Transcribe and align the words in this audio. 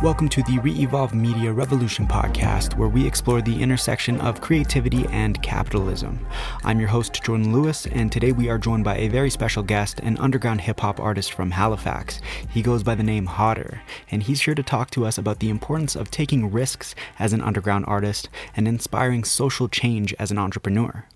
Welcome 0.00 0.28
to 0.28 0.44
the 0.44 0.60
Re-Evolve 0.60 1.12
Media 1.12 1.52
Revolution 1.52 2.06
podcast, 2.06 2.76
where 2.76 2.88
we 2.88 3.04
explore 3.04 3.42
the 3.42 3.60
intersection 3.60 4.20
of 4.20 4.40
creativity 4.40 5.04
and 5.06 5.42
capitalism. 5.42 6.24
I'm 6.62 6.78
your 6.78 6.88
host, 6.88 7.20
Jordan 7.20 7.52
Lewis, 7.52 7.84
and 7.88 8.12
today 8.12 8.30
we 8.30 8.48
are 8.48 8.58
joined 8.58 8.84
by 8.84 8.96
a 8.96 9.08
very 9.08 9.28
special 9.28 9.64
guest, 9.64 9.98
an 9.98 10.16
underground 10.18 10.60
hip 10.60 10.78
hop 10.78 11.00
artist 11.00 11.32
from 11.32 11.50
Halifax. 11.50 12.20
He 12.48 12.62
goes 12.62 12.84
by 12.84 12.94
the 12.94 13.02
name 13.02 13.26
Hodder, 13.26 13.80
and 14.08 14.22
he's 14.22 14.42
here 14.42 14.54
to 14.54 14.62
talk 14.62 14.90
to 14.92 15.04
us 15.04 15.18
about 15.18 15.40
the 15.40 15.50
importance 15.50 15.96
of 15.96 16.12
taking 16.12 16.52
risks 16.52 16.94
as 17.18 17.32
an 17.32 17.42
underground 17.42 17.84
artist 17.88 18.28
and 18.54 18.68
inspiring 18.68 19.24
social 19.24 19.68
change 19.68 20.14
as 20.20 20.30
an 20.30 20.38
entrepreneur. 20.38 21.06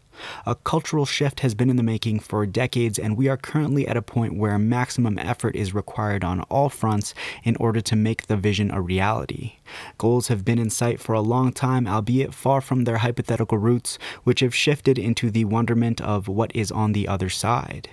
A 0.46 0.54
cultural 0.54 1.07
shift 1.07 1.41
has 1.41 1.55
been 1.55 1.70
in 1.70 1.77
the 1.77 1.82
making 1.82 2.20
for 2.20 2.46
decades, 2.46 2.98
and 2.98 3.16
we 3.16 3.29
are 3.29 3.36
currently 3.36 3.86
at 3.86 3.96
a 3.96 4.02
point 4.02 4.37
where 4.37 4.59
maximum 4.59 5.18
effort 5.18 5.56
is 5.56 5.75
required 5.75 6.25
on 6.25 6.41
all 6.43 6.68
fronts 6.68 7.14
in 7.45 7.56
order 7.56 7.80
to 7.80 7.96
make 7.96 8.27
the 8.27 8.37
vision 8.37 8.70
a 8.70 8.80
reality. 8.80 9.55
Goals 9.98 10.29
have 10.29 10.45
been 10.45 10.59
in 10.59 10.70
sight 10.70 11.01
for 11.01 11.15
a 11.15 11.20
long 11.20 11.52
time, 11.52 11.87
albeit 11.87 12.34
far 12.34 12.60
from 12.60 12.84
their 12.84 12.98
hypothetical 12.98 13.59
roots, 13.59 13.98
which 14.24 14.41
have 14.41 14.55
shifted 14.55 14.98
into 14.98 15.30
the 15.30 15.45
wonderment 15.45 16.01
of 16.01 16.29
what 16.29 16.54
is 16.54 16.70
on 16.70 16.93
the 16.93 17.09
other 17.09 17.29
side. 17.29 17.88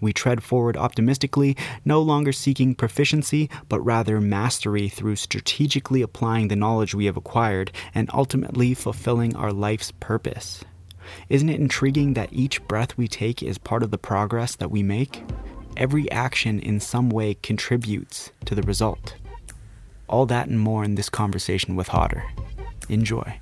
We 0.00 0.12
tread 0.12 0.42
forward 0.42 0.76
optimistically, 0.76 1.56
no 1.84 2.02
longer 2.02 2.32
seeking 2.32 2.74
proficiency, 2.74 3.48
but 3.68 3.80
rather 3.80 4.20
mastery 4.20 4.88
through 4.88 5.16
strategically 5.16 6.02
applying 6.02 6.48
the 6.48 6.56
knowledge 6.56 6.94
we 6.94 7.06
have 7.06 7.16
acquired 7.16 7.72
and 7.94 8.10
ultimately 8.12 8.74
fulfilling 8.74 9.34
our 9.34 9.52
life's 9.52 9.92
purpose. 9.92 10.64
Isn't 11.28 11.48
it 11.48 11.60
intriguing 11.60 12.14
that 12.14 12.32
each 12.32 12.66
breath 12.68 12.96
we 12.96 13.08
take 13.08 13.42
is 13.42 13.58
part 13.58 13.82
of 13.82 13.90
the 13.90 13.98
progress 13.98 14.56
that 14.56 14.70
we 14.70 14.82
make? 14.82 15.22
Every 15.76 16.10
action 16.10 16.60
in 16.60 16.80
some 16.80 17.08
way 17.08 17.34
contributes 17.34 18.30
to 18.44 18.54
the 18.54 18.62
result. 18.62 19.14
All 20.08 20.26
that 20.26 20.48
and 20.48 20.60
more 20.60 20.84
in 20.84 20.96
this 20.96 21.08
conversation 21.08 21.76
with 21.76 21.88
Hodder. 21.88 22.24
Enjoy. 22.88 23.38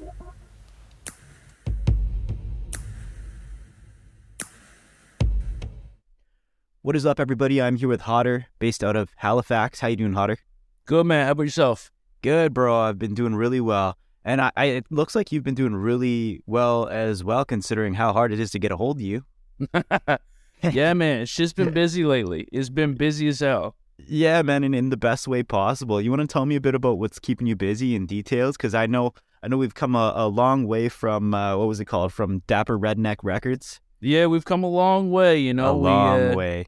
What 6.82 6.96
is 6.96 7.04
up, 7.04 7.20
everybody? 7.20 7.60
I'm 7.60 7.76
here 7.76 7.88
with 7.88 8.00
Hodder, 8.02 8.46
based 8.58 8.82
out 8.82 8.96
of 8.96 9.10
Halifax. 9.16 9.80
How 9.80 9.88
you 9.88 9.96
doing, 9.96 10.14
Hodder? 10.14 10.38
Good 10.86 11.04
man. 11.04 11.26
How 11.26 11.32
about 11.32 11.42
yourself? 11.42 11.92
Good, 12.22 12.54
bro. 12.54 12.80
I've 12.80 12.98
been 12.98 13.14
doing 13.14 13.34
really 13.34 13.60
well. 13.60 13.98
And 14.24 14.40
I, 14.40 14.52
I, 14.56 14.64
it 14.66 14.86
looks 14.90 15.14
like 15.14 15.32
you've 15.32 15.44
been 15.44 15.54
doing 15.54 15.74
really 15.74 16.42
well 16.46 16.86
as 16.88 17.24
well, 17.24 17.44
considering 17.44 17.94
how 17.94 18.12
hard 18.12 18.32
it 18.32 18.40
is 18.40 18.50
to 18.52 18.58
get 18.58 18.70
a 18.70 18.76
hold 18.76 18.98
of 18.98 19.02
you. 19.02 19.24
yeah, 20.62 20.92
man. 20.92 21.22
It's 21.22 21.34
just 21.34 21.56
been 21.56 21.72
busy 21.72 22.04
lately. 22.04 22.46
It's 22.52 22.68
been 22.68 22.94
busy 22.94 23.28
as 23.28 23.40
hell. 23.40 23.76
Yeah, 24.06 24.42
man, 24.42 24.64
and 24.64 24.74
in 24.74 24.90
the 24.90 24.96
best 24.96 25.28
way 25.28 25.42
possible. 25.42 26.00
You 26.00 26.10
want 26.10 26.20
to 26.22 26.26
tell 26.26 26.46
me 26.46 26.56
a 26.56 26.60
bit 26.60 26.74
about 26.74 26.98
what's 26.98 27.18
keeping 27.18 27.46
you 27.46 27.56
busy 27.56 27.94
in 27.94 28.06
details? 28.06 28.56
Because 28.56 28.74
I 28.74 28.86
know, 28.86 29.14
I 29.42 29.48
know 29.48 29.56
we've 29.56 29.74
come 29.74 29.94
a, 29.94 30.12
a 30.16 30.28
long 30.28 30.66
way 30.66 30.88
from 30.88 31.34
uh, 31.34 31.56
what 31.56 31.68
was 31.68 31.80
it 31.80 31.86
called? 31.86 32.12
From 32.12 32.42
Dapper 32.46 32.78
Redneck 32.78 33.16
Records. 33.22 33.80
Yeah, 34.00 34.26
we've 34.26 34.44
come 34.44 34.64
a 34.64 34.68
long 34.68 35.10
way. 35.10 35.38
You 35.38 35.54
know, 35.54 35.70
a 35.70 35.72
long 35.72 36.20
we, 36.20 36.26
uh, 36.28 36.36
way. 36.36 36.66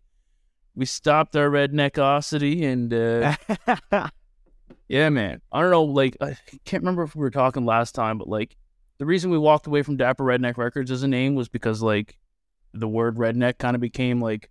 We 0.75 0.87
stopped 0.87 1.37
our 1.37 1.51
redneckosity 1.51 2.63
and. 2.65 2.93
Uh, 2.95 4.09
Yeah, 4.93 5.09
man. 5.09 5.41
I 5.51 5.63
don't 5.63 5.71
know. 5.71 5.85
Like, 5.85 6.19
I 6.21 6.37
can't 6.67 6.83
remember 6.83 7.03
if 7.03 7.17
we 7.17 7.21
were 7.21 7.31
talking 7.31 7.65
last 7.65 7.95
time, 7.95 8.19
but 8.19 8.29
like, 8.29 8.57
the 8.99 9.07
reason 9.07 9.31
we 9.31 9.39
walked 9.39 9.67
away 9.67 9.81
from 9.83 9.97
Dapper 9.97 10.23
Redneck 10.23 10.59
Records 10.59 10.91
as 10.91 11.03
a 11.03 11.09
name 11.09 11.35
was 11.35 11.49
because 11.49 11.81
like 11.83 12.19
the 12.75 12.87
word 12.87 13.17
redneck 13.17 13.57
kind 13.57 13.75
of 13.75 13.81
became 13.81 14.21
like 14.21 14.51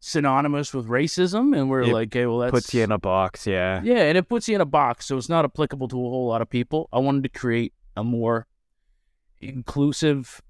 synonymous 0.00 0.74
with 0.74 0.88
racism, 0.88 1.56
and 1.56 1.70
we're 1.70 1.82
It 1.82 1.92
like, 1.92 2.08
okay, 2.08 2.26
well, 2.26 2.40
that 2.40 2.50
Puts 2.50 2.74
you 2.74 2.82
in 2.82 2.90
a 2.90 2.98
box, 2.98 3.46
yeah. 3.46 3.80
yeah, 3.84 4.00
and 4.02 4.18
it 4.18 4.28
puts 4.28 4.48
you 4.48 4.56
in 4.56 4.60
a 4.60 4.66
box, 4.66 5.06
so 5.06 5.16
it's 5.16 5.28
not 5.28 5.44
applicable 5.44 5.86
to 5.88 5.96
a 5.96 5.98
whole 6.10 6.26
lot 6.26 6.42
of 6.42 6.50
people. 6.50 6.88
I 6.92 6.98
wanted 6.98 7.22
to 7.22 7.28
create 7.28 7.72
a 7.96 8.02
more 8.02 8.48
inclusive 9.40 10.42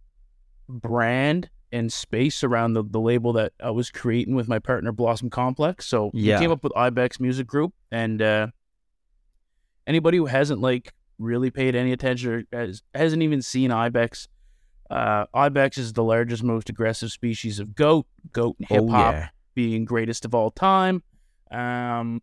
brand 0.69 1.51
and 1.73 1.93
space 1.93 2.43
around 2.43 2.73
the, 2.73 2.83
the 2.83 3.01
label 3.01 3.33
that 3.35 3.53
I 3.63 3.71
was 3.71 3.91
creating 3.91 4.35
with 4.35 4.49
my 4.49 4.59
partner 4.59 4.93
Blossom 4.93 5.29
Complex. 5.31 5.87
So 5.87 6.11
Yeah. 6.15 6.37
we 6.37 6.45
came 6.45 6.51
up 6.53 6.65
with 6.65 6.75
Ibex 6.77 7.21
Music 7.21 7.47
Group, 7.47 7.75
and 7.91 8.23
uh, 8.23 8.47
anybody 9.87 10.19
who 10.19 10.27
hasn't 10.27 10.61
like 10.61 10.93
really 11.19 11.51
paid 11.51 11.75
any 11.75 11.93
attention 11.93 12.31
or 12.33 12.45
has, 12.53 12.83
hasn't 12.95 13.23
even 13.23 13.41
seen 13.43 13.71
Ibex, 13.71 14.29
uh, 14.91 15.27
Ibex 15.35 15.79
is 15.79 15.93
the 15.95 16.05
largest, 16.05 16.43
most 16.43 16.69
aggressive 16.69 17.11
species 17.11 17.59
of 17.59 17.75
goat. 17.75 18.07
Goat 18.33 18.57
and 18.59 18.69
hip 18.69 18.83
Oh, 18.83 18.89
hop 18.91 19.15
yeah. 19.15 19.29
being 19.55 19.85
greatest 19.85 20.25
of 20.25 20.35
all 20.35 20.51
time. 20.51 21.03
Um, 21.51 22.23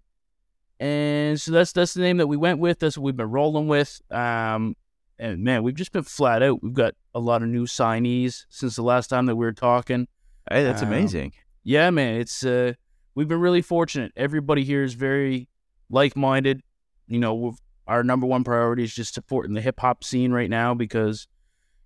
and 0.80 1.40
so 1.40 1.52
that's 1.52 1.72
that's 1.72 1.94
the 1.94 2.02
name 2.02 2.18
that 2.18 2.28
we 2.28 2.36
went 2.38 2.60
with. 2.60 2.80
That's 2.80 2.98
what 2.98 3.04
we've 3.06 3.16
been 3.18 3.32
rolling 3.32 3.68
with. 3.68 4.02
Um, 4.12 4.76
and 5.20 5.44
man, 5.44 5.64
we've 5.64 5.76
just 5.76 5.92
been 5.92 6.04
flat 6.04 6.44
out. 6.44 6.62
We've 6.62 6.74
got 6.74 6.94
a 7.16 7.20
lot 7.20 7.42
of 7.42 7.48
new 7.48 7.66
signees 7.66 8.46
since 8.50 8.76
the 8.76 8.84
last 8.84 9.08
time 9.08 9.26
that 9.28 9.36
we 9.36 9.46
were 9.46 9.54
talking. 9.54 10.08
Hey, 10.52 10.64
that's 10.64 10.82
Um, 10.82 10.90
amazing. 10.90 11.34
Yeah, 11.64 11.90
man, 11.92 12.16
it's 12.20 12.44
uh, 12.46 12.74
we've 13.16 13.28
been 13.30 13.40
really 13.40 13.62
fortunate. 13.62 14.12
Everybody 14.18 14.64
here 14.66 14.84
is 14.84 14.94
very 14.96 15.48
like-minded. 15.90 16.62
You 17.08 17.20
know, 17.20 17.56
our 17.88 18.04
number 18.04 18.26
one 18.26 18.44
priority 18.44 18.84
is 18.84 18.94
just 18.94 19.14
supporting 19.14 19.54
the 19.54 19.62
hip 19.62 19.80
hop 19.80 20.04
scene 20.04 20.32
right 20.32 20.50
now 20.50 20.74
because, 20.74 21.28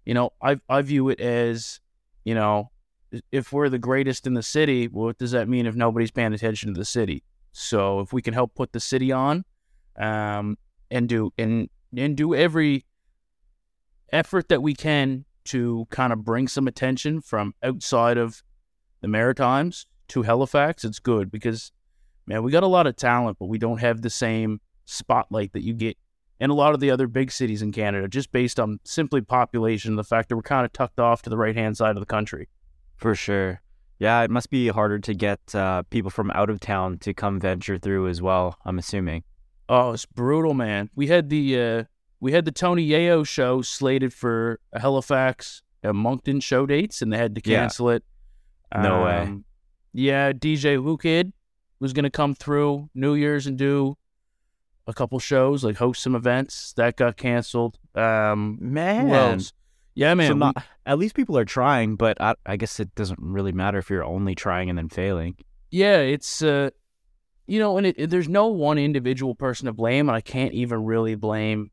you 0.05 0.13
know, 0.13 0.31
I 0.41 0.57
I 0.69 0.81
view 0.81 1.09
it 1.09 1.19
as, 1.19 1.79
you 2.23 2.35
know, 2.35 2.71
if 3.31 3.51
we're 3.51 3.69
the 3.69 3.79
greatest 3.79 4.27
in 4.27 4.33
the 4.33 4.43
city, 4.43 4.87
what 4.87 5.17
does 5.17 5.31
that 5.31 5.47
mean 5.47 5.65
if 5.65 5.75
nobody's 5.75 6.11
paying 6.11 6.33
attention 6.33 6.73
to 6.73 6.79
the 6.79 6.85
city? 6.85 7.23
So 7.51 8.01
if 8.01 8.13
we 8.13 8.21
can 8.21 8.33
help 8.33 8.53
put 8.53 8.71
the 8.73 8.79
city 8.79 9.11
on, 9.11 9.43
um, 9.97 10.57
and 10.91 11.09
do 11.09 11.33
and 11.37 11.69
and 11.95 12.15
do 12.15 12.35
every 12.35 12.85
effort 14.11 14.49
that 14.49 14.61
we 14.61 14.73
can 14.73 15.25
to 15.45 15.87
kind 15.89 16.13
of 16.13 16.23
bring 16.23 16.47
some 16.47 16.67
attention 16.67 17.21
from 17.21 17.53
outside 17.63 18.17
of 18.17 18.43
the 19.01 19.07
Maritimes 19.07 19.87
to 20.09 20.21
Halifax, 20.21 20.83
it's 20.83 20.99
good 20.99 21.31
because, 21.31 21.71
man, 22.25 22.43
we 22.43 22.51
got 22.51 22.63
a 22.63 22.67
lot 22.67 22.87
of 22.87 22.95
talent, 22.95 23.37
but 23.39 23.47
we 23.47 23.57
don't 23.57 23.79
have 23.79 24.01
the 24.01 24.09
same 24.09 24.59
spotlight 24.87 25.53
that 25.53 25.63
you 25.63 25.73
get 25.73 25.97
in 26.39 26.49
a 26.49 26.53
lot 26.53 26.73
of 26.73 26.79
the 26.79 26.89
other 26.91 27.07
big 27.07 27.31
cities 27.31 27.61
in 27.61 27.71
Canada, 27.71 28.07
just 28.07 28.31
based 28.31 28.59
on 28.59 28.79
simply 28.83 29.21
population, 29.21 29.95
the 29.95 30.03
fact 30.03 30.29
that 30.29 30.35
we're 30.35 30.41
kind 30.43 30.65
of 30.65 30.71
tucked 30.73 30.99
off 30.99 31.21
to 31.23 31.29
the 31.29 31.37
right 31.37 31.55
hand 31.55 31.75
side 31.77 31.95
of 31.95 31.99
the 31.99 32.05
country. 32.05 32.47
For 32.95 33.15
sure. 33.15 33.61
Yeah, 33.99 34.21
it 34.21 34.29
must 34.29 34.51
be 34.51 34.67
harder 34.67 34.99
to 34.99 35.13
get 35.15 35.39
uh, 35.55 35.81
people 35.89 36.11
from 36.11 36.29
out 36.31 36.49
of 36.51 36.59
town 36.59 36.99
to 36.99 37.13
come 37.13 37.39
venture 37.39 37.79
through 37.79 38.07
as 38.07 38.21
well, 38.21 38.57
I'm 38.65 38.77
assuming. 38.77 39.23
Oh, 39.67 39.91
it's 39.93 40.05
brutal, 40.05 40.53
man. 40.53 40.89
We 40.95 41.07
had 41.07 41.29
the 41.29 41.59
uh, 41.59 41.83
we 42.19 42.31
had 42.31 42.45
the 42.45 42.51
Tony 42.51 42.87
Yayo 42.87 43.27
show 43.27 43.61
slated 43.63 44.13
for 44.13 44.59
Halifax 44.73 45.63
and 45.83 45.97
Moncton 45.97 46.39
show 46.39 46.65
dates, 46.67 47.01
and 47.01 47.11
they 47.11 47.17
had 47.17 47.33
to 47.35 47.41
Yeah. 47.43 47.61
cancel 47.61 47.89
it. 47.89 48.03
No 48.75 49.03
way. 49.03 49.21
Um, 49.21 49.43
Yeah, 49.93 50.31
DJ 50.31 50.77
Whoo 50.77 50.97
Kid 50.97 51.33
was 51.79 51.93
gonna 51.93 52.11
come 52.11 52.35
through 52.35 52.89
New 52.93 53.15
Year's 53.15 53.47
and 53.47 53.57
do 53.57 53.97
a 54.87 54.93
couple 54.93 55.19
shows, 55.19 55.63
like 55.63 55.75
host 55.77 56.01
some 56.01 56.15
events. 56.15 56.73
That 56.73 56.95
got 56.95 57.17
canceled. 57.17 57.77
Um, 57.95 58.57
Man. 58.61 59.41
Yeah, 59.95 60.13
man. 60.13 60.27
so 60.29 60.33
we- 60.35 60.39
not, 60.39 60.63
at 60.85 60.97
least 60.99 61.15
people 61.15 61.37
are 61.37 61.45
trying, 61.45 61.95
but 61.95 62.19
I, 62.21 62.35
I 62.45 62.55
guess 62.55 62.79
it 62.79 62.93
doesn't 62.95 63.19
really 63.19 63.51
matter 63.51 63.79
if 63.79 63.89
you're 63.89 64.03
only 64.05 64.35
trying 64.35 64.69
and 64.69 64.77
then 64.77 64.89
failing. 64.89 65.35
yeah, 65.71 65.97
it's 65.97 66.41
uh, 66.43 66.69
you 67.47 67.59
know, 67.59 67.77
and 67.77 67.87
it, 67.87 68.09
there's 68.09 68.29
no 68.29 68.47
one 68.47 68.77
individual 68.77 69.33
person 69.35 69.65
to 69.65 69.73
blame, 69.73 70.07
and 70.09 70.15
I 70.15 70.21
can't 70.21 70.53
even 70.53 70.83
really 70.85 71.15
blame 71.15 71.71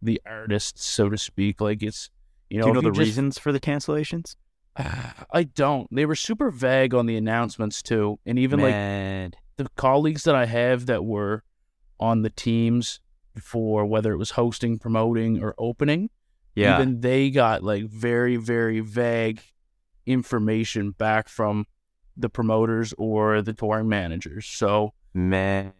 the 0.00 0.20
artists, 0.26 0.84
so 0.86 1.08
to 1.10 1.18
speak. 1.18 1.60
Like 1.60 1.82
it's, 1.82 2.08
you 2.48 2.58
know, 2.58 2.64
Do 2.64 2.68
you 2.68 2.72
know 2.74 2.78
if 2.80 2.84
the 2.84 2.90
just- 2.92 3.06
reasons 3.08 3.38
for 3.38 3.52
the 3.52 3.60
cancellations? 3.60 4.36
I 4.78 5.44
don't. 5.54 5.86
They 5.94 6.06
were 6.06 6.14
super 6.16 6.50
vague 6.50 6.94
on 6.94 7.04
the 7.06 7.16
announcements 7.16 7.82
too, 7.82 8.18
and 8.24 8.38
even 8.38 8.60
like 8.60 8.72
the 9.58 9.66
colleagues 9.76 10.24
that 10.24 10.34
I 10.34 10.46
have 10.46 10.86
that 10.86 11.04
were 11.04 11.42
on 11.98 12.22
the 12.22 12.30
teams 12.30 13.00
for 13.40 13.84
whether 13.84 14.12
it 14.12 14.16
was 14.16 14.32
hosting, 14.32 14.78
promoting, 14.78 15.42
or 15.42 15.54
opening, 15.58 16.10
yeah. 16.54 16.76
even 16.76 17.00
they 17.00 17.30
got 17.30 17.62
like 17.62 17.84
very, 17.84 18.36
very 18.36 18.80
vague 18.80 19.40
information 20.06 20.92
back 20.92 21.28
from 21.28 21.66
the 22.16 22.28
promoters 22.28 22.94
or 22.96 23.42
the 23.42 23.52
touring 23.52 23.88
managers. 23.88 24.46
So 24.46 24.94
Man. 25.12 25.72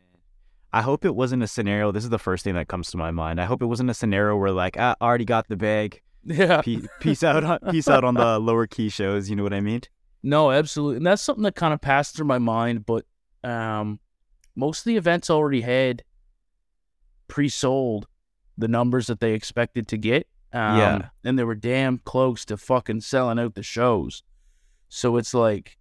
I 0.72 0.82
hope 0.82 1.04
it 1.04 1.14
wasn't 1.14 1.42
a 1.42 1.46
scenario. 1.46 1.92
This 1.92 2.04
is 2.04 2.10
the 2.10 2.18
first 2.18 2.44
thing 2.44 2.54
that 2.54 2.68
comes 2.68 2.90
to 2.90 2.98
my 2.98 3.10
mind. 3.10 3.40
I 3.40 3.46
hope 3.46 3.62
it 3.62 3.66
wasn't 3.66 3.88
a 3.88 3.94
scenario 3.94 4.36
where 4.36 4.50
like, 4.50 4.76
I 4.76 4.94
already 5.00 5.24
got 5.24 5.48
the 5.48 5.56
bag. 5.56 6.02
yeah, 6.24 6.60
Pe- 6.60 6.82
peace 7.00 7.22
out, 7.22 7.44
on, 7.44 7.58
peace 7.70 7.88
out 7.88 8.04
on 8.04 8.14
the 8.14 8.38
lower 8.40 8.66
key 8.66 8.90
shows. 8.90 9.30
You 9.30 9.36
know 9.36 9.42
what 9.42 9.54
I 9.54 9.60
mean? 9.60 9.82
no, 10.22 10.50
absolutely, 10.50 10.96
and 10.96 11.06
that's 11.06 11.22
something 11.22 11.44
that 11.44 11.54
kind 11.54 11.72
of 11.72 11.80
passed 11.80 12.16
through 12.16 12.26
my 12.26 12.38
mind. 12.38 12.84
But 12.84 13.04
um, 13.44 14.00
most 14.56 14.80
of 14.80 14.84
the 14.84 14.96
events 14.96 15.30
already 15.30 15.60
had 15.60 16.02
pre-sold 17.28 18.06
the 18.58 18.68
numbers 18.68 19.06
that 19.08 19.20
they 19.20 19.32
expected 19.34 19.86
to 19.88 19.96
get. 19.98 20.26
Um, 20.52 20.78
Yeah. 20.78 21.08
and 21.24 21.38
they 21.38 21.44
were 21.44 21.54
damn 21.54 21.98
close 21.98 22.44
to 22.46 22.56
fucking 22.56 23.00
selling 23.02 23.38
out 23.38 23.54
the 23.54 23.62
shows. 23.62 24.22
So 24.88 25.16
it's 25.16 25.34
like, 25.34 25.76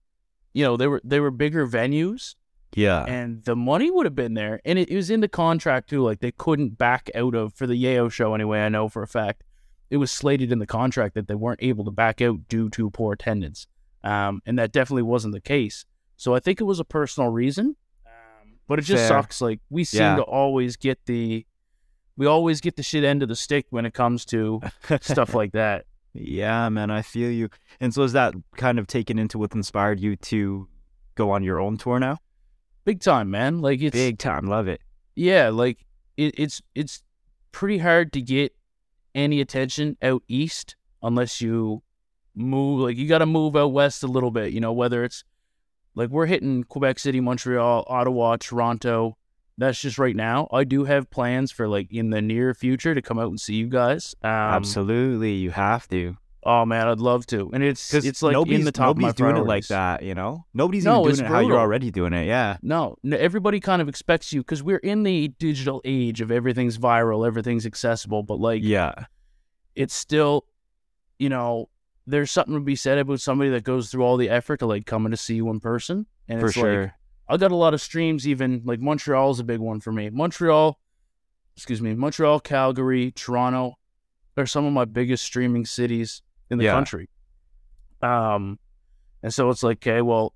you 0.53 0.63
know, 0.63 0.75
they 0.75 0.87
were 0.87 1.01
they 1.03 1.19
were 1.19 1.31
bigger 1.31 1.67
venues, 1.67 2.35
Yeah. 2.73 3.03
and 3.05 3.43
the 3.43 3.55
money 3.55 3.91
would 3.91 4.05
have 4.05 4.15
been 4.15 4.33
there, 4.33 4.59
and 4.65 4.79
it, 4.79 4.89
it 4.89 4.95
was 4.95 5.09
in 5.09 5.19
the 5.21 5.27
contract 5.29 5.89
too. 5.89 6.01
Like 6.01 6.19
they 6.19 6.31
couldn't 6.31 6.77
back 6.77 7.09
out 7.15 7.35
of 7.35 7.53
for 7.53 7.67
the 7.67 7.75
Yeo 7.75 8.09
show 8.09 8.33
anyway. 8.33 8.61
I 8.61 8.69
know 8.69 8.89
for 8.89 9.03
a 9.03 9.07
fact 9.07 9.43
it 9.89 9.97
was 9.97 10.11
slated 10.11 10.51
in 10.51 10.59
the 10.59 10.65
contract 10.65 11.13
that 11.13 11.27
they 11.27 11.35
weren't 11.35 11.61
able 11.61 11.85
to 11.85 11.91
back 11.91 12.19
out 12.21 12.47
due 12.49 12.69
to 12.71 12.89
poor 12.89 13.13
attendance, 13.13 13.67
um, 14.03 14.41
and 14.45 14.57
that 14.59 14.71
definitely 14.71 15.03
wasn't 15.03 15.33
the 15.33 15.41
case. 15.41 15.85
So 16.17 16.33
I 16.33 16.39
think 16.39 16.59
it 16.59 16.63
was 16.65 16.79
a 16.79 16.85
personal 16.85 17.29
reason, 17.29 17.75
but 18.67 18.79
it 18.79 18.83
just 18.83 19.01
Fair. 19.07 19.21
sucks. 19.21 19.41
Like 19.41 19.59
we 19.69 19.83
seem 19.83 20.01
Yeah. 20.01 20.15
to 20.17 20.23
always 20.23 20.75
get 20.77 21.05
the, 21.05 21.45
we 22.17 22.25
always 22.25 22.61
get 22.61 22.75
the 22.75 22.83
shit 22.83 23.03
end 23.03 23.21
of 23.23 23.29
the 23.29 23.35
stick 23.35 23.65
when 23.69 23.85
it 23.85 23.93
comes 23.93 24.25
to 24.25 24.61
stuff 25.01 25.33
like 25.33 25.51
that. 25.53 25.85
Yeah, 26.13 26.69
man, 26.69 26.89
I 26.91 27.01
feel 27.01 27.29
you. 27.29 27.49
And 27.81 27.93
so 27.93 28.03
is 28.03 28.13
that 28.13 28.33
kind 28.55 28.79
of 28.79 28.87
taken 28.87 29.19
into 29.19 29.37
what 29.37 29.53
inspired 29.53 29.99
you 29.99 30.15
to 30.17 30.67
go 31.15 31.31
on 31.31 31.43
your 31.43 31.59
own 31.59 31.77
tour 31.77 31.99
now? 31.99 32.19
Big 32.85 33.01
time, 33.01 33.29
man. 33.31 33.59
Like 33.61 33.81
it's 33.81 33.93
Big 33.93 34.17
time, 34.17 34.47
love 34.47 34.67
it. 34.67 34.79
yeah, 35.15 35.49
like 35.49 35.85
it, 36.17 36.33
it's 36.37 36.61
it's 36.73 37.03
pretty 37.51 37.79
hard 37.79 38.13
to 38.13 38.21
get 38.21 38.55
any 39.13 39.41
attention 39.41 39.97
out 40.01 40.23
east 40.29 40.75
unless 41.03 41.41
you 41.41 41.81
move. 42.35 42.79
Like 42.81 42.95
you 42.95 43.07
got 43.09 43.17
to 43.19 43.25
move 43.25 43.55
out 43.57 43.73
west 43.73 44.03
a 44.03 44.07
little 44.07 44.31
bit. 44.31 44.53
You 44.53 44.61
know, 44.61 44.71
whether 44.71 45.03
it's 45.03 45.23
like 45.95 46.09
we're 46.09 46.25
hitting 46.25 46.63
Quebec 46.63 46.99
City, 46.99 47.19
Montreal, 47.19 47.85
Ottawa, 47.87 48.37
Toronto. 48.37 49.17
That's 49.57 49.79
just 49.79 49.97
right 49.97 50.15
now. 50.15 50.49
I 50.51 50.65
do 50.65 50.83
have 50.83 51.09
plans 51.09 51.49
for 51.51 51.67
like 51.67 51.87
in 51.91 52.09
the 52.09 52.21
near 52.21 52.53
future 52.53 52.93
to 52.93 53.01
come 53.01 53.17
out 53.17 53.29
and 53.29 53.39
see 53.39 53.55
you 53.55 53.67
guys. 53.67 54.13
Um, 54.21 54.29
Absolutely, 54.29 55.33
you 55.33 55.51
have 55.51 55.87
to. 55.89 56.17
Oh 56.47 56.63
man, 56.65 56.87
I'd 56.87 56.99
love 56.99 57.25
to. 57.27 57.49
And 57.53 57.63
it's 57.63 57.91
it's 57.93 58.21
like 58.21 58.33
nobody's, 58.33 58.59
in 58.59 58.65
the 58.65 58.71
top 58.71 58.97
nobody's 58.97 59.15
doing 59.15 59.35
it 59.37 59.45
like 59.47 59.65
that, 59.69 60.03
you 60.03 60.13
know? 60.13 60.45
Nobody's 60.53 60.83
No, 60.85 61.03
doing 61.05 61.17
it 61.19 61.25
how 61.25 61.39
you're 61.39 61.57
already 61.57 61.89
doing 61.89 62.13
it, 62.13 62.27
yeah. 62.27 62.57
No, 62.61 62.97
n- 63.03 63.13
everybody 63.13 63.59
kind 63.59 63.81
of 63.81 63.89
expects 63.89 64.31
you 64.31 64.41
because 64.41 64.61
we're 64.61 64.77
in 64.77 65.01
the 65.03 65.29
digital 65.39 65.81
age 65.85 66.21
of 66.21 66.29
everything's 66.31 66.77
viral, 66.77 67.25
everything's 67.25 67.65
accessible, 67.65 68.21
but 68.21 68.39
like 68.39 68.61
Yeah. 68.61 68.93
it's 69.73 69.95
still, 69.95 70.45
you 71.17 71.29
know, 71.29 71.69
there's 72.07 72.31
something 72.31 72.53
to 72.53 72.59
be 72.59 72.75
said 72.75 72.97
about 72.97 73.21
somebody 73.21 73.49
that 73.51 73.63
goes 73.63 73.89
through 73.89 74.03
all 74.03 74.17
the 74.17 74.29
effort 74.29 74.57
to 74.57 74.65
like 74.65 74.85
coming 74.85 75.11
to 75.11 75.17
see 75.17 75.35
you 75.35 75.49
in 75.49 75.59
person. 75.59 76.05
And 76.27 76.39
For 76.39 76.47
it's 76.47 76.55
sure. 76.55 76.81
like 76.83 76.91
I 77.27 77.37
got 77.37 77.51
a 77.51 77.55
lot 77.55 77.73
of 77.73 77.81
streams, 77.81 78.27
even 78.27 78.61
like 78.65 78.79
Montreal's 78.79 79.39
a 79.39 79.43
big 79.43 79.59
one 79.59 79.79
for 79.79 79.91
me. 79.91 80.09
Montreal, 80.11 80.79
excuse 81.55 81.81
me, 81.81 81.93
Montreal, 81.95 82.39
Calgary, 82.41 83.11
Toronto 83.11 83.77
are 84.37 84.45
some 84.45 84.65
of 84.65 84.73
my 84.73 84.85
biggest 84.85 85.23
streaming 85.23 85.65
cities 85.65 86.21
in 86.49 86.57
the 86.57 86.65
Yeah. 86.65 86.73
country. 86.73 87.09
Um, 88.01 88.59
and 89.23 89.33
so 89.33 89.49
it's 89.49 89.63
like, 89.63 89.77
okay, 89.77 90.01
well, 90.01 90.33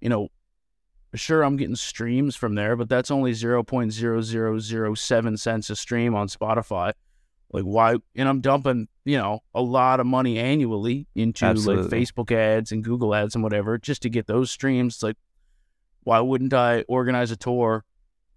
you 0.00 0.08
know, 0.08 0.28
sure, 1.14 1.42
I'm 1.42 1.56
getting 1.56 1.74
streams 1.76 2.36
from 2.36 2.54
there, 2.54 2.76
but 2.76 2.88
that's 2.88 3.10
only 3.10 3.32
0.0007 3.32 5.38
cents 5.38 5.70
a 5.70 5.76
stream 5.76 6.14
on 6.14 6.28
Spotify. 6.28 6.92
Like, 7.52 7.64
why? 7.64 7.96
And 8.14 8.28
I'm 8.28 8.40
dumping, 8.40 8.88
you 9.04 9.18
know, 9.18 9.40
a 9.54 9.62
lot 9.62 10.00
of 10.00 10.06
money 10.06 10.38
annually 10.38 11.06
into 11.14 11.46
like 11.46 11.90
Facebook 11.90 12.32
ads 12.32 12.72
and 12.72 12.82
Google 12.82 13.14
ads 13.14 13.34
and 13.34 13.44
whatever 13.44 13.78
just 13.78 14.02
to 14.02 14.10
get 14.10 14.26
those 14.26 14.50
streams. 14.50 14.96
It's 14.96 15.02
like, 15.02 15.16
why 16.02 16.20
wouldn't 16.20 16.52
I 16.52 16.82
organize 16.88 17.30
a 17.30 17.36
tour 17.36 17.84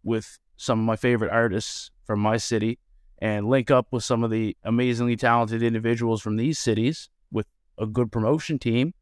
with 0.03 0.39
some 0.57 0.79
of 0.79 0.85
my 0.85 0.95
favorite 0.95 1.31
artists 1.31 1.91
from 2.05 2.19
my 2.19 2.37
city 2.37 2.79
and 3.19 3.47
link 3.47 3.69
up 3.69 3.87
with 3.91 4.03
some 4.03 4.23
of 4.23 4.31
the 4.31 4.55
amazingly 4.63 5.15
talented 5.15 5.61
individuals 5.61 6.21
from 6.21 6.37
these 6.37 6.57
cities 6.57 7.09
with 7.31 7.47
a 7.77 7.85
good 7.85 8.11
promotion 8.11 8.57
team 8.57 8.93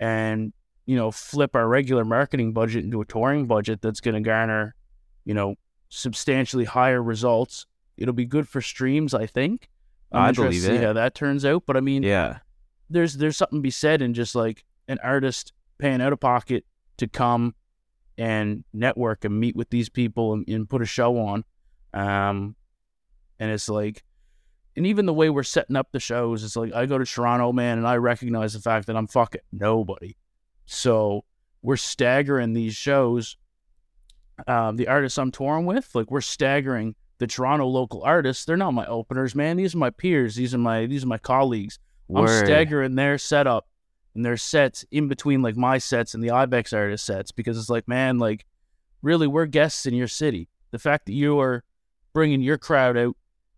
and 0.00 0.52
you 0.86 0.96
know 0.96 1.10
flip 1.10 1.54
our 1.54 1.68
regular 1.68 2.04
marketing 2.04 2.52
budget 2.52 2.84
into 2.84 3.00
a 3.00 3.04
touring 3.04 3.46
budget 3.46 3.80
that's 3.80 4.00
going 4.00 4.14
to 4.14 4.20
garner 4.20 4.74
you 5.24 5.32
know 5.32 5.54
substantially 5.88 6.64
higher 6.64 7.02
results 7.02 7.66
it'll 8.02 8.12
be 8.14 8.26
good 8.26 8.46
for 8.48 8.60
streams 8.60 9.14
i 9.14 9.24
think 9.26 9.68
I'm 10.12 10.22
I 10.24 10.32
believe 10.32 10.64
it. 10.66 10.82
how 10.82 10.92
that 10.92 11.14
turns 11.14 11.44
out 11.44 11.62
but 11.66 11.76
i 11.76 11.80
mean 11.80 12.02
Yeah. 12.02 12.38
there's 12.90 13.16
there's 13.16 13.36
something 13.36 13.58
to 13.58 13.62
be 13.62 13.70
said 13.70 14.02
in 14.02 14.12
just 14.14 14.34
like 14.34 14.64
an 14.88 14.98
artist 15.02 15.52
paying 15.78 16.02
out 16.02 16.12
of 16.12 16.20
pocket 16.20 16.64
to 16.98 17.06
come 17.08 17.54
and 18.18 18.64
network 18.74 19.24
and 19.24 19.40
meet 19.40 19.56
with 19.56 19.70
these 19.70 19.88
people 19.88 20.34
and, 20.34 20.46
and 20.48 20.68
put 20.68 20.82
a 20.82 20.86
show 20.86 21.16
on 21.18 21.44
um 21.94 22.54
and 23.38 23.50
it's 23.50 23.68
like 23.68 24.02
and 24.76 24.86
even 24.86 25.06
the 25.06 25.12
way 25.14 25.30
we're 25.30 25.42
setting 25.42 25.76
up 25.76 25.88
the 25.92 26.00
shows 26.00 26.44
it's 26.44 26.56
like 26.56 26.72
i 26.74 26.84
go 26.86 26.98
to 26.98 27.04
toronto 27.06 27.52
man 27.52 27.78
and 27.78 27.86
i 27.86 27.96
recognize 27.96 28.52
the 28.52 28.60
fact 28.60 28.86
that 28.86 28.96
i'm 28.96 29.06
fucking 29.06 29.40
nobody 29.52 30.16
so 30.66 31.24
we're 31.62 31.76
staggering 31.76 32.52
these 32.52 32.74
shows 32.74 33.36
um 34.46 34.76
the 34.76 34.88
artists 34.88 35.18
i'm 35.18 35.30
touring 35.30 35.64
with 35.66 35.88
like 35.94 36.10
we're 36.10 36.20
staggering 36.20 36.94
the 37.22 37.26
toronto 37.26 37.66
local 37.66 38.02
artists 38.02 38.44
they're 38.44 38.56
not 38.56 38.74
my 38.74 38.86
openers 38.86 39.34
man 39.34 39.56
these 39.56 39.74
are 39.74 39.78
my 39.78 39.90
peers 39.90 40.34
these 40.34 40.54
are 40.54 40.58
my 40.58 40.86
these 40.86 41.04
are 41.04 41.08
my 41.08 41.18
colleagues 41.18 41.78
I'm 42.14 42.28
staggering 42.28 42.94
their 42.94 43.18
setup 43.18 43.66
and 44.14 44.24
their 44.24 44.36
sets 44.36 44.84
in 44.90 45.08
between 45.08 45.42
like 45.42 45.56
my 45.56 45.78
sets 45.78 46.14
and 46.14 46.22
the 46.22 46.30
Ibex 46.30 46.72
artist 46.72 47.04
sets 47.04 47.32
because 47.32 47.58
it's 47.58 47.70
like, 47.70 47.88
man, 47.88 48.18
like 48.18 48.44
really 49.00 49.26
we're 49.26 49.46
guests 49.46 49.86
in 49.86 49.94
your 49.94 50.08
city. 50.08 50.48
The 50.70 50.78
fact 50.78 51.06
that 51.06 51.14
you 51.14 51.40
are 51.40 51.64
bringing 52.12 52.42
your 52.42 52.58
crowd 52.58 52.96
out 52.96 53.16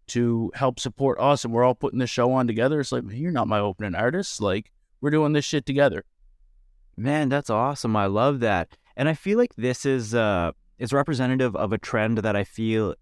to 0.08 0.52
help 0.54 0.78
support 0.78 1.18
us 1.18 1.44
and 1.44 1.52
we're 1.52 1.64
all 1.64 1.74
putting 1.74 1.98
this 1.98 2.10
show 2.10 2.32
on 2.32 2.46
together, 2.46 2.80
it's 2.80 2.92
like, 2.92 3.04
man, 3.04 3.16
you're 3.16 3.32
not 3.32 3.48
my 3.48 3.58
opening 3.58 3.94
artist. 3.94 4.40
Like 4.40 4.70
we're 5.00 5.10
doing 5.10 5.32
this 5.32 5.44
shit 5.44 5.66
together. 5.66 6.04
Man, 6.96 7.28
that's 7.28 7.50
awesome. 7.50 7.96
I 7.96 8.06
love 8.06 8.40
that. 8.40 8.76
And 8.96 9.08
I 9.08 9.14
feel 9.14 9.38
like 9.38 9.56
this 9.56 9.84
is 9.84 10.14
uh 10.14 10.52
is 10.78 10.92
representative 10.92 11.54
of 11.56 11.72
a 11.72 11.78
trend 11.78 12.18
that 12.18 12.36
I 12.36 12.44
feel 12.44 12.94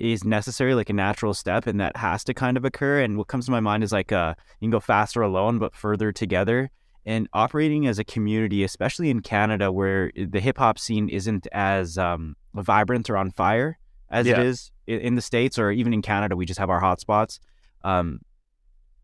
is 0.00 0.24
necessary, 0.24 0.74
like 0.74 0.90
a 0.90 0.94
natural 0.94 1.34
step, 1.34 1.66
and 1.66 1.80
that 1.80 1.96
has 1.96 2.24
to 2.24 2.34
kind 2.34 2.56
of 2.56 2.64
occur. 2.64 3.00
And 3.00 3.16
what 3.18 3.28
comes 3.28 3.44
to 3.46 3.50
my 3.50 3.60
mind 3.60 3.84
is 3.84 3.92
like 3.92 4.12
uh 4.12 4.34
you 4.60 4.66
can 4.66 4.70
go 4.70 4.80
faster 4.80 5.22
alone, 5.22 5.58
but 5.58 5.74
further 5.74 6.12
together. 6.12 6.70
And 7.06 7.28
operating 7.32 7.86
as 7.86 7.98
a 7.98 8.04
community, 8.04 8.62
especially 8.62 9.08
in 9.08 9.20
Canada, 9.20 9.72
where 9.72 10.12
the 10.14 10.38
hip 10.38 10.58
hop 10.58 10.78
scene 10.78 11.08
isn't 11.08 11.46
as 11.50 11.96
um, 11.96 12.36
vibrant 12.54 13.08
or 13.08 13.16
on 13.16 13.30
fire 13.30 13.78
as 14.10 14.26
Yeah. 14.26 14.38
it 14.40 14.46
is 14.46 14.70
in 14.86 15.14
the 15.14 15.22
states, 15.22 15.58
or 15.58 15.70
even 15.70 15.94
in 15.94 16.02
Canada, 16.02 16.36
we 16.36 16.44
just 16.44 16.60
have 16.60 16.68
our 16.68 16.80
hotspots. 16.80 17.38
Um, 17.84 18.20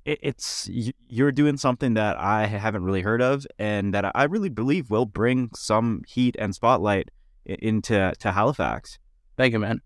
it, 0.04 0.18
it's 0.22 0.68
you're 1.08 1.32
doing 1.32 1.56
something 1.56 1.94
that 1.94 2.18
I 2.18 2.46
haven't 2.46 2.84
really 2.84 3.00
heard 3.00 3.22
of, 3.22 3.46
and 3.58 3.94
that 3.94 4.12
I 4.14 4.24
really 4.24 4.50
believe 4.50 4.90
will 4.90 5.06
bring 5.06 5.50
some 5.54 6.02
heat 6.06 6.36
and 6.38 6.54
spotlight 6.54 7.10
into 7.46 8.12
to 8.18 8.32
Halifax. 8.32 8.98
Thank 9.38 9.52
you, 9.54 9.58
man. 9.58 9.80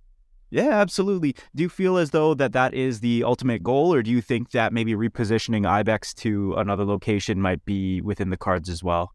Yeah, 0.50 0.70
absolutely. 0.80 1.34
Do 1.54 1.62
you 1.62 1.68
feel 1.68 1.96
as 1.96 2.10
though 2.10 2.34
that 2.34 2.52
that 2.52 2.74
is 2.74 3.00
the 3.00 3.22
ultimate 3.24 3.62
goal, 3.62 3.94
or 3.94 4.02
do 4.02 4.10
you 4.10 4.20
think 4.20 4.50
that 4.50 4.72
maybe 4.72 4.94
repositioning 4.94 5.64
Ibex 5.66 6.12
to 6.14 6.54
another 6.54 6.84
location 6.84 7.40
might 7.40 7.64
be 7.64 8.00
within 8.00 8.30
the 8.30 8.36
cards 8.36 8.68
as 8.68 8.82
well? 8.82 9.12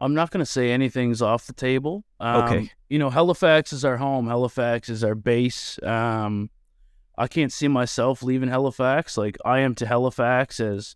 I'm 0.00 0.14
not 0.14 0.30
going 0.30 0.44
to 0.44 0.50
say 0.50 0.70
anything's 0.72 1.20
off 1.22 1.46
the 1.46 1.52
table. 1.52 2.04
Um, 2.20 2.42
Okay. 2.44 2.70
You 2.88 2.98
know, 2.98 3.10
Halifax 3.10 3.72
is 3.72 3.84
our 3.84 3.96
home. 3.96 4.28
Halifax 4.28 4.88
is 4.88 5.02
our 5.02 5.14
base. 5.16 5.78
Um, 5.82 6.50
I 7.18 7.26
can't 7.26 7.50
see 7.52 7.66
myself 7.66 8.22
leaving 8.22 8.48
Halifax. 8.50 9.16
Like 9.16 9.38
I 9.44 9.60
am 9.60 9.74
to 9.76 9.86
Halifax 9.86 10.60
as, 10.60 10.94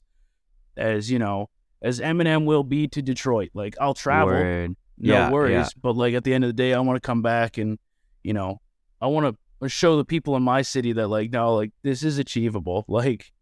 as 0.76 1.10
you 1.10 1.18
know, 1.18 1.48
as 1.82 1.98
Eminem 1.98 2.44
will 2.44 2.62
be 2.62 2.86
to 2.88 3.00
Detroit. 3.02 3.50
Like 3.54 3.74
I'll 3.80 3.94
travel, 3.94 4.34
Word. 4.34 4.76
no 4.98 5.12
Yeah, 5.14 5.30
worries. 5.30 5.52
yeah. 5.54 5.68
But 5.82 5.96
like 5.96 6.14
at 6.14 6.22
the 6.22 6.34
end 6.34 6.44
of 6.44 6.48
the 6.48 6.52
day, 6.54 6.74
I 6.74 6.80
want 6.80 6.96
to 6.98 7.00
come 7.00 7.22
back 7.22 7.56
and, 7.58 7.78
you 8.22 8.34
know, 8.34 8.60
I 9.00 9.06
want 9.06 9.36
to 9.62 9.68
show 9.68 9.96
the 9.96 10.04
people 10.04 10.36
in 10.36 10.42
my 10.42 10.62
city 10.62 10.92
that 10.92 11.08
like 11.08 11.30
no, 11.30 11.54
like 11.54 11.72
this 11.82 12.02
is 12.02 12.18
achievable. 12.18 12.84
Like, 12.88 13.32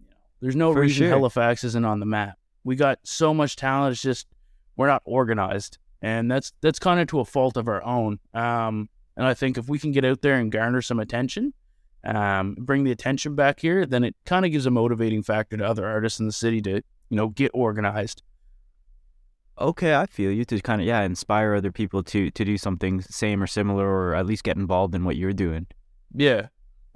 you 0.00 0.06
know, 0.06 0.16
there's 0.40 0.56
no 0.56 0.72
For 0.72 0.80
reason 0.80 1.04
sure. 1.04 1.08
Halifax 1.08 1.64
isn't 1.64 1.84
on 1.84 2.00
the 2.00 2.06
map. 2.06 2.36
We 2.64 2.76
got 2.76 2.98
so 3.04 3.32
much 3.32 3.56
talent. 3.56 3.92
It's 3.92 4.02
just 4.02 4.26
we're 4.76 4.88
not 4.88 5.02
organized, 5.04 5.78
and 6.00 6.30
that's 6.30 6.52
that's 6.60 6.78
kind 6.78 7.00
of 7.00 7.08
to 7.08 7.20
a 7.20 7.24
fault 7.24 7.56
of 7.56 7.68
our 7.68 7.82
own. 7.82 8.18
Um, 8.34 8.88
and 9.16 9.26
I 9.26 9.34
think 9.34 9.58
if 9.58 9.68
we 9.68 9.78
can 9.78 9.92
get 9.92 10.04
out 10.04 10.22
there 10.22 10.36
and 10.36 10.50
garner 10.50 10.82
some 10.82 11.00
attention, 11.00 11.52
um, 12.04 12.56
bring 12.58 12.84
the 12.84 12.92
attention 12.92 13.34
back 13.34 13.60
here, 13.60 13.86
then 13.86 14.04
it 14.04 14.16
kind 14.24 14.44
of 14.44 14.50
gives 14.50 14.66
a 14.66 14.70
motivating 14.70 15.22
factor 15.22 15.56
to 15.56 15.64
other 15.64 15.86
artists 15.86 16.18
in 16.18 16.26
the 16.26 16.32
city 16.32 16.60
to 16.62 16.82
you 17.10 17.16
know 17.16 17.28
get 17.28 17.50
organized. 17.54 18.22
Okay, 19.60 19.94
I 19.94 20.06
feel 20.06 20.30
you 20.32 20.44
to 20.46 20.60
kind 20.60 20.80
of 20.80 20.86
yeah 20.86 21.02
inspire 21.02 21.54
other 21.54 21.70
people 21.72 22.02
to 22.04 22.30
to 22.30 22.44
do 22.44 22.56
something 22.56 23.00
same 23.02 23.42
or 23.42 23.46
similar, 23.46 23.86
or 23.86 24.14
at 24.14 24.26
least 24.26 24.44
get 24.44 24.56
involved 24.56 24.94
in 24.94 25.04
what 25.04 25.16
you're 25.16 25.32
doing. 25.32 25.66
Yeah, 26.14 26.48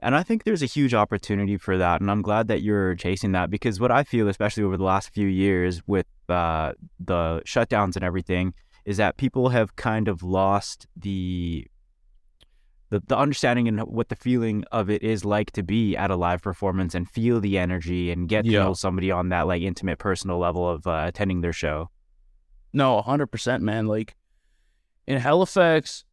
And 0.02 0.14
I 0.14 0.22
think 0.22 0.44
there's 0.44 0.62
a 0.62 0.66
huge 0.66 0.92
opportunity 0.92 1.56
for 1.56 1.78
that. 1.78 2.00
And 2.02 2.10
I'm 2.10 2.20
glad 2.22 2.48
that 2.48 2.60
you're 2.62 2.94
chasing 2.96 3.32
that 3.32 3.48
because 3.50 3.80
what 3.80 3.90
I 3.90 4.04
feel, 4.04 4.28
especially 4.28 4.62
over 4.62 4.76
the 4.76 4.84
last 4.84 5.08
few 5.10 5.26
years 5.26 5.80
with 5.86 6.06
uh, 6.28 6.72
the 7.00 7.40
shutdowns 7.46 7.96
and 7.96 8.04
everything, 8.04 8.52
is 8.84 8.98
that 8.98 9.16
people 9.16 9.48
have 9.50 9.74
kind 9.76 10.06
of 10.08 10.22
lost 10.22 10.86
the, 10.96 11.66
the 12.90 13.00
the 13.06 13.16
understanding 13.16 13.68
and 13.68 13.80
what 13.80 14.08
the 14.10 14.16
feeling 14.16 14.64
of 14.70 14.90
it 14.90 15.02
is 15.02 15.24
like 15.24 15.50
to 15.52 15.62
be 15.62 15.96
at 15.96 16.10
a 16.10 16.16
live 16.16 16.42
performance 16.42 16.94
and 16.94 17.08
feel 17.08 17.40
the 17.40 17.56
energy 17.58 18.10
and 18.10 18.28
get 18.28 18.44
Yeah. 18.44 18.58
to 18.60 18.64
know 18.66 18.74
somebody 18.74 19.10
on 19.10 19.30
that 19.30 19.46
like 19.46 19.62
intimate 19.62 19.98
personal 19.98 20.38
level 20.38 20.68
of 20.68 20.86
uh, 20.86 21.04
attending 21.06 21.40
their 21.40 21.52
show. 21.54 21.90
No, 22.76 23.00
hundred 23.00 23.28
percent, 23.28 23.62
man. 23.62 23.86
Like 23.86 24.14
in 25.06 25.18
Halifax, 25.18 26.04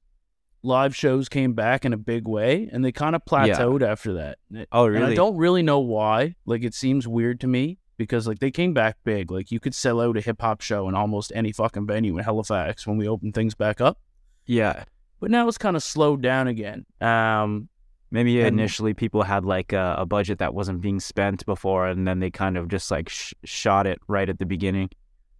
live 0.61 0.95
shows 0.95 1.27
came 1.27 1.53
back 1.53 1.83
in 1.83 1.91
a 1.91 1.97
big 1.97 2.25
way, 2.27 2.69
and 2.71 2.85
they 2.85 2.91
kind 2.93 3.15
of 3.15 3.25
plateaued 3.25 3.81
after 3.83 4.13
that. 4.13 4.37
Oh, 4.71 4.87
really? 4.87 5.03
And 5.03 5.11
I 5.11 5.15
don't 5.15 5.35
really 5.35 5.61
know 5.61 5.79
why. 5.79 6.35
Like, 6.45 6.63
it 6.63 6.73
seems 6.73 7.05
weird 7.07 7.41
to 7.41 7.47
me 7.47 7.79
because 7.97 8.27
like 8.27 8.39
they 8.39 8.49
came 8.49 8.73
back 8.73 8.95
big. 9.03 9.29
Like, 9.29 9.51
you 9.51 9.59
could 9.59 9.75
sell 9.75 9.99
out 9.99 10.15
a 10.15 10.21
hip 10.21 10.39
hop 10.41 10.61
show 10.61 10.87
in 10.87 10.95
almost 10.95 11.33
any 11.35 11.51
fucking 11.51 11.85
venue 11.85 12.17
in 12.17 12.23
Halifax 12.23 12.87
when 12.87 12.97
we 12.97 13.09
opened 13.09 13.33
things 13.33 13.55
back 13.55 13.81
up. 13.81 13.99
Yeah. 14.45 14.85
But 15.19 15.31
now 15.31 15.47
it's 15.49 15.57
kind 15.57 15.75
of 15.75 15.83
slowed 15.83 16.21
down 16.21 16.47
again. 16.47 16.85
Um, 17.01 17.67
Maybe 18.11 18.39
And- 18.41 18.47
initially 18.59 18.93
people 18.93 19.23
had 19.23 19.43
like 19.43 19.73
a, 19.73 19.95
a 19.97 20.05
budget 20.05 20.37
that 20.37 20.53
wasn't 20.53 20.81
being 20.81 20.99
spent 20.99 21.45
before, 21.47 21.87
and 21.87 22.07
then 22.07 22.19
they 22.19 22.29
kind 22.29 22.57
of 22.57 22.67
just 22.67 22.91
like 22.91 23.09
sh- 23.09 23.33
shot 23.43 23.87
it 23.87 23.99
right 24.07 24.29
at 24.29 24.37
the 24.37 24.45
beginning. 24.45 24.91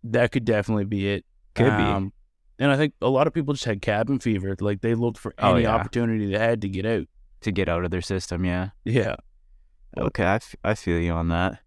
That 0.04 0.32
could 0.32 0.46
definitely 0.46 0.86
be 0.86 1.10
it. 1.10 1.26
Could 1.56 1.68
Um, 1.68 2.14
And 2.60 2.72
I 2.72 2.78
think 2.78 2.94
a 3.02 3.10
lot 3.10 3.26
of 3.28 3.34
people 3.34 3.54
just 3.54 3.66
had 3.66 3.82
cabin 3.82 4.20
fever. 4.20 4.56
Like 4.60 4.82
they 4.82 4.96
looked 4.96 5.18
for 5.18 5.34
Oh, 5.40 5.54
any 5.54 5.64
yeah. 5.64 5.74
opportunity 5.76 6.32
they 6.32 6.38
had 6.40 6.62
to 6.62 6.70
get 6.70 6.86
out. 6.86 7.08
to 7.42 7.52
get 7.52 7.68
out 7.68 7.84
of 7.84 7.92
their 7.92 8.02
system. 8.02 8.46
Yeah. 8.46 8.70
Yeah. 8.86 9.16
Okay, 9.98 10.24
I, 10.24 10.36
f- 10.36 10.56
I 10.64 10.76
feel 10.76 10.98
you 11.00 11.12
on 11.12 11.28
that. 11.30 11.60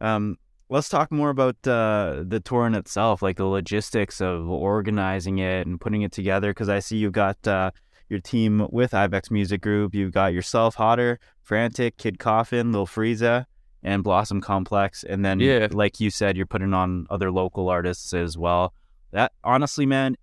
Um, 0.00 0.36
let's 0.68 0.88
talk 0.90 1.10
more 1.10 1.30
about 1.30 1.56
uh, 1.66 2.22
the 2.26 2.38
tour 2.40 2.66
in 2.66 2.74
itself, 2.74 3.22
like 3.22 3.36
the 3.36 3.46
logistics 3.46 4.20
of 4.20 4.48
organizing 4.48 5.38
it 5.38 5.66
and 5.66 5.80
putting 5.80 6.02
it 6.02 6.12
together. 6.12 6.50
Because 6.50 6.68
I 6.68 6.80
see 6.80 6.98
you've 6.98 7.12
got 7.12 7.46
uh, 7.48 7.70
your 8.10 8.20
team 8.20 8.68
with 8.70 8.92
Ibex 8.94 9.30
Music 9.30 9.60
Group. 9.62 9.94
You've 9.94 10.12
got 10.12 10.32
yourself, 10.34 10.74
Hodder, 10.76 11.18
Frantic, 11.42 11.96
Kid 11.96 12.18
Coffin, 12.18 12.72
Lil 12.72 12.86
Frieza, 12.86 13.46
and 13.86 14.02
Blossom 14.04 14.40
Complex. 14.42 15.04
And 15.04 15.24
then, 15.24 15.38
Yeah. 15.40 15.68
like 15.70 16.00
you 16.00 16.10
said, 16.10 16.36
you're 16.36 16.44
putting 16.44 16.74
on 16.74 17.06
other 17.08 17.30
local 17.30 17.68
artists 17.70 18.12
as 18.12 18.36
well. 18.36 18.74
That 19.12 19.32
honestly, 19.44 19.86
man, 19.86 20.16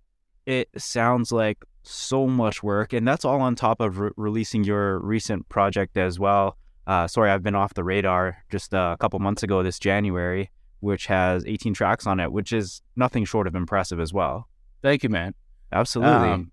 it 0.46 0.68
sounds 0.76 1.32
like 1.32 1.64
so 1.82 2.26
much 2.26 2.62
work, 2.62 2.92
and 2.92 3.08
that's 3.08 3.24
all 3.24 3.40
on 3.40 3.54
top 3.54 3.80
of 3.80 3.98
re- 3.98 4.10
releasing 4.16 4.62
your 4.64 4.98
recent 5.00 5.48
project 5.48 5.96
as 5.96 6.18
well. 6.18 6.56
Uh, 6.86 7.08
sorry, 7.08 7.30
I've 7.30 7.42
been 7.42 7.54
off 7.54 7.72
the 7.74 7.82
radar 7.84 8.44
just 8.50 8.74
a 8.74 8.96
couple 9.00 9.18
months 9.18 9.42
ago 9.42 9.62
this 9.62 9.78
January, 9.78 10.50
which 10.80 11.06
has 11.06 11.44
18 11.46 11.72
tracks 11.72 12.06
on 12.06 12.20
it, 12.20 12.30
which 12.30 12.52
is 12.52 12.82
nothing 12.96 13.24
short 13.24 13.46
of 13.46 13.54
impressive 13.54 13.98
as 13.98 14.12
well. 14.12 14.46
Thank 14.82 15.02
you, 15.02 15.08
man. 15.08 15.34
Absolutely. 15.72 16.28
Um, 16.28 16.52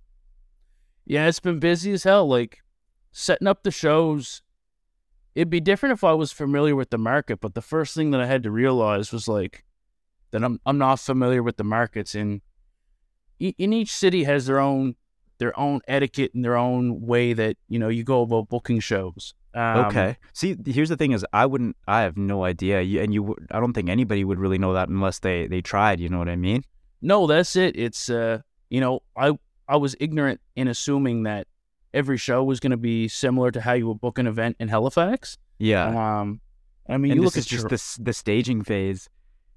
yeah, 1.06 1.28
it's 1.28 1.42
been 1.42 1.60
busy 1.60 1.92
as 1.92 2.04
hell. 2.04 2.26
Like 2.28 2.60
setting 3.12 3.48
up 3.48 3.64
the 3.64 3.72
shows. 3.72 4.42
It'd 5.34 5.50
be 5.50 5.62
different 5.62 5.94
if 5.94 6.04
I 6.04 6.14
was 6.14 6.32
familiar 6.32 6.76
with 6.76 6.90
the 6.90 6.98
market, 6.98 7.40
but 7.40 7.54
the 7.54 7.62
first 7.62 7.96
thing 7.96 8.12
that 8.12 8.22
I 8.22 8.26
had 8.26 8.44
to 8.44 8.52
realize 8.52 9.12
was 9.12 9.28
like 9.28 9.64
that 10.32 10.44
I'm 10.44 10.60
I'm 10.66 10.78
not 10.78 11.00
familiar 11.00 11.42
with 11.44 11.58
the 11.58 11.64
markets 11.64 12.16
and 12.16 12.42
in 13.40 13.74
each 13.74 13.92
city 13.92 14.24
has 14.26 14.46
their 14.46 14.60
own 14.60 14.96
their 15.40 15.58
own 15.60 15.82
etiquette 15.88 16.32
and 16.36 16.46
their 16.46 16.56
own 16.56 17.02
way 17.02 17.34
that 17.34 17.58
you 17.68 17.80
know 17.80 17.90
you 17.90 18.04
go 18.04 18.22
about 18.22 18.50
booking 18.50 18.80
shows. 18.80 19.34
Um, 19.54 19.86
okay. 19.86 20.18
See, 20.34 20.56
here's 20.66 20.90
the 20.90 20.96
thing: 20.96 21.12
is 21.12 21.26
I 21.34 21.46
wouldn't, 21.46 21.76
I 21.88 22.02
have 22.02 22.16
no 22.16 22.44
idea, 22.44 22.82
you, 22.82 23.02
and 23.02 23.14
you, 23.14 23.36
I 23.50 23.60
don't 23.60 23.74
think 23.74 23.90
anybody 23.90 24.24
would 24.24 24.40
really 24.40 24.58
know 24.60 24.74
that 24.74 24.88
unless 24.88 25.20
they 25.20 25.48
they 25.48 25.62
tried. 25.62 26.00
You 26.00 26.10
know 26.10 26.20
what 26.20 26.30
I 26.30 26.36
mean? 26.36 26.64
No, 27.02 27.26
that's 27.26 27.56
it. 27.56 27.76
It's 27.76 28.10
uh, 28.10 28.42
you 28.70 28.80
know, 28.80 29.02
I 29.18 29.34
I 29.68 29.78
was 29.78 29.96
ignorant 30.00 30.42
in 30.56 30.68
assuming 30.68 31.24
that 31.24 31.48
every 31.94 32.18
show 32.18 32.44
was 32.44 32.60
going 32.60 32.72
to 32.72 32.78
be 32.78 33.08
similar 33.08 33.52
to 33.52 33.62
how 33.62 33.74
you 33.74 33.88
would 33.88 34.00
book 34.02 34.18
an 34.18 34.28
event 34.28 34.56
in 34.60 34.68
Halifax. 34.68 35.38
Yeah. 35.60 36.20
Um, 36.22 36.42
I 36.90 36.98
mean, 36.98 37.12
and 37.12 37.20
you 37.20 37.26
this 37.28 37.36
look 37.36 37.38
is 37.38 37.46
at 37.46 37.50
just 37.50 37.62
Tor- 37.70 37.70
the 37.70 38.04
the 38.06 38.14
staging 38.14 38.64
phase. 38.64 39.10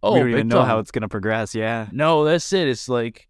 oh, 0.03 0.12
we 0.14 0.19
don't 0.21 0.31
even 0.31 0.49
know 0.49 0.62
how 0.62 0.79
it's 0.79 0.91
gonna 0.91 1.09
progress. 1.09 1.55
Yeah. 1.55 1.88
No, 1.93 2.25
that's 2.25 2.53
it. 2.53 2.69
It's 2.69 2.88
like, 2.88 3.29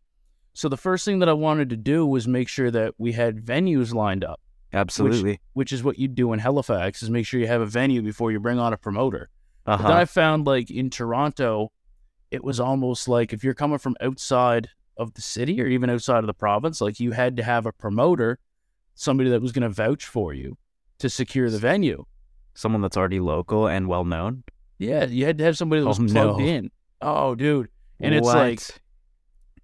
so 0.55 0.69
the 0.69 0.77
first 0.77 1.05
thing 1.05 1.21
that 1.21 1.29
I 1.29 1.33
wanted 1.33 1.71
to 1.71 1.77
do 1.77 2.05
was 2.07 2.27
make 2.29 2.49
sure 2.49 2.71
that 2.71 2.95
we 2.99 3.13
had 3.13 3.37
venues 3.45 3.95
lined 3.95 4.25
up, 4.25 4.41
Absolutely. 4.73 5.41
which 5.53 5.73
is 5.73 5.83
what 5.85 5.99
you 5.99 6.09
do 6.09 6.33
in 6.33 6.39
Halifax, 6.41 7.03
is 7.03 7.11
make 7.11 7.27
sure 7.27 7.39
you 7.41 7.47
have 7.47 7.61
a 7.61 7.67
venue 7.67 8.03
before 8.03 8.33
you 8.33 8.41
bring 8.41 8.59
on 8.59 8.73
a 8.73 8.77
promoter. 8.77 9.31
Uh 9.67 9.77
But 9.79 9.89
then. 9.89 9.97
I 9.97 10.05
found 10.05 10.47
like 10.47 10.71
in 10.71 10.91
Toronto, 10.91 11.71
it 12.31 12.43
was 12.43 12.59
almost 12.59 13.07
like 13.09 13.33
if 13.33 13.45
you're 13.45 13.55
coming 13.55 13.79
from 13.79 13.97
outside 14.01 14.69
of 14.97 15.15
the 15.15 15.23
city 15.23 15.61
or 15.63 15.67
even 15.67 15.89
outside 15.91 16.19
of 16.19 16.27
the 16.27 16.35
province, 16.35 16.81
like 16.81 16.99
you 17.01 17.13
had 17.13 17.37
to 17.37 17.43
have 17.45 17.65
a 17.67 17.73
promoter, 17.73 18.39
somebody 18.95 19.31
that 19.31 19.43
was 19.43 19.53
going 19.53 19.63
to 19.63 19.69
vouch 19.69 20.07
for 20.07 20.33
you 20.33 20.57
to 20.99 21.09
secure 21.11 21.51
the 21.51 21.59
venue. 21.59 22.05
Someone 22.55 22.81
that's 22.83 22.97
already 22.97 23.21
local 23.21 23.67
and 23.67 23.89
well 23.89 24.05
known. 24.05 24.45
Yeah, 24.79 25.05
you 25.05 25.25
had 25.25 25.39
to 25.39 25.45
have 25.45 25.57
somebody 25.57 25.83
that 25.83 25.89
was 25.89 25.99
Oh, 26.01 26.07
plugged 26.07 26.39
no. 26.41 26.45
in. 26.45 26.71
Oh, 27.01 27.35
dude. 27.35 27.69
And 28.01 28.15
it's 28.15 28.27
like 28.27 28.61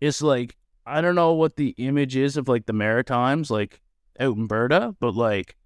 it's 0.01 0.23
like 0.23 0.57
I 0.87 1.01
don't 1.01 1.15
know 1.15 1.33
what 1.35 1.57
the 1.57 1.75
image 1.79 2.17
is 2.17 2.37
of 2.37 2.49
like 2.49 2.67
the 2.67 2.73
Maritimes, 2.73 3.51
like 3.51 3.81
out 4.19 4.37
in 4.37 4.47
Berta, 4.47 4.95
but 4.99 5.15
like, 5.15 5.57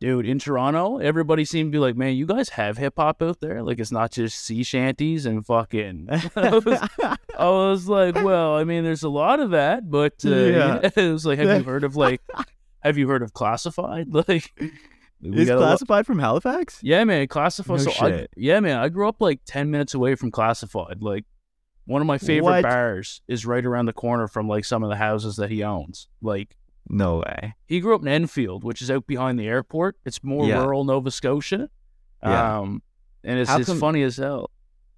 dude, 0.00 0.26
in 0.26 0.38
Toronto, 0.38 0.98
everybody 0.98 1.44
seemed 1.44 1.72
to 1.72 1.76
be 1.76 1.80
like, 1.80 1.96
man, 1.96 2.14
you 2.14 2.26
guys 2.26 2.50
have 2.50 2.76
hip 2.76 2.94
hop 2.96 3.22
out 3.22 3.40
there. 3.40 3.62
Like, 3.62 3.78
it's 3.78 3.92
not 3.92 4.10
just 4.12 4.38
sea 4.38 4.62
shanties 4.62 5.24
and 5.24 5.46
fucking. 5.46 6.08
I 6.36 6.58
was, 6.58 6.88
I 7.38 7.48
was 7.48 7.88
like, 7.88 8.16
well, 8.16 8.54
I 8.56 8.64
mean, 8.64 8.84
there's 8.84 9.02
a 9.02 9.08
lot 9.08 9.40
of 9.40 9.50
that, 9.52 9.90
but 9.90 10.14
uh, 10.24 10.28
Yeah. 10.30 10.80
it 10.96 11.12
was 11.12 11.24
like, 11.24 11.38
have 11.38 11.58
you 11.58 11.64
heard 11.64 11.84
of 11.84 11.96
like, 11.96 12.20
have 12.86 12.98
you 12.98 13.08
heard 13.08 13.22
of 13.22 13.32
Classified? 13.32 14.08
Like, 14.28 14.52
is 15.22 15.48
got 15.48 15.56
a 15.56 15.60
lo- 15.60 15.66
classified 15.66 16.06
from 16.06 16.18
Halifax? 16.18 16.78
yeah, 16.82 17.02
man, 17.04 17.26
Classified. 17.26 17.78
No 17.84 17.90
so 17.90 18.06
I, 18.06 18.26
yeah, 18.36 18.60
man, 18.60 18.78
I 18.78 18.88
grew 18.90 19.08
up 19.08 19.16
like 19.20 19.40
ten 19.46 19.70
minutes 19.70 19.94
away 19.94 20.14
from 20.14 20.30
Classified. 20.30 20.98
Like 21.00 21.24
one 21.86 22.02
of 22.02 22.06
my 22.06 22.18
favorite 22.18 22.44
What? 22.44 22.62
bars 22.64 23.22
is 23.28 23.46
right 23.46 23.64
around 23.64 23.86
the 23.86 23.92
corner 23.94 24.28
from 24.28 24.46
like 24.48 24.64
some 24.64 24.82
of 24.82 24.90
the 24.90 24.96
houses 24.96 25.36
that 25.36 25.50
he 25.50 25.62
owns. 25.62 26.08
Like 26.20 26.56
No 26.88 27.18
way. 27.18 27.54
he 27.66 27.80
grew 27.80 27.94
up 27.94 28.02
in 28.02 28.08
Enfield, 28.08 28.62
which 28.64 28.82
is 28.82 28.90
out 28.90 29.06
behind 29.06 29.38
the 29.38 29.46
airport. 29.48 29.96
It's 30.04 30.22
more 30.22 30.46
Yeah. 30.46 30.62
rural 30.62 30.84
Nova 30.84 31.10
Scotia. 31.10 31.70
Yeah. 32.22 32.58
Um, 32.58 32.82
and 33.24 33.38
it's 33.38 33.48
How 33.50 33.58
it's 33.58 33.68
come- 33.68 33.78
funny 33.80 34.02
as 34.02 34.16
hell. 34.18 34.50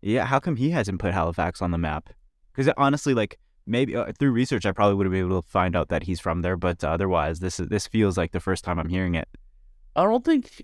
Yeah, 0.02 0.24
how 0.26 0.38
come 0.40 0.56
he 0.56 0.70
hasn't 0.70 0.98
put 1.00 1.12
Halifax 1.14 1.60
on 1.62 1.70
the 1.70 1.78
map? 1.78 2.10
Because 2.54 2.72
honestly, 2.76 3.14
like 3.14 3.38
maybe 3.68 3.94
uh, 3.94 4.12
through 4.18 4.32
research, 4.32 4.66
I 4.66 4.72
probably 4.72 4.94
would 4.96 5.06
have 5.06 5.12
been 5.12 5.26
able 5.26 5.42
to 5.42 5.48
find 5.48 5.76
out 5.76 5.88
that 5.88 6.04
he's 6.04 6.20
from 6.20 6.42
there. 6.42 6.56
But 6.56 6.82
uh, 6.82 6.88
otherwise, 6.88 7.40
this 7.40 7.60
is 7.60 7.68
this 7.68 7.86
feels 7.86 8.16
like 8.16 8.32
the 8.32 8.40
first 8.40 8.64
time 8.64 8.78
I'm 8.78 8.88
hearing 8.88 9.14
it. 9.14 9.28
I 9.94 10.04
don't 10.04 10.24
think. 10.24 10.62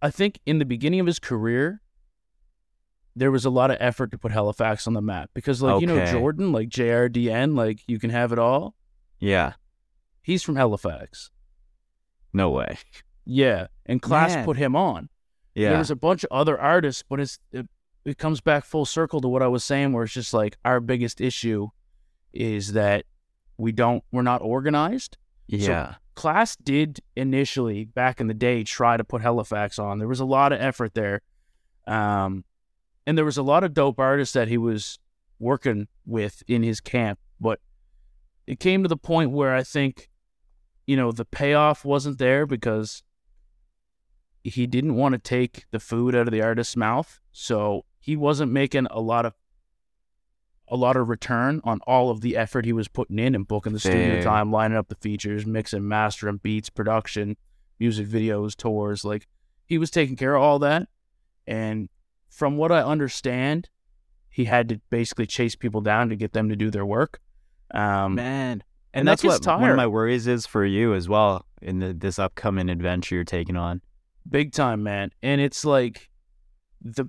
I 0.00 0.10
think 0.10 0.40
in 0.46 0.58
the 0.58 0.64
beginning 0.64 0.98
of 1.00 1.06
his 1.06 1.18
career, 1.20 1.80
there 3.14 3.30
was 3.30 3.44
a 3.44 3.50
lot 3.50 3.70
of 3.70 3.76
effort 3.78 4.10
to 4.10 4.18
put 4.18 4.32
Halifax 4.32 4.86
on 4.86 4.94
the 4.94 5.02
map 5.02 5.30
because, 5.34 5.62
like 5.62 5.80
you 5.80 5.86
know, 5.86 6.04
Jordan, 6.06 6.50
like 6.50 6.68
JRDN, 6.68 7.56
like 7.56 7.80
you 7.86 7.98
can 7.98 8.10
have 8.10 8.32
it 8.32 8.38
all. 8.38 8.74
Yeah, 9.20 9.52
He's 10.22 10.42
from 10.42 10.56
Halifax. 10.56 11.30
no 12.32 12.50
way. 12.50 12.78
Yeah, 13.24 13.68
and 13.86 14.02
Class 14.02 14.34
Man. 14.34 14.44
put 14.44 14.56
him 14.56 14.74
on. 14.74 15.08
Yeah, 15.54 15.70
There 15.70 15.78
was 15.78 15.90
a 15.90 15.96
bunch 15.96 16.24
of 16.24 16.28
other 16.32 16.58
artists, 16.58 17.04
but 17.08 17.20
it's 17.20 17.38
it, 17.52 17.68
it 18.04 18.18
comes 18.18 18.40
back 18.40 18.64
full 18.64 18.84
circle 18.84 19.20
to 19.20 19.28
what 19.28 19.42
I 19.42 19.48
was 19.48 19.64
saying, 19.64 19.92
where 19.92 20.04
it's 20.04 20.12
just 20.12 20.34
like 20.34 20.56
our 20.64 20.80
biggest 20.80 21.20
issue 21.20 21.68
is 22.32 22.72
that 22.72 23.04
we 23.56 23.72
don't 23.72 24.02
we're 24.10 24.22
not 24.22 24.42
organized. 24.42 25.18
yeah, 25.46 25.94
Class 26.14 26.56
did 26.56 27.00
initially 27.16 27.84
back 27.84 28.20
in 28.20 28.26
the 28.26 28.34
day 28.34 28.64
try 28.64 28.96
to 28.96 29.04
put 29.04 29.22
Halifax 29.22 29.78
on. 29.78 29.98
There 29.98 30.08
was 30.08 30.20
a 30.20 30.24
lot 30.24 30.52
of 30.52 30.60
effort 30.60 30.94
there, 30.94 31.20
um, 31.86 32.44
and 33.06 33.16
there 33.16 33.24
was 33.24 33.38
a 33.38 33.42
lot 33.42 33.64
of 33.64 33.74
dope 33.74 33.98
artists 33.98 34.34
that 34.34 34.48
he 34.48 34.58
was 34.58 34.98
working 35.38 35.88
with 36.06 36.42
in 36.48 36.62
his 36.62 36.80
camp. 36.80 37.18
But 37.40 37.60
it 38.46 38.60
came 38.60 38.82
to 38.82 38.88
the 38.88 38.96
point 38.96 39.30
where 39.30 39.54
I 39.54 39.62
think, 39.62 40.08
you 40.86 40.96
know, 40.96 41.12
the 41.12 41.24
payoff 41.24 41.84
wasn't 41.84 42.18
there 42.18 42.46
because 42.46 43.02
he 44.44 44.66
didn't 44.66 44.96
want 44.96 45.12
to 45.12 45.18
take 45.18 45.66
the 45.70 45.80
food 45.80 46.14
out 46.14 46.26
of 46.26 46.32
the 46.32 46.42
artist's 46.42 46.76
mouth, 46.76 47.20
so 47.30 47.84
he 48.02 48.16
wasn't 48.16 48.50
making 48.52 48.86
a 48.90 49.00
lot 49.00 49.24
of 49.24 49.32
a 50.68 50.76
lot 50.76 50.96
of 50.96 51.08
return 51.08 51.60
on 51.64 51.80
all 51.86 52.10
of 52.10 52.20
the 52.20 52.36
effort 52.36 52.64
he 52.64 52.72
was 52.72 52.88
putting 52.88 53.18
in 53.18 53.34
and 53.34 53.46
booking 53.46 53.72
the 53.72 53.78
studio 53.78 54.22
time, 54.22 54.50
lining 54.50 54.76
up 54.76 54.88
the 54.88 54.94
features, 54.96 55.46
mixing, 55.46 55.86
mastering, 55.86 56.38
beats, 56.38 56.68
production, 56.68 57.36
music 57.78 58.08
videos, 58.08 58.56
tours. 58.56 59.04
Like 59.04 59.28
he 59.66 59.78
was 59.78 59.90
taking 59.90 60.16
care 60.16 60.34
of 60.34 60.42
all 60.42 60.58
that. 60.60 60.88
And 61.46 61.88
from 62.28 62.56
what 62.56 62.72
I 62.72 62.82
understand, 62.82 63.68
he 64.30 64.46
had 64.46 64.68
to 64.70 64.80
basically 64.90 65.26
chase 65.26 65.54
people 65.54 65.80
down 65.80 66.08
to 66.08 66.16
get 66.16 66.32
them 66.32 66.48
to 66.48 66.56
do 66.56 66.70
their 66.70 66.86
work. 66.86 67.20
Um, 67.72 68.16
man. 68.16 68.62
And, 68.94 69.00
and 69.00 69.08
that 69.08 69.20
that's 69.20 69.44
what 69.46 69.60
one 69.60 69.70
of 69.70 69.76
my 69.76 69.86
worries 69.86 70.26
is 70.26 70.46
for 70.46 70.64
you 70.64 70.94
as 70.94 71.08
well 71.08 71.46
in 71.60 71.78
the, 71.78 71.92
this 71.92 72.18
upcoming 72.18 72.68
adventure 72.68 73.14
you're 73.14 73.24
taking 73.24 73.56
on. 73.56 73.80
big 74.28 74.52
time, 74.52 74.82
man. 74.82 75.10
And 75.22 75.40
it's 75.40 75.64
like 75.64 76.08
the, 76.80 77.08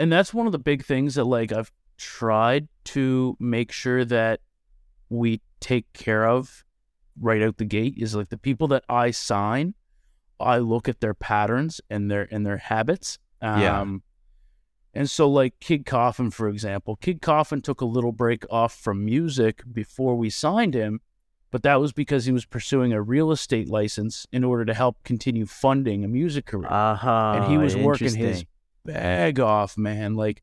and 0.00 0.10
that's 0.10 0.32
one 0.32 0.46
of 0.46 0.52
the 0.52 0.58
big 0.58 0.84
things 0.84 1.14
that 1.14 1.24
like 1.24 1.52
I've 1.52 1.70
tried 1.98 2.68
to 2.84 3.36
make 3.38 3.70
sure 3.70 4.04
that 4.06 4.40
we 5.10 5.42
take 5.60 5.92
care 5.92 6.26
of 6.26 6.64
right 7.20 7.42
out 7.42 7.58
the 7.58 7.66
gate 7.66 7.94
is 7.98 8.14
like 8.14 8.30
the 8.30 8.38
people 8.38 8.66
that 8.68 8.82
I 8.88 9.10
sign, 9.10 9.74
I 10.40 10.56
look 10.58 10.88
at 10.88 11.00
their 11.00 11.12
patterns 11.12 11.82
and 11.90 12.10
their 12.10 12.26
and 12.32 12.46
their 12.46 12.56
habits. 12.56 13.18
Um, 13.42 13.60
Yeah. 13.60 13.96
And 14.92 15.08
so, 15.08 15.28
like 15.28 15.60
Kid 15.60 15.86
Coffin, 15.86 16.30
for 16.30 16.48
example, 16.48 16.96
Kid 16.96 17.20
Coffin 17.22 17.60
took 17.60 17.80
a 17.80 17.84
little 17.84 18.10
break 18.10 18.44
off 18.50 18.74
from 18.74 19.04
music 19.04 19.62
before 19.70 20.16
we 20.16 20.30
signed 20.30 20.74
him, 20.74 21.00
but 21.52 21.62
that 21.62 21.78
was 21.78 21.92
because 21.92 22.24
he 22.24 22.32
was 22.32 22.44
pursuing 22.44 22.92
a 22.92 23.00
real 23.00 23.30
estate 23.30 23.68
license 23.68 24.26
in 24.32 24.42
order 24.42 24.64
to 24.64 24.74
help 24.74 24.96
continue 25.04 25.46
funding 25.46 26.04
a 26.04 26.08
music 26.08 26.46
career. 26.46 26.72
Uh-huh. 26.72 27.34
and 27.36 27.44
he 27.52 27.56
was 27.56 27.76
working 27.76 28.14
his 28.14 28.44
bag 28.84 29.40
off, 29.40 29.76
man. 29.76 30.14
Like, 30.14 30.42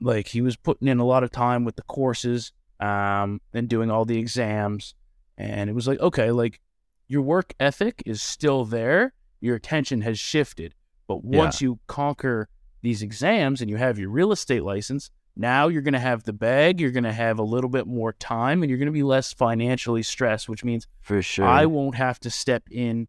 like 0.00 0.28
he 0.28 0.40
was 0.40 0.56
putting 0.56 0.88
in 0.88 0.98
a 0.98 1.04
lot 1.04 1.24
of 1.24 1.30
time 1.30 1.64
with 1.64 1.76
the 1.76 1.82
courses, 1.82 2.52
um, 2.80 3.40
and 3.52 3.68
doing 3.68 3.90
all 3.90 4.04
the 4.04 4.18
exams. 4.18 4.94
And 5.36 5.68
it 5.68 5.72
was 5.72 5.86
like, 5.88 6.00
okay, 6.00 6.30
like 6.30 6.60
your 7.06 7.22
work 7.22 7.54
ethic 7.58 8.02
is 8.06 8.22
still 8.22 8.64
there. 8.64 9.14
Your 9.40 9.56
attention 9.56 10.00
has 10.02 10.18
shifted. 10.18 10.74
But 11.06 11.24
once 11.24 11.60
you 11.60 11.78
conquer 11.86 12.48
these 12.82 13.02
exams 13.02 13.60
and 13.60 13.70
you 13.70 13.76
have 13.76 13.98
your 13.98 14.10
real 14.10 14.30
estate 14.32 14.62
license, 14.62 15.10
now 15.36 15.68
you're 15.68 15.82
going 15.82 15.94
to 15.94 16.00
have 16.00 16.24
the 16.24 16.32
bag, 16.32 16.80
you're 16.80 16.90
going 16.90 17.04
to 17.04 17.12
have 17.12 17.38
a 17.38 17.44
little 17.44 17.70
bit 17.70 17.86
more 17.86 18.12
time, 18.12 18.62
and 18.62 18.68
you're 18.68 18.78
going 18.78 18.86
to 18.86 18.92
be 18.92 19.04
less 19.04 19.32
financially 19.32 20.02
stressed, 20.02 20.48
which 20.48 20.64
means 20.64 20.86
For 21.00 21.22
sure. 21.22 21.46
I 21.46 21.66
won't 21.66 21.94
have 21.94 22.18
to 22.20 22.30
step 22.30 22.64
in 22.70 23.06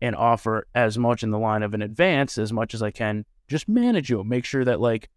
and 0.00 0.14
offer 0.14 0.66
as 0.74 0.98
much 0.98 1.22
in 1.22 1.30
the 1.30 1.38
line 1.38 1.62
of 1.62 1.72
an 1.72 1.82
advance 1.82 2.36
as 2.36 2.52
much 2.52 2.74
as 2.74 2.82
I 2.82 2.90
can. 2.90 3.24
Just 3.48 3.68
manage 3.68 4.10
you, 4.10 4.24
make 4.24 4.44
sure 4.44 4.64
that 4.64 4.80
like 4.80 5.08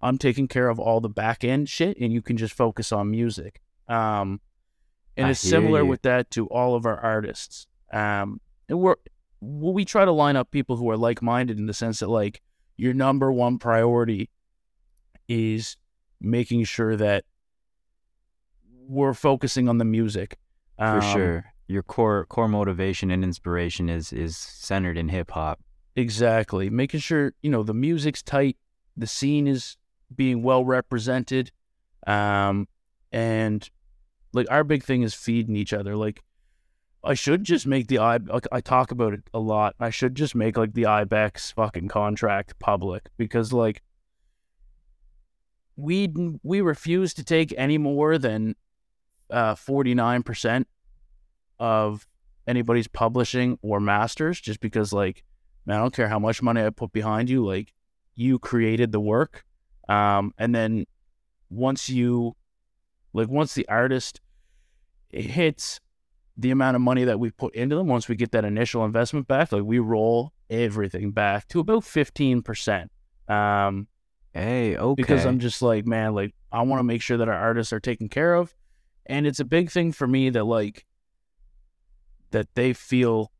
I'm 0.00 0.18
taking 0.18 0.48
care 0.48 0.68
of 0.68 0.78
all 0.78 1.00
the 1.00 1.08
back 1.08 1.44
end 1.44 1.68
shit, 1.68 1.96
and 2.00 2.12
you 2.12 2.22
can 2.22 2.36
just 2.36 2.54
focus 2.54 2.92
on 2.92 3.10
music. 3.10 3.60
Um, 3.88 4.40
and 5.16 5.26
I 5.28 5.30
it's 5.30 5.40
similar 5.40 5.80
you. 5.80 5.86
with 5.86 6.02
that 6.02 6.30
to 6.32 6.46
all 6.48 6.74
of 6.74 6.86
our 6.86 6.98
artists. 6.98 7.66
Um, 7.92 8.40
and 8.68 8.78
we're 8.78 8.96
we 9.40 9.84
try 9.84 10.04
to 10.04 10.12
line 10.12 10.36
up 10.36 10.50
people 10.50 10.76
who 10.76 10.90
are 10.90 10.96
like 10.96 11.22
minded 11.22 11.58
in 11.58 11.66
the 11.66 11.74
sense 11.74 12.00
that 12.00 12.08
like 12.08 12.40
your 12.76 12.94
number 12.94 13.30
one 13.30 13.58
priority 13.58 14.30
is 15.28 15.76
making 16.20 16.64
sure 16.64 16.96
that 16.96 17.24
we're 18.88 19.14
focusing 19.14 19.68
on 19.68 19.78
the 19.78 19.84
music. 19.84 20.36
For 20.78 20.84
Um, 20.84 21.00
sure. 21.00 21.44
Your 21.68 21.82
core 21.82 22.26
core 22.26 22.48
motivation 22.48 23.10
and 23.10 23.24
inspiration 23.24 23.88
is 23.88 24.12
is 24.12 24.36
centered 24.36 24.96
in 24.96 25.08
hip 25.08 25.30
hop. 25.32 25.60
Exactly. 25.96 26.68
Making 26.68 27.00
sure, 27.00 27.32
you 27.42 27.50
know, 27.50 27.62
the 27.62 27.74
music's 27.74 28.22
tight, 28.22 28.56
the 28.96 29.06
scene 29.06 29.48
is 29.48 29.76
being 30.14 30.42
well 30.42 30.64
represented. 30.64 31.50
Um, 32.06 32.68
and 33.10 33.68
like 34.34 34.46
our 34.50 34.62
big 34.62 34.84
thing 34.84 35.02
is 35.02 35.14
feeding 35.14 35.56
each 35.56 35.72
other. 35.72 35.96
Like 35.96 36.22
I 37.02 37.14
should 37.14 37.44
just 37.44 37.66
make 37.66 37.88
the 37.88 37.98
I 37.98 38.18
like 38.18 38.46
I 38.52 38.60
talk 38.60 38.90
about 38.90 39.14
it 39.14 39.22
a 39.32 39.38
lot. 39.38 39.74
I 39.80 39.90
should 39.90 40.14
just 40.14 40.34
make 40.34 40.56
like 40.58 40.74
the 40.74 40.82
IBEX 40.82 41.54
fucking 41.54 41.88
contract 41.88 42.58
public 42.58 43.08
because 43.16 43.52
like 43.52 43.82
we 45.76 46.12
we 46.42 46.60
refuse 46.60 47.14
to 47.14 47.24
take 47.24 47.54
any 47.56 47.78
more 47.78 48.18
than 48.18 48.54
uh 49.30 49.54
49% 49.54 50.64
of 51.58 52.06
anybody's 52.46 52.88
publishing 52.88 53.58
or 53.62 53.80
masters 53.80 54.40
just 54.40 54.60
because 54.60 54.92
like 54.92 55.24
man, 55.66 55.76
I 55.78 55.80
don't 55.80 55.94
care 55.94 56.08
how 56.08 56.18
much 56.18 56.40
money 56.42 56.62
I 56.62 56.70
put 56.70 56.92
behind 56.92 57.28
you, 57.28 57.44
like 57.44 57.72
you 58.14 58.38
created 58.38 58.92
the 58.92 59.00
work. 59.00 59.44
Um, 59.88 60.32
and 60.38 60.54
then 60.54 60.86
once 61.50 61.88
you, 61.88 62.34
like, 63.12 63.28
once 63.28 63.54
the 63.54 63.68
artist 63.68 64.20
hits 65.10 65.80
the 66.36 66.50
amount 66.50 66.76
of 66.76 66.82
money 66.82 67.04
that 67.04 67.20
we 67.20 67.30
put 67.30 67.54
into 67.54 67.76
them, 67.76 67.86
once 67.86 68.08
we 68.08 68.16
get 68.16 68.32
that 68.32 68.44
initial 68.44 68.84
investment 68.84 69.28
back, 69.28 69.52
like 69.52 69.62
we 69.62 69.78
roll 69.78 70.32
everything 70.48 71.10
back 71.10 71.48
to 71.48 71.60
about 71.60 71.82
15%. 71.82 72.88
Um, 73.28 73.88
Hey, 74.36 74.76
okay. 74.76 75.02
because 75.02 75.24
I'm 75.24 75.38
just 75.38 75.62
like, 75.62 75.86
man, 75.86 76.14
like 76.14 76.34
I 76.52 76.60
want 76.60 76.80
to 76.80 76.84
make 76.84 77.00
sure 77.00 77.16
that 77.16 77.28
our 77.28 77.34
artists 77.34 77.72
are 77.72 77.80
taken 77.80 78.10
care 78.10 78.34
of, 78.34 78.54
and 79.06 79.26
it's 79.26 79.40
a 79.40 79.46
big 79.46 79.70
thing 79.70 79.92
for 79.92 80.06
me 80.06 80.28
that 80.28 80.44
like 80.44 80.84
that 82.32 82.54
they 82.54 82.74
feel 82.74 83.32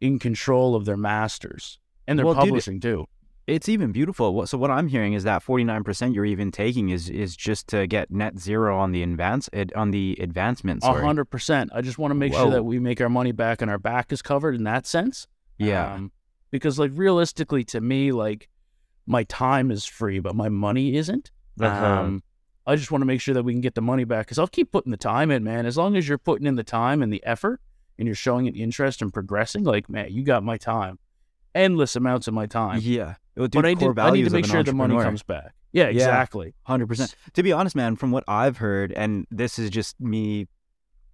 in 0.00 0.18
control 0.18 0.74
of 0.74 0.84
their 0.84 0.96
masters 0.96 1.78
and 2.06 2.18
their 2.18 2.26
Well, 2.26 2.34
dude, 2.34 2.44
publishing 2.44 2.80
too. 2.80 3.06
it's 3.46 3.68
even 3.68 3.92
beautiful. 3.92 4.46
So 4.46 4.56
what 4.58 4.70
I'm 4.70 4.88
hearing 4.88 5.12
is 5.12 5.24
that 5.24 5.44
49% 5.44 6.14
you're 6.14 6.24
even 6.24 6.50
taking 6.50 6.90
is 6.90 7.08
is 7.08 7.36
just 7.36 7.68
to 7.68 7.86
get 7.86 8.10
net 8.10 8.38
zero 8.38 8.78
on 8.78 8.92
the 8.92 9.02
advance 9.02 9.48
on 9.76 9.90
the 9.90 10.16
advancement. 10.20 10.82
A 10.84 10.92
hundred 10.92 11.26
percent. 11.26 11.70
I 11.74 11.80
just 11.80 11.98
want 11.98 12.10
to 12.12 12.14
make 12.14 12.32
sure 12.32 12.50
that 12.50 12.64
we 12.64 12.78
make 12.78 13.00
our 13.00 13.08
money 13.08 13.32
back 13.32 13.60
and 13.62 13.70
our 13.70 13.78
back 13.78 14.12
is 14.12 14.22
covered 14.22 14.54
in 14.54 14.64
that 14.64 14.86
sense. 14.86 15.26
Yeah. 15.58 15.94
Um, 15.94 16.12
because 16.50 16.78
like 16.78 16.90
realistically, 16.94 17.64
to 17.64 17.80
me, 17.80 18.12
like 18.12 18.48
my 19.06 19.24
time 19.24 19.70
is 19.70 19.84
free, 19.84 20.18
but 20.20 20.34
my 20.34 20.48
money 20.48 20.96
isn't. 20.96 21.30
Uh-huh. 21.60 21.86
Um, 21.86 22.22
I 22.66 22.76
just 22.76 22.90
want 22.90 23.02
to 23.02 23.06
make 23.06 23.20
sure 23.20 23.34
that 23.34 23.42
we 23.42 23.52
can 23.52 23.60
get 23.60 23.74
the 23.74 23.82
money 23.82 24.04
back 24.04 24.26
because 24.26 24.38
I'll 24.38 24.46
keep 24.46 24.70
putting 24.70 24.90
the 24.90 24.96
time 24.96 25.30
in, 25.30 25.42
man. 25.44 25.66
As 25.66 25.76
long 25.76 25.96
as 25.96 26.08
you're 26.08 26.18
putting 26.18 26.46
in 26.46 26.54
the 26.56 26.64
time 26.64 27.02
and 27.02 27.12
the 27.12 27.22
effort 27.24 27.60
and 28.00 28.06
you're 28.08 28.16
showing 28.16 28.48
an 28.48 28.54
interest 28.56 29.02
and 29.02 29.12
progressing, 29.12 29.62
like, 29.62 29.88
man, 29.88 30.08
you 30.10 30.24
got 30.24 30.42
my 30.42 30.56
time. 30.56 30.98
Endless 31.54 31.94
amounts 31.94 32.26
of 32.26 32.34
my 32.34 32.46
time. 32.46 32.80
yeah. 32.82 33.14
Well, 33.36 33.46
dude, 33.46 33.62
but 33.62 33.66
I, 33.66 33.74
did, 33.74 33.98
I 33.98 34.10
need 34.10 34.24
to 34.24 34.30
make 34.30 34.46
sure 34.46 34.62
the 34.62 34.72
money 34.72 34.96
comes 34.96 35.22
back. 35.22 35.52
Yeah, 35.72 35.84
Yeah. 35.84 35.90
exactly. 35.90 36.54
Hundred 36.64 36.88
percent. 36.88 37.14
To 37.34 37.42
be 37.42 37.52
honest, 37.52 37.76
man, 37.76 37.94
from 37.96 38.10
what 38.10 38.24
I've 38.26 38.56
heard, 38.56 38.92
and 38.92 39.26
this 39.30 39.58
is 39.58 39.70
just 39.70 40.00
me 40.00 40.48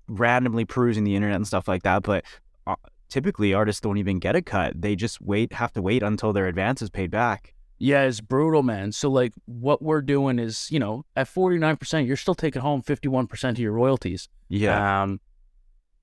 randomly 0.09 0.65
perusing 0.65 1.05
the 1.05 1.15
internet 1.15 1.37
and 1.37 1.47
stuff 1.47 1.69
like 1.69 1.83
that, 1.83 2.03
but 2.03 2.25
uh, 2.67 2.77
typically 3.09 3.53
artists 3.53 3.81
don't 3.81 3.99
even 3.99 4.19
get 4.19 4.35
a 4.37 4.43
cut. 4.43 4.81
They 4.81 4.97
just 4.97 5.21
wait, 5.21 5.53
have 5.55 5.73
to 5.73 5.83
wait 5.83 6.03
until 6.03 6.33
their 6.33 6.47
advance 6.47 6.81
is 6.83 6.91
paid 6.91 7.11
back. 7.11 7.55
Yeah, 7.79 8.03
it's 8.05 8.21
brutal, 8.21 8.63
man. 8.63 8.93
So 8.93 9.11
like 9.11 9.33
what 9.45 9.83
we're 9.83 10.01
doing 10.01 10.39
is, 10.39 10.69
you 10.71 10.79
know, 10.79 11.05
at 11.15 11.27
49%, 11.29 12.07
you're 12.07 12.17
still 12.17 12.35
taking 12.35 12.63
home 12.63 12.83
51% 12.83 13.51
of 13.51 13.59
your 13.59 13.73
royalties. 13.73 14.29
Yeah. 14.49 15.03
Um, 15.03 15.21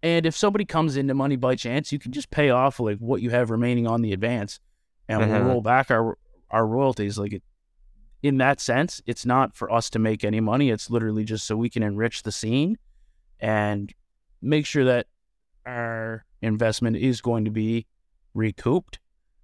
and 0.03 0.25
if 0.27 0.35
somebody 0.35 0.65
comes 0.65 0.97
into 0.97 1.13
money 1.15 1.35
by 1.37 1.55
chance, 1.55 1.91
you 1.91 1.97
can 1.97 2.11
just 2.11 2.29
pay 2.29 2.51
off 2.51 2.79
like 2.79 2.99
what 2.99 3.21
you 3.23 3.31
have 3.31 3.49
remaining 3.49 3.87
on 3.87 4.01
the 4.03 4.13
advance, 4.13 4.59
and 5.07 5.19
we'll 5.19 5.33
Uh-huh. 5.33 5.47
roll 5.47 5.61
back 5.61 5.89
our 5.89 6.17
our 6.51 6.67
royalties. 6.67 7.17
Like 7.17 7.33
it, 7.33 7.43
in 8.21 8.37
that 8.37 8.59
sense, 8.59 9.01
it's 9.07 9.25
not 9.25 9.55
for 9.55 9.71
us 9.71 9.89
to 9.91 9.99
make 9.99 10.23
any 10.23 10.39
money. 10.39 10.69
It's 10.69 10.89
literally 10.91 11.23
just 11.23 11.45
so 11.47 11.55
we 11.57 11.69
can 11.69 11.81
enrich 11.81 12.21
the 12.23 12.31
scene 12.31 12.77
and 13.39 13.91
make 14.41 14.65
sure 14.65 14.85
that 14.85 15.07
our 15.65 16.25
investment 16.41 16.97
is 16.97 17.21
going 17.21 17.45
to 17.45 17.51
be 17.51 17.87
recouped. 18.33 18.99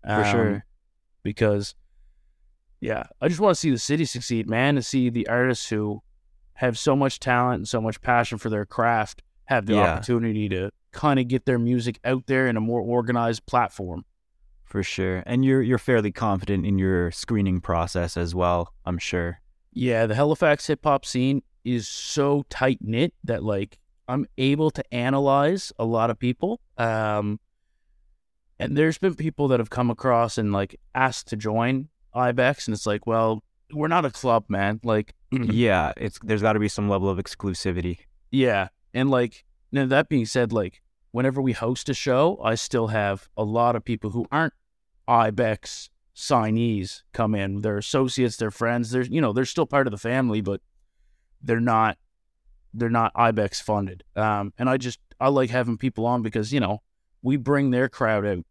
For 0.05 0.11
Um, 0.13 0.31
sure. 0.31 0.65
Because, 1.23 1.75
yeah, 2.79 3.03
I 3.21 3.27
just 3.27 3.39
want 3.41 3.55
to 3.55 3.59
see 3.59 3.71
the 3.71 3.77
city 3.79 4.05
succeed, 4.05 4.49
man. 4.49 4.75
To 4.75 4.81
see 4.81 5.09
the 5.09 5.27
artists 5.27 5.69
who 5.69 6.01
have 6.55 6.77
so 6.77 6.95
much 6.95 7.19
talent 7.19 7.55
and 7.59 7.67
so 7.67 7.81
much 7.81 8.01
passion 8.01 8.37
for 8.37 8.49
their 8.49 8.65
craft 8.65 9.23
have 9.49 9.65
the 9.65 9.73
Yeah. 9.73 9.93
opportunity 9.93 10.47
to 10.49 10.71
kind 10.91 11.19
of 11.19 11.27
get 11.27 11.45
their 11.45 11.57
music 11.59 11.99
out 12.05 12.27
there 12.27 12.47
in 12.47 12.55
a 12.55 12.61
more 12.61 12.81
organized 12.81 13.45
platform. 13.47 14.05
For 14.63 14.83
sure. 14.83 15.23
And 15.25 15.43
you're 15.43 15.63
you're 15.63 15.79
fairly 15.79 16.11
confident 16.11 16.65
in 16.65 16.77
your 16.77 17.09
screening 17.11 17.59
process 17.59 18.15
as 18.15 18.35
well, 18.35 18.73
I'm 18.85 18.99
sure. 18.99 19.41
Yeah, 19.73 20.05
the 20.05 20.13
Halifax 20.15 20.67
hip 20.67 20.81
hop 20.83 21.03
scene 21.05 21.41
is 21.65 21.87
so 21.87 22.45
tight 22.49 22.77
knit 22.81 23.13
that 23.23 23.43
like 23.43 23.79
I'm 24.07 24.27
able 24.37 24.69
to 24.71 24.83
analyze 24.93 25.73
a 25.79 25.85
lot 25.85 26.09
of 26.11 26.17
people. 26.19 26.59
Um, 26.77 27.39
and 28.59 28.77
there's 28.77 28.97
been 28.97 29.15
people 29.15 29.47
that 29.49 29.59
have 29.59 29.69
come 29.71 29.89
across 29.89 30.37
and 30.37 30.51
like 30.53 30.79
asked 30.93 31.27
to 31.29 31.35
join 31.35 31.89
IBEX, 32.15 32.67
and 32.67 32.73
it's 32.75 32.85
like, 32.85 33.07
well, 33.07 33.43
we're 33.73 33.87
not 33.87 34.05
a 34.05 34.09
club, 34.11 34.45
man. 34.49 34.79
Like, 34.83 35.13
yeah, 35.31 35.93
it's 35.97 36.19
there's 36.23 36.41
got 36.43 36.53
to 36.53 36.59
be 36.59 36.67
some 36.69 36.87
level 36.89 37.09
of 37.09 37.17
exclusivity. 37.17 37.99
Yeah. 38.31 38.67
And 38.93 39.09
like, 39.09 39.45
now 39.71 39.85
that 39.85 40.09
being 40.09 40.25
said, 40.25 40.51
like, 40.51 40.81
whenever 41.11 41.41
we 41.41 41.53
host 41.53 41.89
a 41.89 41.93
show, 41.93 42.39
I 42.43 42.55
still 42.55 42.87
have 42.87 43.29
a 43.35 43.43
lot 43.43 43.75
of 43.75 43.83
people 43.83 44.11
who 44.11 44.25
aren't 44.31 44.53
IBEX 45.07 45.89
signees 46.15 47.03
come 47.13 47.33
in. 47.35 47.61
They're 47.61 47.77
associates, 47.77 48.37
they're 48.37 48.51
friends. 48.51 48.91
They're, 48.91 49.03
you 49.03 49.21
know, 49.21 49.33
they're 49.33 49.45
still 49.45 49.65
part 49.65 49.87
of 49.87 49.91
the 49.91 49.97
family, 49.97 50.41
but 50.41 50.61
they're 51.41 51.59
not, 51.59 51.97
they're 52.73 52.89
not 52.89 53.13
IBEX 53.13 53.61
funded. 53.61 54.03
Um, 54.15 54.53
and 54.57 54.69
I 54.69 54.77
just, 54.77 54.99
I 55.19 55.29
like 55.29 55.49
having 55.49 55.77
people 55.77 56.05
on 56.05 56.21
because, 56.21 56.53
you 56.53 56.59
know, 56.59 56.81
we 57.21 57.37
bring 57.37 57.71
their 57.71 57.89
crowd 57.89 58.25
out. 58.25 58.45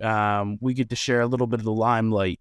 Um, 0.00 0.58
we 0.60 0.74
get 0.74 0.90
to 0.90 0.96
share 0.96 1.20
a 1.20 1.26
little 1.26 1.46
bit 1.46 1.60
of 1.60 1.64
the 1.64 1.72
limelight. 1.72 2.40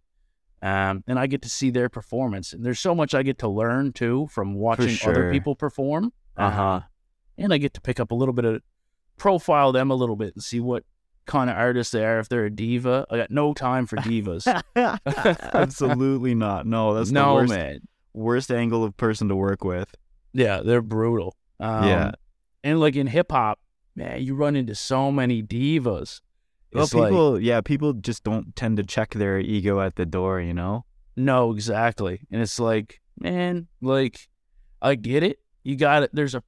Um, 0.61 1.03
and 1.07 1.19
I 1.19 1.27
get 1.27 1.41
to 1.43 1.49
see 1.49 1.69
their 1.69 1.89
performance. 1.89 2.53
And 2.53 2.65
there's 2.65 2.79
so 2.79 2.95
much 2.95 3.13
I 3.13 3.23
get 3.23 3.39
to 3.39 3.47
learn 3.47 3.93
too 3.93 4.27
from 4.31 4.55
watching 4.55 4.89
sure. 4.89 5.11
other 5.11 5.31
people 5.31 5.55
perform. 5.55 6.13
Uh-huh. 6.35 6.63
Um, 6.63 6.83
and 7.37 7.53
I 7.53 7.57
get 7.57 7.73
to 7.75 7.81
pick 7.81 7.99
up 7.99 8.11
a 8.11 8.15
little 8.15 8.33
bit 8.33 8.45
of 8.45 8.61
profile 9.17 9.71
them 9.71 9.89
a 9.91 9.95
little 9.95 10.15
bit 10.15 10.33
and 10.35 10.43
see 10.43 10.59
what 10.59 10.83
kind 11.25 11.49
of 11.49 11.57
artist 11.57 11.91
they 11.91 12.05
are. 12.05 12.19
If 12.19 12.29
they're 12.29 12.45
a 12.45 12.49
diva, 12.49 13.05
I 13.09 13.17
got 13.17 13.31
no 13.31 13.53
time 13.53 13.85
for 13.85 13.97
divas. 13.97 14.45
Absolutely 15.53 16.35
not. 16.35 16.65
No, 16.65 16.93
that's 16.93 17.09
the 17.09 17.15
no 17.15 17.33
worst 17.35 17.53
man. 17.53 17.79
worst 18.13 18.51
angle 18.51 18.83
of 18.83 18.95
person 18.97 19.27
to 19.29 19.35
work 19.35 19.63
with. 19.63 19.93
Yeah, 20.33 20.61
they're 20.61 20.81
brutal. 20.81 21.35
Um, 21.59 21.83
Yeah. 21.87 22.11
and 22.63 22.79
like 22.79 22.95
in 22.95 23.07
hip 23.07 23.31
hop, 23.31 23.59
man, 23.95 24.21
you 24.21 24.35
run 24.35 24.55
into 24.55 24.75
so 24.75 25.11
many 25.11 25.41
divas. 25.41 26.21
Well, 26.73 26.83
It's 26.83 26.93
like- 26.93 27.09
people, 27.09 27.39
yeah, 27.39 27.61
people 27.61 27.93
just 27.93 28.23
don't 28.23 28.55
tend 28.55 28.77
to 28.77 28.83
check 28.83 29.13
their 29.13 29.39
ego 29.39 29.79
at 29.81 29.95
the 29.95 30.05
door, 30.05 30.39
you 30.41 30.53
know. 30.53 30.85
No, 31.15 31.51
exactly. 31.51 32.21
And 32.31 32.41
it's 32.41 32.59
like, 32.59 33.01
man, 33.19 33.67
like 33.81 34.27
I 34.81 34.95
get 34.95 35.23
it. 35.23 35.39
You 35.63 35.75
got 35.75 36.03
it. 36.03 36.11
There's 36.13 36.35
a 36.35 36.43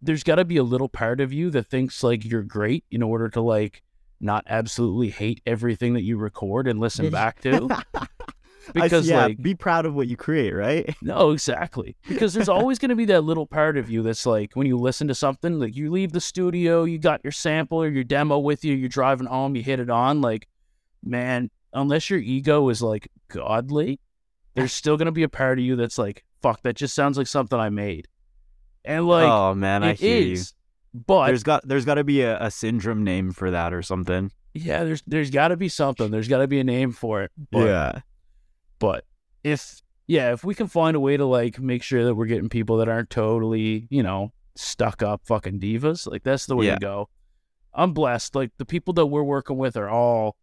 there's 0.00 0.22
got 0.22 0.36
to 0.36 0.44
be 0.44 0.56
a 0.56 0.62
little 0.62 0.88
part 0.88 1.20
of 1.20 1.32
you 1.32 1.50
that 1.50 1.66
thinks 1.66 2.02
like 2.02 2.24
you're 2.24 2.42
great 2.42 2.84
in 2.90 3.02
order 3.02 3.28
to 3.30 3.40
like 3.40 3.82
not 4.20 4.44
absolutely 4.48 5.10
hate 5.10 5.40
everything 5.46 5.94
that 5.94 6.02
you 6.02 6.16
record 6.16 6.66
and 6.68 6.80
listen 6.80 7.10
back 7.10 7.40
to. 7.42 7.68
because 8.74 9.08
yeah, 9.08 9.26
like 9.26 9.42
be 9.42 9.54
proud 9.54 9.86
of 9.86 9.94
what 9.94 10.08
you 10.08 10.16
create, 10.16 10.52
right? 10.52 10.94
No, 11.02 11.30
exactly. 11.30 11.96
Because 12.08 12.34
there's 12.34 12.48
always 12.48 12.78
going 12.78 12.90
to 12.90 12.96
be 12.96 13.06
that 13.06 13.22
little 13.22 13.46
part 13.46 13.76
of 13.76 13.90
you 13.90 14.02
that's 14.02 14.26
like 14.26 14.54
when 14.54 14.66
you 14.66 14.76
listen 14.76 15.08
to 15.08 15.14
something, 15.14 15.58
like 15.58 15.76
you 15.76 15.90
leave 15.90 16.12
the 16.12 16.20
studio, 16.20 16.84
you 16.84 16.98
got 16.98 17.22
your 17.24 17.32
sample 17.32 17.82
or 17.82 17.88
your 17.88 18.04
demo 18.04 18.38
with 18.38 18.64
you, 18.64 18.74
you're 18.74 18.88
driving 18.88 19.26
home, 19.26 19.56
you 19.56 19.62
hit 19.62 19.80
it 19.80 19.90
on, 19.90 20.20
like 20.20 20.48
man, 21.02 21.50
unless 21.72 22.10
your 22.10 22.18
ego 22.18 22.68
is 22.68 22.82
like 22.82 23.08
godly, 23.28 24.00
there's 24.54 24.72
still 24.72 24.96
going 24.96 25.06
to 25.06 25.12
be 25.12 25.22
a 25.22 25.28
part 25.28 25.58
of 25.58 25.64
you 25.64 25.76
that's 25.76 25.98
like, 25.98 26.24
fuck, 26.42 26.62
that 26.62 26.76
just 26.76 26.94
sounds 26.94 27.16
like 27.16 27.26
something 27.26 27.58
I 27.58 27.70
made. 27.70 28.08
And 28.88 29.06
like, 29.06 29.28
oh 29.28 29.54
man, 29.54 29.84
I 29.84 29.92
hear 29.92 30.16
is, 30.16 30.54
you. 30.94 31.00
But 31.06 31.26
there's 31.26 31.42
got 31.42 31.68
there's 31.68 31.84
got 31.84 31.96
to 31.96 32.04
be 32.04 32.22
a, 32.22 32.42
a 32.42 32.50
syndrome 32.50 33.04
name 33.04 33.32
for 33.32 33.50
that 33.50 33.74
or 33.74 33.82
something. 33.82 34.32
Yeah, 34.54 34.84
there's 34.84 35.02
there's 35.06 35.30
got 35.30 35.48
to 35.48 35.58
be 35.58 35.68
something. 35.68 36.10
There's 36.10 36.26
got 36.26 36.38
to 36.38 36.48
be 36.48 36.58
a 36.58 36.64
name 36.64 36.92
for 36.92 37.22
it. 37.22 37.30
But, 37.52 37.66
yeah. 37.66 38.00
But 38.78 39.04
if 39.44 39.82
yeah, 40.06 40.32
if 40.32 40.42
we 40.42 40.54
can 40.54 40.68
find 40.68 40.96
a 40.96 41.00
way 41.00 41.18
to 41.18 41.26
like 41.26 41.60
make 41.60 41.82
sure 41.82 42.02
that 42.04 42.14
we're 42.14 42.24
getting 42.24 42.48
people 42.48 42.78
that 42.78 42.88
aren't 42.88 43.10
totally, 43.10 43.86
you 43.90 44.02
know, 44.02 44.32
stuck 44.56 45.02
up 45.02 45.20
fucking 45.26 45.60
divas, 45.60 46.10
like 46.10 46.22
that's 46.22 46.46
the 46.46 46.56
way 46.56 46.66
yeah. 46.66 46.76
to 46.76 46.80
go. 46.80 47.08
I'm 47.74 47.92
blessed. 47.92 48.34
Like 48.34 48.52
the 48.56 48.64
people 48.64 48.94
that 48.94 49.06
we're 49.06 49.22
working 49.22 49.58
with 49.58 49.76
are 49.76 49.90
all, 49.90 50.34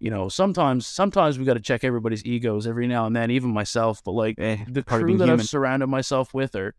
you 0.00 0.10
know, 0.10 0.30
sometimes 0.30 0.86
sometimes 0.86 1.38
we 1.38 1.44
got 1.44 1.54
to 1.54 1.60
check 1.60 1.84
everybody's 1.84 2.24
egos 2.24 2.66
every 2.66 2.86
now 2.86 3.04
and 3.04 3.14
then, 3.14 3.30
even 3.30 3.50
myself. 3.50 4.02
But 4.02 4.12
like 4.12 4.36
eh, 4.38 4.64
the 4.66 4.82
crew 4.82 5.18
that 5.18 5.24
human. 5.26 5.40
I've 5.40 5.46
surrounded 5.46 5.88
myself 5.88 6.32
with 6.32 6.56
are 6.56 6.74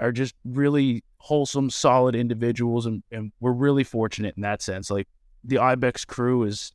are 0.00 0.12
just 0.12 0.34
really 0.44 1.04
wholesome, 1.18 1.70
solid 1.70 2.14
individuals, 2.14 2.86
and, 2.86 3.02
and 3.12 3.32
we're 3.40 3.52
really 3.52 3.84
fortunate 3.84 4.34
in 4.36 4.42
that 4.42 4.62
sense. 4.62 4.90
Like 4.90 5.06
the 5.44 5.58
Ibex 5.58 6.04
crew 6.04 6.42
is 6.44 6.72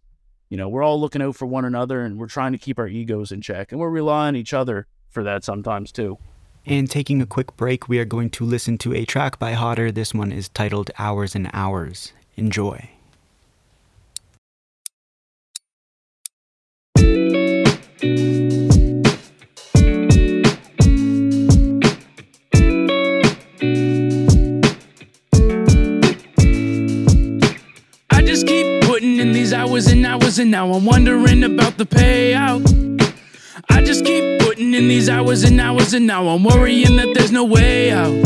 you 0.50 0.58
know, 0.58 0.70
we're 0.70 0.84
all 0.84 1.00
looking 1.00 1.22
out 1.22 1.36
for 1.36 1.46
one 1.46 1.66
another 1.66 2.02
and 2.02 2.18
we're 2.18 2.28
trying 2.28 2.52
to 2.52 2.58
keep 2.58 2.80
our 2.80 2.88
egos 2.88 3.32
in 3.32 3.42
check 3.42 3.72
and 3.72 3.82
we're 3.82 3.90
relying 3.90 4.30
on 4.30 4.36
each 4.36 4.54
other 4.54 4.88
for 5.10 5.24
that 5.24 5.44
sometimes 5.44 5.92
too. 5.92 6.18
And 6.66 6.90
taking 6.90 7.22
a 7.22 7.26
quick 7.26 7.56
break, 7.58 7.88
we 7.88 8.00
are 8.00 8.06
going 8.06 8.32
to 8.32 8.46
listen 8.46 8.78
to 8.80 8.94
a 8.94 9.06
track 9.06 9.38
by 9.38 9.54
Hodder. 9.54 9.92
This 9.92 10.14
one 10.14 10.32
is 10.32 10.50
titled 10.50 10.92
Hours 10.98 11.36
and 11.36 11.50
Hours. 11.54 12.12
Enjoy. 12.38 12.90
Hours 30.16 30.40
and 30.40 30.50
now 30.50 30.72
I'm 30.72 30.86
wondering 30.86 31.44
about 31.44 31.78
the 31.78 31.86
payout. 31.86 32.64
I 33.70 33.84
just 33.84 34.06
keep 34.06 34.40
putting 34.40 34.74
in 34.74 34.88
these 34.88 35.10
hours 35.10 35.44
and 35.44 35.60
hours, 35.60 35.94
and 35.94 36.08
now 36.08 36.28
I'm 36.30 36.44
worrying 36.44 36.96
that 36.96 37.14
there's 37.14 37.34
no 37.34 37.44
way 37.44 37.92
out. 37.92 38.24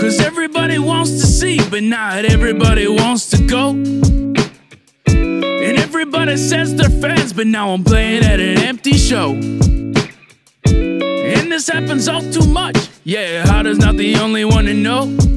Cause 0.00 0.20
everybody 0.20 0.78
wants 0.78 1.12
to 1.12 1.26
see, 1.26 1.58
but 1.70 1.82
not 1.82 2.26
everybody 2.26 2.86
wants 2.86 3.30
to 3.30 3.46
go. 3.46 3.70
And 5.06 5.78
everybody 5.78 6.36
says 6.36 6.74
they're 6.74 6.90
fans, 6.90 7.32
but 7.32 7.46
now 7.46 7.70
I'm 7.70 7.82
playing 7.82 8.22
at 8.22 8.38
an 8.38 8.58
empty 8.58 8.92
show. 8.92 9.32
And 10.66 11.50
this 11.50 11.68
happens 11.68 12.08
all 12.08 12.20
too 12.30 12.46
much. 12.46 12.76
Yeah, 13.04 13.46
Hodder's 13.46 13.78
not 13.78 13.96
the 13.96 14.16
only 14.16 14.44
one 14.44 14.66
to 14.66 14.74
know. 14.74 15.35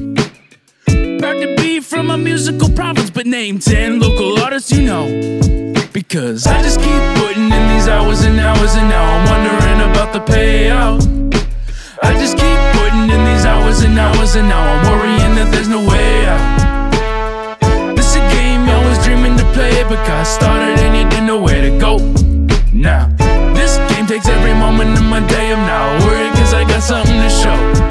Proud 1.30 1.42
to 1.42 1.54
be 1.62 1.78
from 1.78 2.10
a 2.10 2.18
musical 2.18 2.68
province, 2.70 3.08
but 3.08 3.24
name 3.24 3.60
10 3.60 4.00
local 4.00 4.42
artists 4.42 4.72
you 4.72 4.82
know. 4.82 5.06
Because 5.92 6.44
I 6.44 6.60
just 6.60 6.80
keep 6.80 7.02
putting 7.22 7.44
in 7.44 7.68
these 7.68 7.86
hours 7.86 8.22
and 8.22 8.40
hours, 8.40 8.74
and 8.74 8.88
now 8.88 9.04
I'm 9.04 9.24
wondering 9.30 9.80
about 9.92 10.12
the 10.12 10.18
payout. 10.18 10.98
I 12.02 12.14
just 12.14 12.36
keep 12.36 12.58
putting 12.74 13.08
in 13.14 13.24
these 13.30 13.44
hours 13.44 13.82
and 13.82 13.96
hours, 13.96 14.34
and 14.34 14.48
now 14.48 14.58
I'm 14.58 14.82
worrying 14.90 15.36
that 15.36 15.52
there's 15.52 15.68
no 15.68 15.78
way 15.88 16.26
out. 16.26 17.94
This 17.94 18.10
is 18.10 18.16
a 18.16 18.26
game 18.34 18.62
I 18.62 18.84
was 18.88 18.98
dreaming 19.04 19.36
to 19.36 19.44
play, 19.52 19.84
but 19.84 20.04
got 20.08 20.24
started 20.24 20.80
and 20.80 20.96
you 20.96 21.08
didn't 21.10 21.26
know 21.26 21.40
where 21.40 21.62
to 21.62 21.78
go. 21.78 21.98
Now, 22.74 23.06
this 23.54 23.78
game 23.94 24.08
takes 24.08 24.26
every 24.26 24.54
moment 24.54 24.98
of 24.98 25.04
my 25.04 25.20
day. 25.28 25.52
I'm 25.52 25.64
not 25.64 26.02
worried, 26.02 26.32
cause 26.32 26.54
I 26.54 26.64
got 26.64 26.82
something 26.82 27.14
to 27.22 27.30
show. 27.30 27.89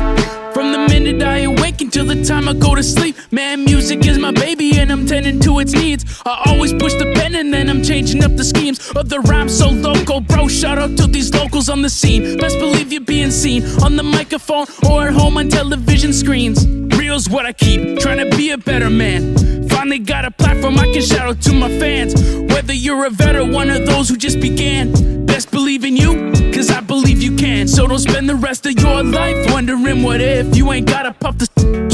Until 1.99 2.15
the 2.15 2.23
time 2.23 2.47
I 2.47 2.53
go 2.53 2.75
to 2.75 2.83
sleep, 2.83 3.17
man, 3.31 3.65
music 3.65 4.05
is 4.05 4.17
my 4.17 4.31
baby 4.31 4.79
and 4.79 4.91
I'm 4.91 5.05
tending 5.05 5.39
to 5.41 5.59
its 5.59 5.73
needs. 5.73 6.21
I 6.25 6.43
always 6.47 6.71
push 6.71 6.93
the 6.93 7.11
pen 7.15 7.35
and 7.35 7.53
then 7.53 7.69
I'm 7.69 7.83
changing 7.83 8.23
up 8.23 8.35
the 8.35 8.43
schemes 8.43 8.91
of 8.91 9.09
the 9.09 9.19
rhyme 9.21 9.49
so 9.49 9.69
local, 9.69 10.21
bro. 10.21 10.47
Shout 10.47 10.77
out 10.77 10.95
to 10.97 11.07
these 11.07 11.33
locals 11.33 11.67
on 11.67 11.81
the 11.81 11.89
scene. 11.89 12.37
Best 12.37 12.57
believe 12.57 12.93
you're 12.93 13.01
being 13.01 13.31
seen 13.31 13.65
on 13.83 13.97
the 13.97 14.03
microphone 14.03 14.65
or 14.89 15.07
at 15.07 15.13
home 15.13 15.37
on 15.37 15.49
television 15.49 16.13
screens. 16.13 16.65
Real's 16.95 17.29
what 17.29 17.45
I 17.45 17.51
keep, 17.51 17.99
trying 17.99 18.19
to 18.19 18.37
be 18.37 18.51
a 18.51 18.57
better 18.57 18.89
man. 18.89 19.67
Finally 19.67 19.99
got 19.99 20.23
a 20.23 20.31
platform 20.31 20.77
I 20.79 20.85
can 20.93 21.01
shout 21.01 21.27
out 21.27 21.41
to 21.41 21.53
my 21.53 21.69
fans. 21.79 22.13
Whether 22.53 22.73
you're 22.73 23.05
a 23.05 23.09
vet 23.09 23.35
or 23.35 23.45
one 23.45 23.69
of 23.69 23.85
those 23.85 24.07
who 24.07 24.15
just 24.15 24.39
began, 24.39 25.25
best 25.25 25.51
believe 25.51 25.83
in 25.83 25.97
you, 25.97 26.31
cause 26.53 26.69
I 26.69 26.79
believe 26.79 27.21
you 27.21 27.35
can. 27.35 27.67
So 27.67 27.87
don't 27.87 27.99
spend 27.99 28.29
the 28.29 28.35
rest 28.35 28.65
of 28.65 28.79
your 28.79 29.03
life 29.03 29.51
wondering 29.51 30.03
what 30.03 30.21
if 30.21 30.55
you 30.55 30.71
ain't 30.71 30.87
gotta 30.87 31.13
puff 31.13 31.37
the 31.37 31.88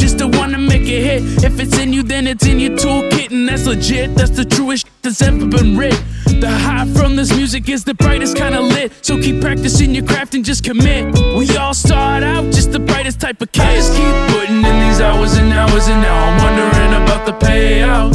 make 0.86 0.94
it 0.94 1.04
hit. 1.04 1.44
If 1.44 1.60
it's 1.60 1.78
in 1.78 1.94
you, 1.94 2.04
then 2.04 2.28
it's 2.28 2.46
in 2.46 2.60
your 2.60 2.72
toolkit, 2.72 3.32
and 3.32 3.48
that's 3.48 3.66
legit. 3.66 4.16
That's 4.16 4.32
the 4.32 4.46
truest 4.46 4.88
that's 5.02 5.22
ever 5.22 5.46
been 5.48 5.78
writ. 5.78 6.00
The 6.26 6.50
high 6.50 6.86
from 6.94 7.16
this 7.16 7.36
music 7.36 7.70
is 7.70 7.84
the 7.84 7.94
brightest 7.94 8.38
kind 8.38 8.56
of 8.56 8.66
lit. 8.66 8.92
So 9.02 9.18
keep 9.18 9.42
practicing 9.42 9.96
your 9.96 10.06
craft 10.06 10.36
and 10.36 10.46
just 10.46 10.64
commit. 10.64 11.14
We 11.38 11.58
all 11.58 11.74
start 11.74 12.24
out 12.24 12.46
just 12.46 12.72
the 12.72 12.80
brightest 12.80 13.20
type 13.20 13.42
of 13.42 13.52
kid. 13.52 13.62
I 13.62 13.76
just 13.76 13.94
keep 13.94 14.16
putting 14.34 14.58
in 14.58 14.76
these 14.86 15.02
hours 15.02 15.34
and 15.38 15.52
hours, 15.54 15.88
and 15.88 16.02
now 16.02 16.18
I'm 16.28 16.38
wondering 16.44 16.94
about 17.04 17.26
the 17.26 17.34
payout. 17.46 18.14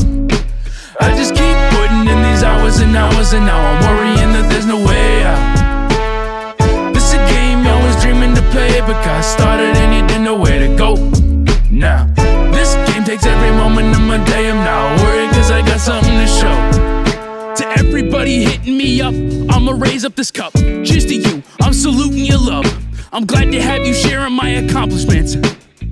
I 1.00 1.16
just 1.16 1.34
keep 1.34 1.56
putting 1.74 2.06
in 2.06 2.22
these 2.28 2.42
hours 2.42 2.78
and 2.80 2.94
hours, 2.96 3.32
and 3.32 3.46
now 3.46 3.58
I'm 3.58 3.80
worrying 3.88 4.32
that 4.34 4.48
there's 4.50 4.66
no 4.66 4.76
way 4.76 5.24
out. 5.24 6.94
This 6.94 7.14
a 7.14 7.18
game 7.34 7.66
I 7.66 7.76
was 7.86 8.00
dreaming 8.02 8.34
to 8.34 8.42
play, 8.52 8.80
but 8.80 9.02
got 9.04 9.22
started 9.22 9.76
and 9.76 9.94
you 9.94 10.06
didn't 10.06 10.24
know 10.24 10.38
where 10.38 10.60
to 10.60 10.76
go. 10.76 11.09
My 14.10 14.24
day. 14.24 14.50
I'm 14.50 14.56
not 14.64 15.00
worried, 15.02 15.30
cause 15.30 15.52
I 15.52 15.60
got 15.64 15.78
something 15.78 16.12
to 16.12 16.26
show. 16.26 17.54
To 17.58 17.64
everybody 17.78 18.42
hitting 18.44 18.76
me 18.76 19.00
up, 19.00 19.14
I'ma 19.54 19.72
raise 19.76 20.04
up 20.04 20.16
this 20.16 20.32
cup. 20.32 20.52
Cheers 20.54 21.06
to 21.06 21.14
you, 21.14 21.42
I'm 21.62 21.72
saluting 21.72 22.24
your 22.24 22.38
love. 22.38 22.66
I'm 23.12 23.24
glad 23.24 23.52
to 23.52 23.62
have 23.62 23.86
you 23.86 23.94
sharing 23.94 24.32
my 24.32 24.48
accomplishments. 24.62 25.36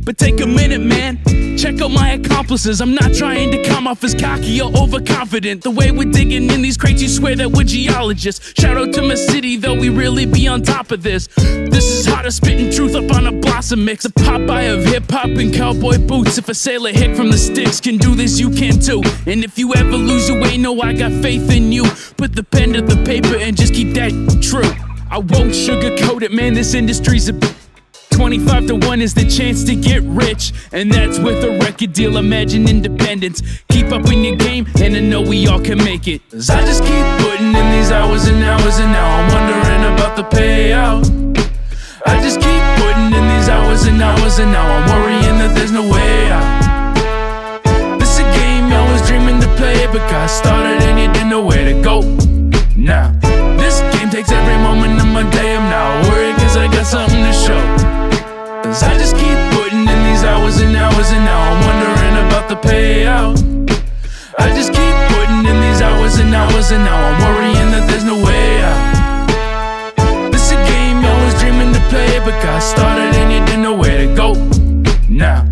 But 0.09 0.17
take 0.17 0.41
a 0.41 0.47
minute, 0.47 0.81
man. 0.81 1.19
Check 1.59 1.83
out 1.83 1.91
my 1.91 2.13
accomplices. 2.13 2.81
I'm 2.81 2.95
not 2.95 3.13
trying 3.13 3.51
to 3.51 3.63
come 3.65 3.87
off 3.87 4.03
as 4.03 4.15
cocky 4.15 4.59
or 4.59 4.75
overconfident. 4.75 5.63
The 5.63 5.71
way 5.71 5.91
we're 5.91 6.11
digging 6.11 6.49
in 6.49 6.63
these 6.63 6.79
crates, 6.79 7.03
you 7.03 7.11
swear 7.11 7.37
that 7.37 7.51
we're 7.51 7.65
geologists. 7.65 8.59
Shout 8.59 8.79
out 8.79 8.95
to 8.95 9.03
my 9.03 9.17
city, 9.17 9.59
though 9.59 9.75
we 9.75 9.91
really 9.91 10.25
be 10.25 10.49
on 10.49 10.63
top 10.63 10.93
of 10.93 11.03
this. 11.03 11.27
This 11.37 11.85
is 11.85 12.07
Hodder 12.07 12.31
spitting 12.31 12.73
truth 12.73 12.95
up 12.95 13.15
on 13.15 13.27
a 13.27 13.33
blossom 13.33 13.85
mix. 13.85 14.07
A 14.07 14.09
Popeye 14.09 14.75
of 14.75 14.83
hip 14.83 15.11
hop 15.11 15.27
and 15.27 15.53
cowboy 15.53 15.99
boots. 15.99 16.39
If 16.39 16.49
a 16.49 16.55
sailor 16.55 16.93
hick 16.93 17.15
from 17.15 17.31
the 17.31 17.37
sticks 17.37 17.79
can 17.79 17.99
do 17.99 18.15
this, 18.15 18.41
you 18.41 18.49
can 18.49 18.81
too. 18.81 19.03
And 19.27 19.45
if 19.45 19.59
you 19.59 19.75
ever 19.75 19.91
lose 19.91 20.27
your 20.27 20.41
way, 20.41 20.57
know 20.57 20.81
I 20.81 20.95
got 20.95 21.13
faith 21.21 21.51
in 21.51 21.71
you. 21.71 21.85
Put 22.17 22.35
the 22.35 22.45
pen 22.45 22.73
to 22.73 22.81
the 22.81 22.97
paper 23.05 23.37
and 23.37 23.55
just 23.55 23.75
keep 23.75 23.93
that 23.97 24.13
true. 24.41 24.73
I 25.11 25.19
won't 25.19 25.53
sugarcoat 25.53 26.23
it, 26.23 26.33
man. 26.33 26.55
This 26.55 26.73
industry's 26.73 27.29
a 27.29 27.35
25 28.19 28.67
to 28.67 28.75
1 28.75 29.01
is 29.01 29.15
the 29.15 29.25
chance 29.31 29.63
to 29.63 29.77
get 29.77 30.03
rich. 30.03 30.53
And 30.73 30.91
that's 30.91 31.21
with 31.21 31.45
a 31.45 31.57
record 31.61 31.93
deal. 31.93 32.17
Imagine 32.17 32.69
independence. 32.69 33.41
Keep 33.69 33.93
up 33.93 34.11
in 34.11 34.25
your 34.25 34.35
game, 34.35 34.67
and 34.83 34.97
I 34.97 34.99
know 34.99 35.23
we 35.23 35.47
all 35.47 35.61
can 35.61 35.79
make 35.79 36.09
it. 36.09 36.29
Cause 36.29 36.51
I 36.51 36.61
just 36.63 36.83
keep 36.83 37.07
putting 37.23 37.55
in 37.55 37.67
these 37.71 37.93
hours 37.93 38.27
and 38.27 38.43
hours, 38.43 38.79
and 38.81 38.91
now 38.91 39.07
I'm 39.19 39.29
wondering 39.31 39.95
about 39.95 40.17
the 40.17 40.25
payout. 40.37 41.07
I 42.07 42.21
just 42.21 42.41
keep 42.41 42.63
putting 42.83 43.15
in 43.15 43.25
these 43.39 43.49
hours 43.49 43.87
and 43.87 44.03
hours, 44.03 44.41
and 44.41 44.51
now 44.51 44.67
I'm 44.67 44.85
worrying 44.99 45.39
that 45.39 45.55
there's 45.55 45.71
no 45.71 45.87
way 45.89 46.29
out. 46.33 48.01
This 48.01 48.19
a 48.19 48.25
game 48.35 48.67
I 48.67 48.83
was 48.93 49.07
dreaming 49.07 49.41
to 49.43 49.49
play, 49.55 49.87
but 49.87 50.03
got 50.11 50.27
started 50.27 50.83
and 50.83 50.99
you 50.99 51.07
didn't 51.13 51.31
know 51.31 51.47
where 51.47 51.73
to 51.73 51.81
go. 51.83 52.01
Now, 52.77 53.13
this 53.63 53.79
game 53.95 54.11
takes 54.11 54.33
every 54.33 54.59
moment 54.59 55.01
of 55.01 55.07
my 55.07 55.23
day. 55.31 55.55
I'm 55.55 55.71
not 55.71 56.11
worried, 56.11 56.35
cause 56.35 56.57
I 56.57 56.67
got 56.67 56.85
something 56.85 57.23
to 57.23 57.33
show. 57.33 57.78
Cause 58.69 58.83
I 58.83 58.99
just 58.99 59.17
keep 59.17 59.39
putting 59.57 59.89
in 59.89 60.01
these 60.05 60.25
hours 60.25 60.61
and 60.61 60.77
hours 60.77 61.11
and 61.11 61.25
now 61.25 61.41
I'm 61.41 61.61
wondering 61.65 62.17
about 62.27 62.51
the 62.51 62.57
payout. 62.57 63.41
I 64.39 64.53
just 64.55 64.75
keep 64.75 64.95
putting 65.17 65.47
in 65.47 65.59
these 65.63 65.81
hours 65.81 66.19
and 66.19 66.35
hours 66.35 66.71
and 66.71 66.85
now 66.85 67.01
I'm 67.01 67.19
worrying 67.25 67.71
that 67.73 67.89
there's 67.89 68.05
no 68.05 68.23
way 68.23 68.61
out. 68.61 70.31
This 70.31 70.53
a 70.53 70.57
game 70.57 70.99
I 70.99 71.25
was 71.25 71.41
dreaming 71.41 71.73
to 71.73 71.81
play, 71.89 72.19
but 72.19 72.43
got 72.43 72.61
started 72.61 73.17
and 73.17 73.33
you 73.33 73.41
didn't 73.47 73.63
know 73.63 73.75
where 73.75 74.07
to 74.07 74.15
go. 74.15 74.35
Now. 75.09 75.48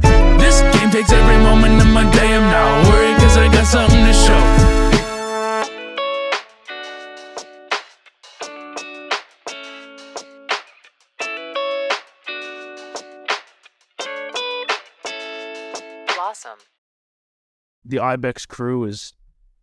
The 17.97 18.03
Ibex 18.05 18.45
crew 18.45 18.85
is, 18.85 19.15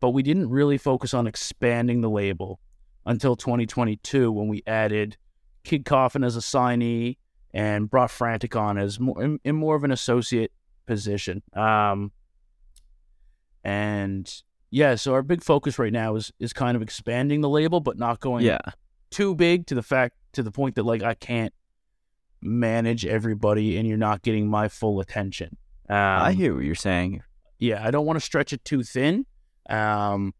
but 0.00 0.10
we 0.10 0.22
didn't 0.22 0.50
really 0.50 0.78
focus 0.78 1.14
on 1.14 1.26
expanding 1.26 2.00
the 2.00 2.10
label 2.10 2.60
until 3.06 3.36
2022 3.36 4.30
when 4.30 4.48
we 4.48 4.62
added 4.66 5.16
Kid 5.62 5.84
Coffin 5.84 6.24
as 6.24 6.36
a 6.36 6.40
signee 6.40 7.16
and 7.52 7.88
brought 7.88 8.10
Frantic 8.10 8.56
on 8.56 8.78
as 8.78 8.98
more 8.98 9.22
in, 9.22 9.38
in 9.44 9.56
more 9.56 9.76
of 9.76 9.84
an 9.84 9.90
associate 9.90 10.52
position. 10.86 11.42
Um, 11.54 12.12
and 13.62 14.30
yeah, 14.70 14.96
so 14.96 15.14
our 15.14 15.22
big 15.22 15.42
focus 15.42 15.78
right 15.78 15.92
now 15.92 16.16
is 16.16 16.32
is 16.38 16.52
kind 16.52 16.76
of 16.76 16.82
expanding 16.82 17.40
the 17.40 17.48
label, 17.48 17.80
but 17.80 17.98
not 17.98 18.20
going 18.20 18.44
yeah. 18.44 18.58
too 19.10 19.34
big 19.34 19.66
to 19.68 19.74
the 19.74 19.82
fact 19.82 20.16
to 20.32 20.42
the 20.42 20.50
point 20.50 20.74
that 20.74 20.82
like 20.82 21.02
I 21.02 21.14
can't 21.14 21.54
manage 22.42 23.06
everybody 23.06 23.78
and 23.78 23.88
you're 23.88 23.96
not 23.96 24.22
getting 24.22 24.48
my 24.48 24.68
full 24.68 25.00
attention. 25.00 25.56
Um, 25.88 25.96
I 25.96 26.32
hear 26.32 26.54
what 26.54 26.64
you're 26.64 26.74
saying. 26.74 27.22
yeah, 27.58 27.86
I 27.86 27.90
don't 27.90 28.04
want 28.04 28.18
to 28.18 28.24
stretch 28.24 28.52
it 28.52 28.64
too 28.64 28.82
thin, 28.82 29.26
um, 29.68 30.34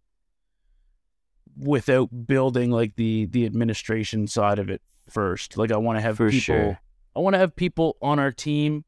without 1.58 2.26
building 2.26 2.70
like 2.70 2.96
the 2.96 3.26
the 3.26 3.44
administration 3.46 4.26
side 4.26 4.58
of 4.58 4.68
it 4.70 4.82
first. 5.08 5.56
Like 5.56 5.72
I 5.72 5.76
want 5.76 5.96
to 5.98 6.00
have 6.02 6.16
For 6.16 6.30
people. 6.30 6.40
sure. 6.40 6.80
I 7.16 7.20
want 7.20 7.34
to 7.34 7.38
have 7.38 7.54
people 7.54 7.96
on 8.02 8.18
our 8.18 8.32
team 8.32 8.84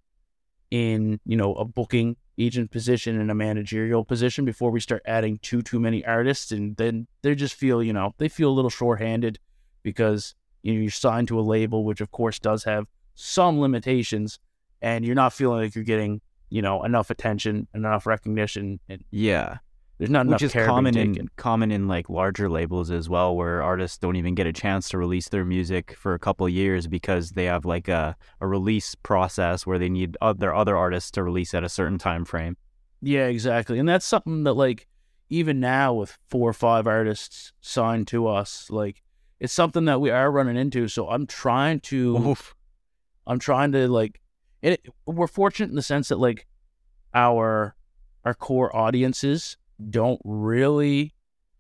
in 0.71 1.21
you 1.25 1.37
know 1.37 1.55
a 1.55 1.65
booking 1.65 2.17
agent 2.39 2.71
position 2.71 3.19
and 3.19 3.31
a 3.31 3.35
managerial 3.35 4.05
position 4.05 4.45
before 4.45 4.71
we 4.71 4.81
start 4.81 5.01
adding 5.07 5.39
too 5.39 5.63
too 5.63 5.79
many 5.81 6.05
artists, 6.05 6.53
and 6.53 6.77
then 6.77 7.07
they 7.23 7.35
just 7.35 7.55
feel 7.55 7.83
you 7.83 7.93
know 7.93 8.15
they 8.19 8.29
feel 8.29 8.51
a 8.51 8.53
little 8.55 8.71
shorthanded 8.71 9.39
because 9.83 10.35
you 10.63 10.75
know 10.75 10.81
you're 10.81 10.91
signed 10.91 11.29
to 11.29 11.39
a 11.39 11.43
label, 11.43 11.85
which 11.85 12.01
of 12.01 12.11
course 12.11 12.39
does 12.39 12.65
have 12.65 12.87
some 13.15 13.61
limitations, 13.61 14.39
and 14.83 15.05
you're 15.05 15.15
not 15.15 15.33
feeling 15.33 15.61
like 15.61 15.75
you're 15.75 15.85
getting 15.85 16.21
you 16.51 16.61
know 16.63 16.83
enough 16.83 17.11
attention, 17.11 17.69
enough 17.75 18.07
recognition, 18.07 18.81
and 18.89 19.05
Yeah. 19.11 19.59
There's 19.99 20.11
not 20.11 20.27
Which 20.27 20.43
is 20.43 20.53
care 20.53 20.67
common 20.67 20.97
in 20.97 21.29
common 21.37 21.71
in 21.73 21.89
like 21.89 22.11
larger 22.11 22.51
labels 22.51 22.91
as 22.91 23.09
well, 23.09 23.35
where 23.35 23.63
artists 23.63 23.97
don't 23.97 24.17
even 24.17 24.35
get 24.35 24.47
a 24.47 24.53
chance 24.53 24.91
to 24.91 24.99
release 24.99 25.31
their 25.31 25.45
music 25.45 25.97
for 25.99 26.13
a 26.13 26.19
couple 26.19 26.47
years 26.49 26.87
because 26.87 27.31
they 27.31 27.47
have 27.47 27.65
like 27.65 27.89
a, 27.89 28.15
a 28.41 28.47
release 28.47 28.95
process 28.95 29.67
where 29.67 29.79
they 29.79 29.89
need 29.89 30.17
other 30.21 30.55
other 30.55 30.77
artists 30.77 31.11
to 31.13 31.23
release 31.23 31.55
at 31.55 31.65
a 31.65 31.69
certain 31.69 31.97
time 31.97 32.27
frame. 32.27 32.59
Yeah, 33.01 33.27
exactly. 33.27 33.79
And 33.79 33.89
that's 33.89 34.05
something 34.05 34.45
that 34.45 34.53
like 34.53 34.87
even 35.31 35.61
now 35.61 35.95
with 35.95 36.19
four 36.29 36.51
or 36.51 36.55
five 36.55 36.87
artists 36.87 37.53
signed 37.63 38.07
to 38.09 38.27
us, 38.27 38.69
like 38.71 39.03
it's 39.41 39.53
something 39.53 39.87
that 39.87 40.01
we 40.01 40.11
are 40.11 40.31
running 40.31 40.57
into. 40.57 40.89
So 40.89 41.09
I'm 41.09 41.27
trying 41.27 41.81
to 41.81 42.37
I'm 43.27 43.39
trying 43.39 43.73
to 43.73 43.89
like 43.89 44.21
and 44.63 44.75
it, 44.75 44.87
we're 45.07 45.27
fortunate 45.27 45.71
in 45.71 45.77
the 45.77 45.83
sense 45.83 46.09
that 46.09 46.19
like 46.19 46.47
our 47.15 47.75
our 48.27 48.35
core 48.35 48.75
audiences 48.77 49.57
don't 49.91 50.21
really 50.25 51.15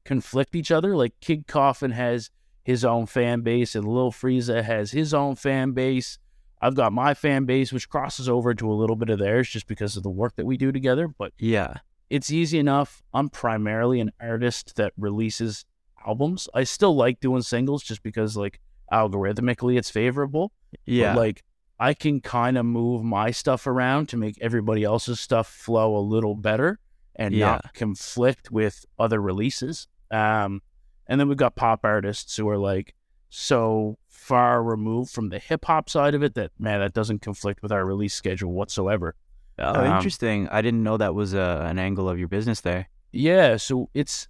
conflict 0.04 0.54
each 0.54 0.70
other. 0.70 0.96
Like 0.96 1.14
Kid 1.20 1.46
Coffin 1.46 1.90
has 1.92 2.30
his 2.64 2.84
own 2.84 3.06
fan 3.06 3.42
base 3.42 3.74
and 3.74 3.86
Lil 3.86 4.10
Frieza 4.12 4.62
has 4.62 4.90
his 4.90 5.12
own 5.14 5.36
fan 5.36 5.72
base. 5.72 6.18
I've 6.60 6.74
got 6.74 6.92
my 6.92 7.14
fan 7.14 7.44
base 7.44 7.72
which 7.72 7.88
crosses 7.88 8.28
over 8.28 8.54
to 8.54 8.70
a 8.70 8.74
little 8.74 8.96
bit 8.96 9.10
of 9.10 9.18
theirs 9.18 9.48
just 9.48 9.66
because 9.66 9.96
of 9.96 10.02
the 10.02 10.10
work 10.10 10.34
that 10.36 10.46
we 10.46 10.56
do 10.56 10.72
together, 10.72 11.06
but 11.08 11.32
Yeah. 11.38 11.74
it's 12.10 12.30
easy 12.32 12.58
enough. 12.58 13.02
I'm 13.12 13.28
primarily 13.28 14.00
an 14.00 14.12
artist 14.20 14.76
that 14.76 14.92
releases 14.96 15.64
albums. 16.06 16.48
I 16.54 16.64
still 16.64 16.94
like 16.96 17.20
doing 17.20 17.42
singles 17.42 17.82
just 17.82 18.02
because 18.02 18.36
like 18.36 18.60
algorithmically 18.92 19.76
it's 19.78 19.90
favorable. 19.90 20.52
Yeah. 20.84 21.14
But, 21.14 21.18
like 21.20 21.44
I 21.78 21.92
can 21.94 22.20
kind 22.20 22.56
of 22.56 22.64
move 22.64 23.04
my 23.04 23.30
stuff 23.32 23.66
around 23.66 24.08
to 24.08 24.16
make 24.16 24.38
everybody 24.40 24.82
else's 24.82 25.20
stuff 25.20 25.46
flow 25.46 25.94
a 25.96 26.00
little 26.00 26.34
better 26.34 26.78
and 27.16 27.34
Yeah. 27.34 27.46
not 27.46 27.74
conflict 27.74 28.50
with 28.50 28.84
other 28.98 29.20
releases. 29.20 29.88
Um, 30.10 30.62
and 31.06 31.18
then 31.20 31.28
we've 31.28 31.36
got 31.36 31.56
pop 31.56 31.80
artists 31.84 32.36
who 32.36 32.48
are 32.48 32.58
like 32.58 32.94
so 33.30 33.98
far 34.08 34.62
removed 34.62 35.10
from 35.10 35.28
the 35.28 35.38
hip 35.38 35.64
hop 35.64 35.88
side 35.90 36.14
of 36.14 36.22
it 36.22 36.34
that 36.34 36.52
man, 36.58 36.80
that 36.80 36.92
doesn't 36.94 37.22
conflict 37.22 37.62
with 37.62 37.72
our 37.72 37.84
release 37.84 38.14
schedule 38.14 38.52
whatsoever. 38.52 39.14
oh, 39.58 39.80
um, 39.84 39.96
interesting. 39.96 40.48
I 40.48 40.62
didn't 40.62 40.82
know 40.82 40.96
that 40.96 41.14
was 41.14 41.34
uh, 41.34 41.64
an 41.66 41.78
angle 41.78 42.08
of 42.08 42.18
your 42.18 42.28
business 42.28 42.60
there. 42.60 42.88
Yeah, 43.12 43.56
so 43.56 43.88
it's 43.94 44.28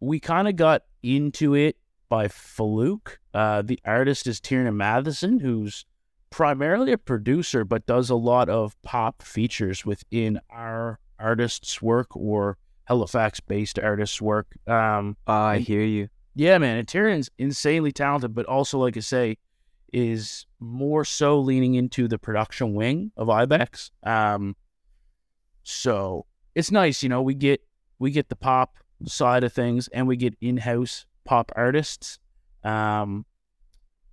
we 0.00 0.20
kind 0.20 0.46
of 0.48 0.56
got 0.56 0.82
into 1.02 1.54
it 1.54 1.76
by 2.08 2.28
fluke. 2.28 3.18
Uh, 3.32 3.62
the 3.62 3.80
artist 3.84 4.26
is 4.26 4.40
Tierna 4.40 4.74
Matheson, 4.74 5.40
who's 5.40 5.86
primarily 6.30 6.92
a 6.92 6.98
producer 6.98 7.64
but 7.64 7.86
does 7.86 8.10
a 8.10 8.14
lot 8.14 8.48
of 8.48 8.80
pop 8.82 9.22
features 9.22 9.86
within 9.86 10.38
our 10.50 10.98
artists' 11.18 11.80
work 11.82 12.16
or 12.16 12.58
Halifax-based 12.84 13.78
artists' 13.78 14.22
work. 14.22 14.46
Um, 14.66 15.16
I 15.26 15.58
hear 15.58 15.82
you. 15.82 16.08
yeah, 16.34 16.58
man, 16.58 16.76
and 16.76 16.86
Tyrion's 16.86 17.30
insanely 17.38 17.92
talented, 17.92 18.34
but 18.34 18.46
also, 18.46 18.78
like 18.78 18.96
I 18.96 19.00
say, 19.00 19.38
is 19.92 20.46
more 20.60 21.04
so 21.04 21.40
leaning 21.40 21.74
into 21.74 22.08
the 22.08 22.18
production 22.18 22.74
wing 22.74 23.10
of 23.16 23.30
Ibex. 23.30 23.90
Um, 24.02 24.54
so 25.62 26.26
it's 26.54 26.70
nice, 26.70 27.02
you 27.02 27.08
know, 27.08 27.22
we 27.22 27.34
get 27.34 27.60
we 27.98 28.10
get 28.10 28.28
the 28.28 28.36
pop 28.36 28.76
side 29.06 29.44
of 29.44 29.52
things, 29.52 29.88
and 29.88 30.06
we 30.06 30.16
get 30.16 30.34
in-house 30.40 31.06
pop 31.24 31.50
artists. 31.56 32.18
Um, 32.62 33.24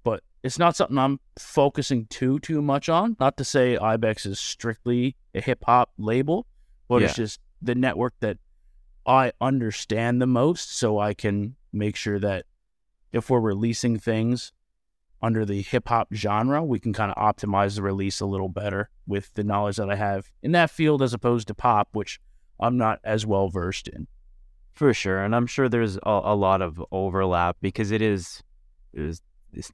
but 0.04 0.24
it's 0.44 0.58
not 0.58 0.76
something 0.76 0.98
I'm 0.98 1.20
focusing 1.38 2.06
too 2.08 2.40
too 2.40 2.62
much 2.62 2.88
on. 2.90 3.18
Not 3.20 3.38
to 3.38 3.44
say 3.44 3.78
Ibex 3.78 4.26
is 4.26 4.40
strictly 4.40 5.16
a 5.36 5.42
hip 5.42 5.64
hop 5.66 5.92
label, 5.98 6.48
but 6.94 7.04
it's 7.08 7.16
just 7.16 7.40
the 7.62 7.76
network 7.76 8.14
that 8.20 8.38
I 9.06 9.32
understand 9.42 10.22
the 10.22 10.28
most, 10.28 10.78
so 10.78 11.00
I 11.00 11.14
can 11.14 11.56
make 11.72 11.96
sure 11.96 12.20
that 12.20 12.46
if 13.12 13.30
we're 13.30 13.40
releasing 13.40 14.00
things 14.00 14.54
under 15.22 15.46
the 15.46 15.62
hip 15.62 15.88
hop 15.88 16.14
genre, 16.14 16.64
we 16.64 16.80
can 16.80 16.94
kind 16.94 17.12
of 17.12 17.18
optimize 17.18 17.76
the 17.76 17.82
release 17.82 18.20
a 18.20 18.26
little 18.26 18.50
better 18.50 18.90
with 19.08 19.34
the 19.36 19.44
knowledge 19.44 19.78
that 19.78 19.90
I 19.90 19.96
have 19.96 20.32
in 20.42 20.52
that 20.54 20.70
field 20.70 21.02
as 21.02 21.14
opposed 21.14 21.48
to 21.48 21.54
pop, 21.54 21.90
which 21.94 22.20
I'm 22.60 22.78
not 22.78 23.00
as 23.04 23.26
well 23.26 23.50
versed 23.50 23.88
in. 23.88 24.08
For 24.74 24.94
sure, 24.94 25.24
and 25.24 25.36
I'm 25.36 25.46
sure 25.48 25.70
there's 25.70 25.98
a, 25.98 26.22
a 26.24 26.36
lot 26.36 26.62
of 26.62 26.84
overlap 26.92 27.58
because 27.62 27.92
it 27.92 28.02
is, 28.02 28.42
it 28.94 29.02
is 29.02 29.22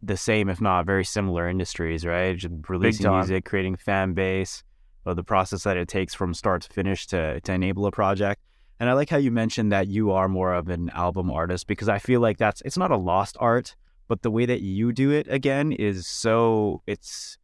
the 0.03 0.17
same, 0.17 0.49
if 0.49 0.59
not 0.59 0.85
very 0.85 1.05
similar 1.05 1.47
industries, 1.47 2.05
right? 2.05 2.35
Just 2.35 2.53
releasing 2.67 3.03
music, 3.19 3.45
creating 3.45 3.77
fan 3.77 4.13
base, 4.13 4.63
or 5.09 5.15
the 5.15 5.23
process 5.23 5.63
that 5.63 5.77
it 5.77 5.87
takes 5.87 6.13
from 6.13 6.33
start 6.33 6.61
to 6.63 6.69
finish 6.69 7.07
to 7.07 7.41
to 7.41 7.51
enable 7.51 7.85
a 7.85 7.91
project. 7.91 8.41
And 8.79 8.89
I 8.89 8.93
like 8.93 9.09
how 9.09 9.17
you 9.17 9.31
mentioned 9.31 9.71
that 9.71 9.87
you 9.87 10.11
are 10.11 10.29
more 10.29 10.53
of 10.53 10.69
an 10.69 10.89
album 10.91 11.29
artist 11.29 11.67
because 11.67 11.89
I 11.89 11.99
feel 11.99 12.21
like 12.21 12.37
that's 12.37 12.61
it's 12.61 12.77
not 12.77 12.91
a 12.91 12.97
lost 12.97 13.35
art, 13.39 13.75
but 14.07 14.21
the 14.21 14.31
way 14.31 14.45
that 14.45 14.61
you 14.61 14.93
do 14.93 15.11
it 15.11 15.27
again 15.29 15.71
is 15.71 16.07
so 16.07 16.81
it's 16.87 17.37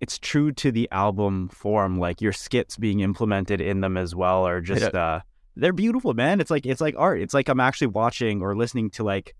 it's 0.00 0.18
true 0.18 0.52
to 0.52 0.70
the 0.70 0.88
album 0.92 1.48
form. 1.48 1.98
Like 1.98 2.20
your 2.20 2.32
skits 2.32 2.76
being 2.76 3.00
implemented 3.00 3.60
in 3.60 3.80
them 3.80 3.96
as 3.96 4.14
well 4.14 4.46
are 4.46 4.60
just 4.60 4.94
uh 4.94 5.20
they're 5.56 5.72
beautiful, 5.72 6.14
man. 6.14 6.40
It's 6.40 6.50
like 6.50 6.66
it's 6.66 6.80
like 6.80 6.94
art. 6.98 7.20
It's 7.20 7.34
like 7.34 7.48
I'm 7.48 7.60
actually 7.60 7.88
watching 7.88 8.42
or 8.42 8.56
listening 8.56 8.90
to 8.90 9.04
like 9.04 9.34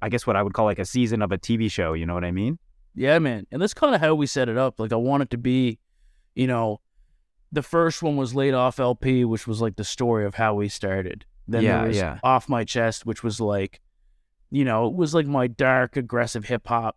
I 0.00 0.08
guess 0.08 0.26
what 0.26 0.34
I 0.34 0.42
would 0.42 0.52
call 0.52 0.64
like 0.64 0.80
a 0.80 0.84
season 0.84 1.22
of 1.22 1.30
a 1.30 1.38
TV 1.38 1.70
show, 1.70 1.92
you 1.92 2.06
know 2.06 2.14
what 2.14 2.24
I 2.24 2.32
mean? 2.32 2.58
Yeah, 2.94 3.18
man. 3.20 3.46
And 3.52 3.62
that's 3.62 3.72
kind 3.72 3.94
of 3.94 4.00
how 4.00 4.14
we 4.14 4.26
set 4.26 4.48
it 4.48 4.58
up. 4.58 4.80
Like 4.80 4.92
I 4.92 4.96
want 4.96 5.22
it 5.22 5.30
to 5.30 5.38
be, 5.38 5.78
you 6.34 6.46
know, 6.46 6.80
the 7.50 7.62
first 7.62 8.02
one 8.02 8.16
was 8.16 8.34
laid 8.34 8.54
off 8.54 8.80
LP, 8.80 9.24
which 9.24 9.46
was 9.46 9.60
like 9.60 9.76
the 9.76 9.84
story 9.84 10.24
of 10.24 10.34
how 10.34 10.54
we 10.54 10.68
started. 10.68 11.24
Then 11.46 11.62
yeah, 11.64 11.78
there 11.80 11.88
was 11.88 11.96
yeah. 11.96 12.18
off 12.22 12.48
my 12.48 12.64
chest, 12.64 13.04
which 13.04 13.22
was 13.22 13.40
like, 13.40 13.80
you 14.50 14.64
know, 14.64 14.86
it 14.86 14.94
was 14.94 15.14
like 15.14 15.26
my 15.26 15.46
dark, 15.46 15.96
aggressive 15.96 16.44
hip 16.46 16.66
hop 16.68 16.96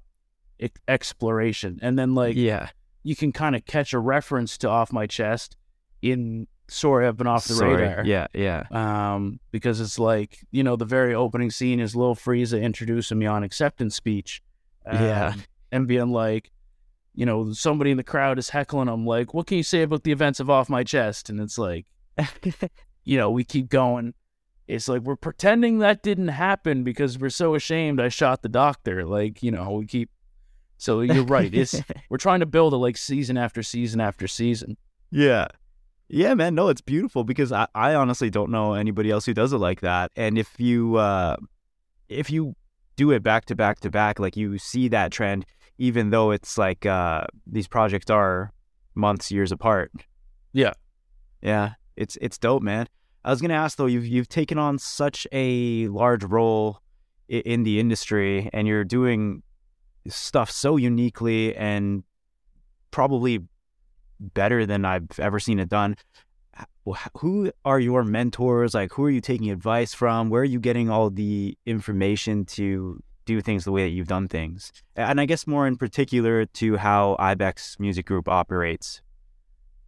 e- 0.60 0.70
exploration. 0.88 1.80
And 1.82 1.98
then 2.00 2.16
like 2.16 2.36
Yeah. 2.36 2.70
you 3.04 3.16
can 3.16 3.32
kind 3.32 3.56
of 3.56 3.66
catch 3.66 3.94
a 3.94 4.00
reference 4.00 4.58
to 4.60 4.70
off 4.70 4.94
my 4.94 5.08
chest 5.08 5.58
in 6.02 6.48
sorry 6.68 7.06
I've 7.08 7.18
been 7.18 7.28
off 7.28 7.46
the 7.46 7.54
Sorry. 7.54 7.76
radar. 7.82 8.06
Yeah, 8.06 8.28
yeah. 8.34 8.64
Um, 8.72 9.40
because 9.52 9.80
it's 9.82 10.00
like, 10.00 10.40
you 10.52 10.64
know, 10.64 10.76
the 10.76 10.86
very 10.86 11.14
opening 11.14 11.52
scene 11.52 11.80
is 11.80 11.96
Lil 11.96 12.16
Frieza 12.16 12.62
introducing 12.62 13.20
me 13.20 13.26
on 13.26 13.44
acceptance 13.44 13.96
speech. 13.96 14.42
Yeah. 14.86 15.34
Um, 15.34 15.44
And 15.72 15.88
being 15.88 16.10
like, 16.12 16.52
you 17.16 17.26
know, 17.26 17.52
somebody 17.54 17.92
in 17.92 17.98
the 17.98 18.04
crowd 18.04 18.38
is 18.38 18.50
heckling 18.50 18.88
him, 18.88 19.06
like, 19.06 19.34
what 19.34 19.48
can 19.48 19.58
you 19.58 19.64
say 19.64 19.82
about 19.82 20.04
the 20.04 20.12
events 20.12 20.40
of 20.40 20.50
Off 20.50 20.70
My 20.70 20.84
Chest? 20.84 21.30
And 21.30 21.40
it's 21.40 21.58
like, 21.58 21.86
you 23.04 23.18
know, 23.18 23.32
we 23.32 23.44
keep 23.44 23.70
going. 23.70 24.14
It's 24.68 24.88
like 24.88 25.04
we're 25.04 25.16
pretending 25.16 25.80
that 25.80 26.02
didn't 26.02 26.30
happen 26.30 26.84
because 26.84 27.20
we're 27.20 27.30
so 27.30 27.56
ashamed 27.56 28.02
I 28.02 28.10
shot 28.10 28.42
the 28.42 28.50
doctor. 28.50 29.06
Like, 29.06 29.44
you 29.44 29.52
know, 29.52 29.72
we 29.72 29.86
keep 29.86 30.10
so 30.78 31.02
you're 31.02 31.24
right. 31.24 31.54
It's 31.54 31.82
we're 32.10 32.18
trying 32.18 32.42
to 32.42 32.46
build 32.46 32.74
it 32.74 32.78
like 32.78 32.98
season 32.98 33.38
after 33.38 33.64
season 33.64 34.02
after 34.02 34.28
season. 34.28 34.78
Yeah. 35.12 35.48
Yeah, 36.08 36.34
man. 36.34 36.56
No, 36.56 36.70
it's 36.70 36.82
beautiful 36.82 37.24
because 37.24 37.52
I, 37.52 37.68
I 37.74 37.96
honestly 37.96 38.30
don't 38.30 38.52
know 38.52 38.74
anybody 38.74 39.10
else 39.10 39.26
who 39.26 39.34
does 39.34 39.54
it 39.54 39.58
like 39.58 39.82
that. 39.82 40.12
And 40.16 40.38
if 40.38 40.60
you 40.60 40.96
uh 40.96 41.38
if 42.10 42.30
you 42.30 42.56
do 42.96 43.12
it 43.12 43.24
back 43.24 43.46
to 43.46 43.56
back 43.56 43.80
to 43.82 43.90
back, 43.90 44.20
like 44.20 44.38
you 44.38 44.58
see 44.58 44.88
that 44.90 45.12
trend, 45.12 45.46
even 45.78 46.10
though 46.10 46.32
it's 46.32 46.58
like 46.58 46.86
uh 46.86 47.26
these 47.46 47.68
projects 47.68 48.10
are 48.10 48.52
months, 48.96 49.32
years 49.32 49.52
apart. 49.52 49.92
Yeah. 50.54 50.74
Yeah. 51.42 51.74
It's 51.96 52.18
it's 52.22 52.38
dope, 52.38 52.64
man. 52.64 52.88
I 53.24 53.30
was 53.32 53.42
gonna 53.42 53.56
ask 53.56 53.78
though, 53.78 53.86
you've 53.88 54.06
you've 54.06 54.30
taken 54.30 54.58
on 54.58 54.78
such 54.80 55.26
a 55.32 55.88
large 55.88 56.24
role 56.24 56.80
i- 57.32 57.44
in 57.46 57.64
the 57.64 57.80
industry 57.80 58.50
and 58.54 58.68
you're 58.68 58.84
doing 58.84 59.44
stuff 60.08 60.52
so 60.52 60.78
uniquely 60.78 61.56
and 61.56 62.04
probably 62.92 63.40
better 64.20 64.66
than 64.66 64.86
I've 64.86 65.20
ever 65.20 65.40
seen 65.40 65.60
it 65.60 65.68
done. 65.70 65.98
Who 67.18 67.52
are 67.66 67.80
your 67.80 68.04
mentors? 68.04 68.76
Like, 68.76 68.94
who 68.94 69.04
are 69.06 69.10
you 69.10 69.20
taking 69.20 69.50
advice 69.50 69.94
from? 69.94 70.30
Where 70.30 70.44
are 70.44 70.46
you 70.46 70.60
getting 70.60 70.90
all 70.90 71.10
the 71.10 71.58
information 71.66 72.46
to 72.46 73.02
do 73.26 73.42
things 73.42 73.66
the 73.66 73.72
way 73.72 73.84
that 73.84 73.90
you've 73.90 74.08
done 74.08 74.28
things? 74.28 74.72
And 74.96 75.20
I 75.20 75.26
guess 75.26 75.46
more 75.48 75.68
in 75.68 75.76
particular 75.78 76.46
to 76.46 76.78
how 76.78 77.16
IBEX 77.20 77.80
Music 77.80 78.06
Group 78.06 78.28
operates. 78.30 79.02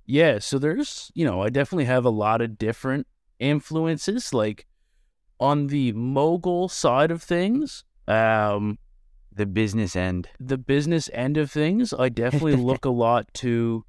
Yeah, 0.05 0.39
so 0.39 0.57
there's, 0.57 1.11
you 1.15 1.25
know, 1.25 1.41
I 1.41 1.49
definitely 1.49 1.85
have 1.85 2.05
a 2.05 2.09
lot 2.09 2.41
of 2.41 2.57
different 2.57 3.07
influences. 3.39 4.33
Like 4.33 4.65
on 5.39 5.67
the 5.67 5.91
mogul 5.93 6.69
side 6.69 7.11
of 7.11 7.21
things, 7.21 7.83
um, 8.07 8.79
The 9.33 9.45
business 9.45 9.95
end. 9.95 10.29
the 10.39 10.57
business 10.57 11.09
end 11.13 11.37
of 11.37 11.51
things, 11.51 11.93
I 11.93 12.09
definitely 12.09 12.55
look 12.69 12.85
a 12.85 12.89
lot 12.89 13.31
to 13.35 13.83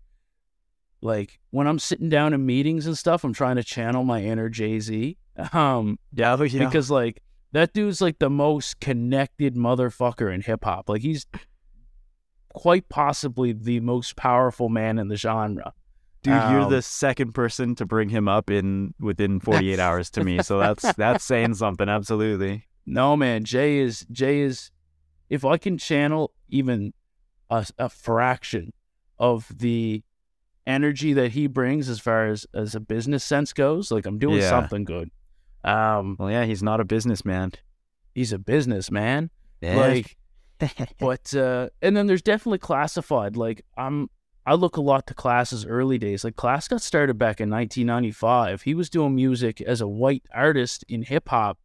like 1.00 1.38
when 1.50 1.66
I'm 1.66 1.78
sitting 1.78 2.08
down 2.08 2.34
in 2.34 2.44
meetings 2.44 2.87
and 2.87 2.98
stuff, 2.98 3.22
I'm 3.24 3.32
trying 3.32 3.56
to 3.56 3.62
channel 3.64 4.04
my 4.04 4.22
inner 4.22 4.48
Jay 4.48 4.80
Z. 4.80 5.16
Um, 5.52 6.00
Yeah, 6.12 6.34
know, 6.34 6.66
because 6.66 6.90
like 6.90 7.22
that 7.52 7.72
dude's 7.72 8.00
like 8.00 8.18
the 8.18 8.30
most 8.30 8.80
connected 8.80 9.54
motherfucker 9.54 10.32
in 10.32 10.40
hip 10.42 10.64
hop. 10.64 10.88
Like 10.88 11.02
he's 11.02 11.26
quite 12.54 12.88
possibly 12.88 13.52
the 13.52 13.80
most 13.80 14.16
powerful 14.16 14.68
man 14.68 14.98
in 14.98 15.08
the 15.08 15.16
genre. 15.16 15.72
dude, 16.22 16.34
you're 16.50 16.62
um, 16.62 16.70
the 16.70 16.82
second 16.82 17.32
person 17.32 17.74
to 17.76 17.87
bring 17.87 18.08
him 18.08 18.28
up 18.28 18.50
in 18.50 18.94
within 19.00 19.40
48 19.40 19.78
hours 19.78 20.11
to 20.11 20.24
me. 20.24 20.42
So 20.42 20.58
that's 20.61 20.92
that's 20.94 21.24
saying 21.24 21.54
something. 21.54 21.88
Absolutely. 21.88 22.66
No 22.87 23.16
man, 23.16 23.44
Jay 23.44 23.78
is 23.78 24.06
Jay 24.11 24.40
is. 24.40 24.70
If 25.28 25.44
I 25.44 25.58
can 25.58 25.76
channel 25.76 26.32
even 26.48 26.94
a, 27.50 27.66
a 27.78 27.90
fraction 27.90 28.72
of 29.18 29.46
the 29.58 30.02
energy 30.66 31.12
that 31.12 31.32
he 31.32 31.46
brings 31.46 31.88
as 31.90 32.00
far 32.00 32.26
as 32.28 32.46
as 32.54 32.74
a 32.74 32.80
business 32.80 33.22
sense 33.24 33.52
goes, 33.52 33.90
like 33.90 34.06
I'm 34.06 34.18
doing 34.18 34.38
Yeah. 34.38 34.48
something 34.48 34.84
good. 34.84 35.11
Um, 35.64 36.16
Well, 36.18 36.31
yeah, 36.31 36.44
he's 36.44 36.62
not 36.62 36.81
a 36.81 36.85
businessman. 36.85 37.53
he's 38.14 38.33
a 38.33 38.38
businessman. 38.38 39.31
Like, 39.77 40.16
but 40.99 41.35
uh, 41.35 41.68
and 41.83 41.97
then 41.97 42.07
there's 42.07 42.23
definitely 42.23 42.59
Classified. 42.59 43.37
Like 43.37 43.64
I'm, 43.77 44.09
I 44.47 44.55
look 44.55 44.77
a 44.77 44.81
lot 44.81 45.07
to 45.09 45.14
Class's 45.14 45.64
early 45.66 45.99
days. 45.99 46.25
Like 46.25 46.37
Class 46.37 46.66
got 46.68 46.81
started 46.81 47.18
back 47.18 47.40
in 47.40 47.49
1995. 47.51 48.62
He 48.62 48.75
was 48.75 48.88
doing 48.90 49.14
music 49.14 49.61
as 49.61 49.81
a 49.81 49.87
white 49.88 50.25
artist 50.35 50.85
in 50.88 51.03
hip 51.03 51.29
hop. 51.29 51.59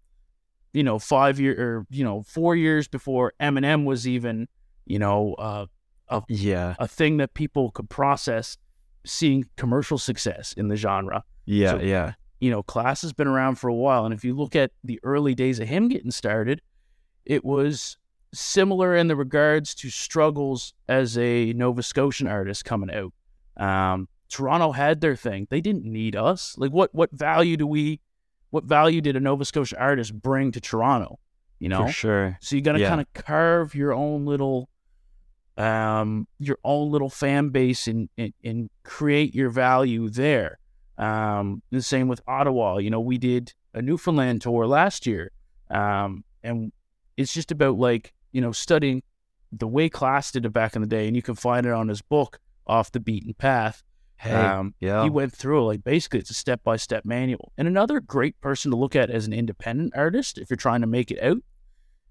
You 0.73 0.83
know, 0.83 0.97
five 0.99 1.39
year 1.39 1.53
or 1.59 1.85
you 1.89 2.03
know 2.03 2.23
four 2.23 2.55
years 2.55 2.87
before 2.87 3.33
Eminem 3.39 3.85
was 3.85 4.07
even 4.07 4.47
you 4.85 4.97
know 4.99 5.35
uh, 5.35 5.65
yeah, 6.27 6.75
a 6.79 6.87
thing 6.87 7.17
that 7.17 7.33
people 7.33 7.71
could 7.71 7.89
process. 7.89 8.57
Seeing 9.05 9.43
commercial 9.57 9.97
success 9.97 10.53
in 10.53 10.69
the 10.69 10.77
genre. 10.77 11.23
yeah, 11.45 11.71
So- 11.71 11.79
yeah. 11.81 12.13
You 12.43 12.51
know, 12.51 12.61
Class 12.61 13.03
has 13.03 13.13
been 13.13 13.29
around 13.29 13.55
for 13.55 13.69
a 13.69 13.73
while. 13.73 14.03
And 14.03 14.13
if 14.13 14.25
you 14.25 14.33
look 14.35 14.53
at 14.53 14.71
the 14.83 14.99
early 15.01 15.33
days 15.33 15.61
of 15.61 15.67
him 15.69 15.87
getting 15.87 16.11
started, 16.11 16.61
it 17.23 17.45
was 17.45 17.95
similar 18.33 18.97
in 18.97 19.07
the 19.07 19.15
regards 19.15 19.73
to 19.75 19.89
struggles 19.89 20.73
as 20.89 21.17
a 21.17 21.53
Nova 21.53 21.81
Scotian 21.81 22.27
artist 22.27 22.65
coming 22.65 22.91
out. 22.93 23.13
Um, 23.55 24.09
Toronto 24.27 24.73
had 24.73 24.99
their 24.99 25.15
thing. 25.15 25.47
They 25.49 25.61
didn't 25.61 25.85
need 25.85 26.17
us. 26.17 26.55
Like 26.57 26.71
what 26.71 26.93
what 26.93 27.11
value 27.13 27.55
do 27.55 27.65
we 27.65 28.01
what 28.49 28.65
value 28.65 28.99
did 28.99 29.15
a 29.15 29.21
Nova 29.21 29.45
Scotia 29.45 29.79
artist 29.79 30.13
bring 30.13 30.51
to 30.51 30.59
Toronto? 30.59 31.19
You 31.59 31.69
know? 31.69 31.85
For 31.85 31.93
sure. 31.93 32.37
So 32.41 32.57
you 32.57 32.61
got 32.61 32.73
to 32.73 32.81
Yeah. 32.81 32.89
kind 32.89 32.99
of 32.99 33.07
carve 33.13 33.73
your 33.73 33.93
own 33.93 34.25
little, 34.25 34.67
um, 35.55 36.27
your 36.39 36.57
own 36.65 36.91
little 36.91 37.09
fan 37.09 37.49
base 37.49 37.87
and, 37.87 38.09
and 38.17 38.33
and 38.43 38.69
create 38.83 39.33
your 39.33 39.49
value 39.49 40.09
there. 40.09 40.59
Um, 40.97 41.61
the 41.71 41.81
same 41.81 42.07
with 42.07 42.21
Ottawa. 42.27 42.77
You 42.77 42.89
know, 42.89 42.99
we 42.99 43.17
did 43.17 43.53
a 43.73 43.81
Newfoundland 43.81 44.41
tour 44.41 44.67
last 44.67 45.07
year, 45.07 45.31
um, 45.69 46.23
and 46.43 46.71
it's 47.17 47.33
just 47.33 47.51
about 47.51 47.77
like 47.77 48.13
you 48.31 48.41
know 48.41 48.51
studying 48.51 49.01
the 49.51 49.67
way 49.67 49.89
Class 49.89 50.31
did 50.31 50.45
it 50.45 50.53
back 50.53 50.75
in 50.75 50.81
the 50.81 50.87
day, 50.87 51.07
and 51.07 51.15
you 51.15 51.21
can 51.21 51.35
find 51.35 51.65
it 51.65 51.71
on 51.71 51.87
his 51.87 52.01
book, 52.01 52.39
Off 52.67 52.91
the 52.91 52.99
Beaten 52.99 53.33
Path. 53.33 53.83
Hey, 54.17 54.33
Um, 54.33 54.73
yeah. 54.79 55.03
He 55.03 55.09
went 55.09 55.33
through 55.33 55.59
it, 55.59 55.65
like 55.65 55.83
basically 55.83 56.19
it's 56.19 56.29
a 56.29 56.35
step 56.35 56.63
by 56.63 56.77
step 56.77 57.03
manual. 57.05 57.51
And 57.57 57.67
another 57.67 57.99
great 57.99 58.39
person 58.39 58.71
to 58.71 58.77
look 58.77 58.95
at 58.95 59.09
as 59.09 59.27
an 59.27 59.33
independent 59.33 59.93
artist, 59.95 60.37
if 60.37 60.49
you're 60.49 60.57
trying 60.57 60.81
to 60.81 60.87
make 60.87 61.11
it 61.11 61.21
out, 61.21 61.39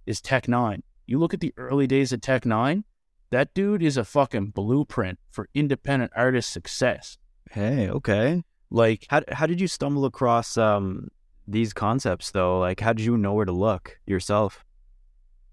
is 0.04 0.20
Tech 0.20 0.46
N9ne. 0.46 0.82
You 1.06 1.18
look 1.18 1.32
at 1.32 1.40
the 1.40 1.54
early 1.56 1.86
days 1.86 2.12
of 2.12 2.20
Tech 2.20 2.42
N9ne, 2.42 2.84
that 3.30 3.54
dude 3.54 3.82
is 3.82 3.96
a 3.96 4.04
fucking 4.04 4.50
blueprint 4.50 5.18
for 5.30 5.48
independent 5.54 6.12
artist 6.14 6.52
success. 6.52 7.16
hey, 7.50 7.88
okay. 7.88 8.42
Like, 8.72 9.06
How 9.10 9.22
how 9.30 9.46
did 9.46 9.60
you 9.60 9.68
stumble 9.68 10.04
across 10.04 10.56
um 10.56 11.08
these 11.46 11.72
concepts 11.72 12.30
though? 12.30 12.58
Like, 12.58 12.80
how 12.80 12.92
did 12.92 13.04
you 13.04 13.16
know 13.16 13.34
where 13.34 13.44
to 13.44 13.52
look 13.52 13.98
yourself? 14.06 14.64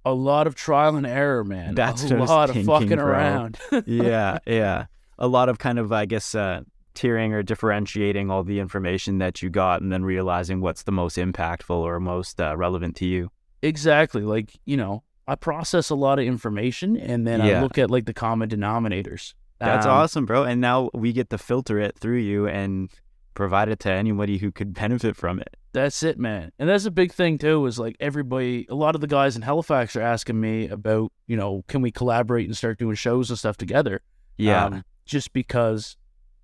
a 0.05 0.13
lot 0.13 0.47
of 0.47 0.55
trial 0.55 0.95
and 0.95 1.05
error, 1.05 1.43
man. 1.43 1.76
That's 1.76 2.09
a 2.09 2.15
lot 2.15 2.49
of 2.49 2.65
fucking 2.65 2.88
bro. 2.88 3.05
around. 3.05 3.59
yeah, 3.86 4.39
yeah. 4.47 4.86
A 5.20 5.28
lot 5.28 5.49
of 5.49 5.59
kind 5.59 5.78
of, 5.78 5.91
I 5.91 6.05
guess, 6.05 6.34
uh, 6.34 6.61
tiering 6.95 7.32
or 7.34 7.43
differentiating 7.43 8.32
all 8.32 8.43
the 8.43 8.59
information 8.59 9.17
that 9.20 9.41
you 9.43 9.49
got, 9.49 9.82
and 9.82 9.91
then 9.91 10.03
realizing 10.05 10.61
what's 10.61 10.84
the 10.84 10.93
most 10.93 11.17
impactful 11.17 11.76
or 11.76 11.99
most 11.99 12.39
uh, 12.39 12.55
relevant 12.55 12.95
to 12.95 13.05
you. 13.05 13.30
exactly. 13.61 14.22
Like, 14.24 14.57
you 14.65 14.78
know, 14.78 15.03
I 15.28 15.36
process 15.36 15.89
a 15.89 15.95
lot 15.95 16.17
of 16.17 16.26
information 16.26 16.95
and 16.97 17.28
then 17.28 17.45
Yeah. 17.45 17.59
I 17.59 17.61
look 17.61 17.78
at 17.78 17.91
like 17.91 18.05
the 18.05 18.13
common 18.13 18.49
denominators. 18.49 19.34
That's 19.59 19.86
Um, 19.86 19.91
awesome, 19.91 20.26
bro. 20.26 20.43
And 20.45 20.61
now 20.61 20.89
we 20.93 21.11
get 21.11 21.30
to 21.32 21.38
filter 21.38 21.78
it 21.78 21.99
through 21.99 22.20
you 22.20 22.47
and 22.47 22.89
provide 23.34 23.69
it 23.69 23.80
to 23.80 23.91
anybody 23.91 24.38
who 24.38 24.51
could 24.51 24.73
benefit 24.75 25.15
from 25.15 25.39
it. 25.39 25.55
That's 25.71 26.01
it, 26.03 26.17
man. 26.17 26.51
And 26.57 26.67
that's 26.67 26.86
a 26.86 26.91
big 26.91 27.13
thing 27.13 27.38
too. 27.38 27.65
Is 27.65 27.77
like 27.77 27.95
everybody, 27.99 28.65
a 28.69 28.75
lot 28.75 28.95
of 28.95 29.01
the 29.01 29.07
guys 29.07 29.36
in 29.36 29.43
Halifax 29.43 29.95
are 29.95 30.01
asking 30.01 30.39
me 30.39 30.67
about, 30.67 31.11
you 31.27 31.38
know, 31.38 31.63
can 31.67 31.82
we 31.82 31.91
collaborate 31.91 32.47
and 32.47 32.57
start 32.57 32.80
doing 32.80 32.95
shows 32.95 33.30
and 33.30 33.38
stuff 33.38 33.57
together? 33.57 34.01
Yeah. 34.38 34.65
Um, 34.65 34.84
just 35.05 35.32
because, 35.34 35.97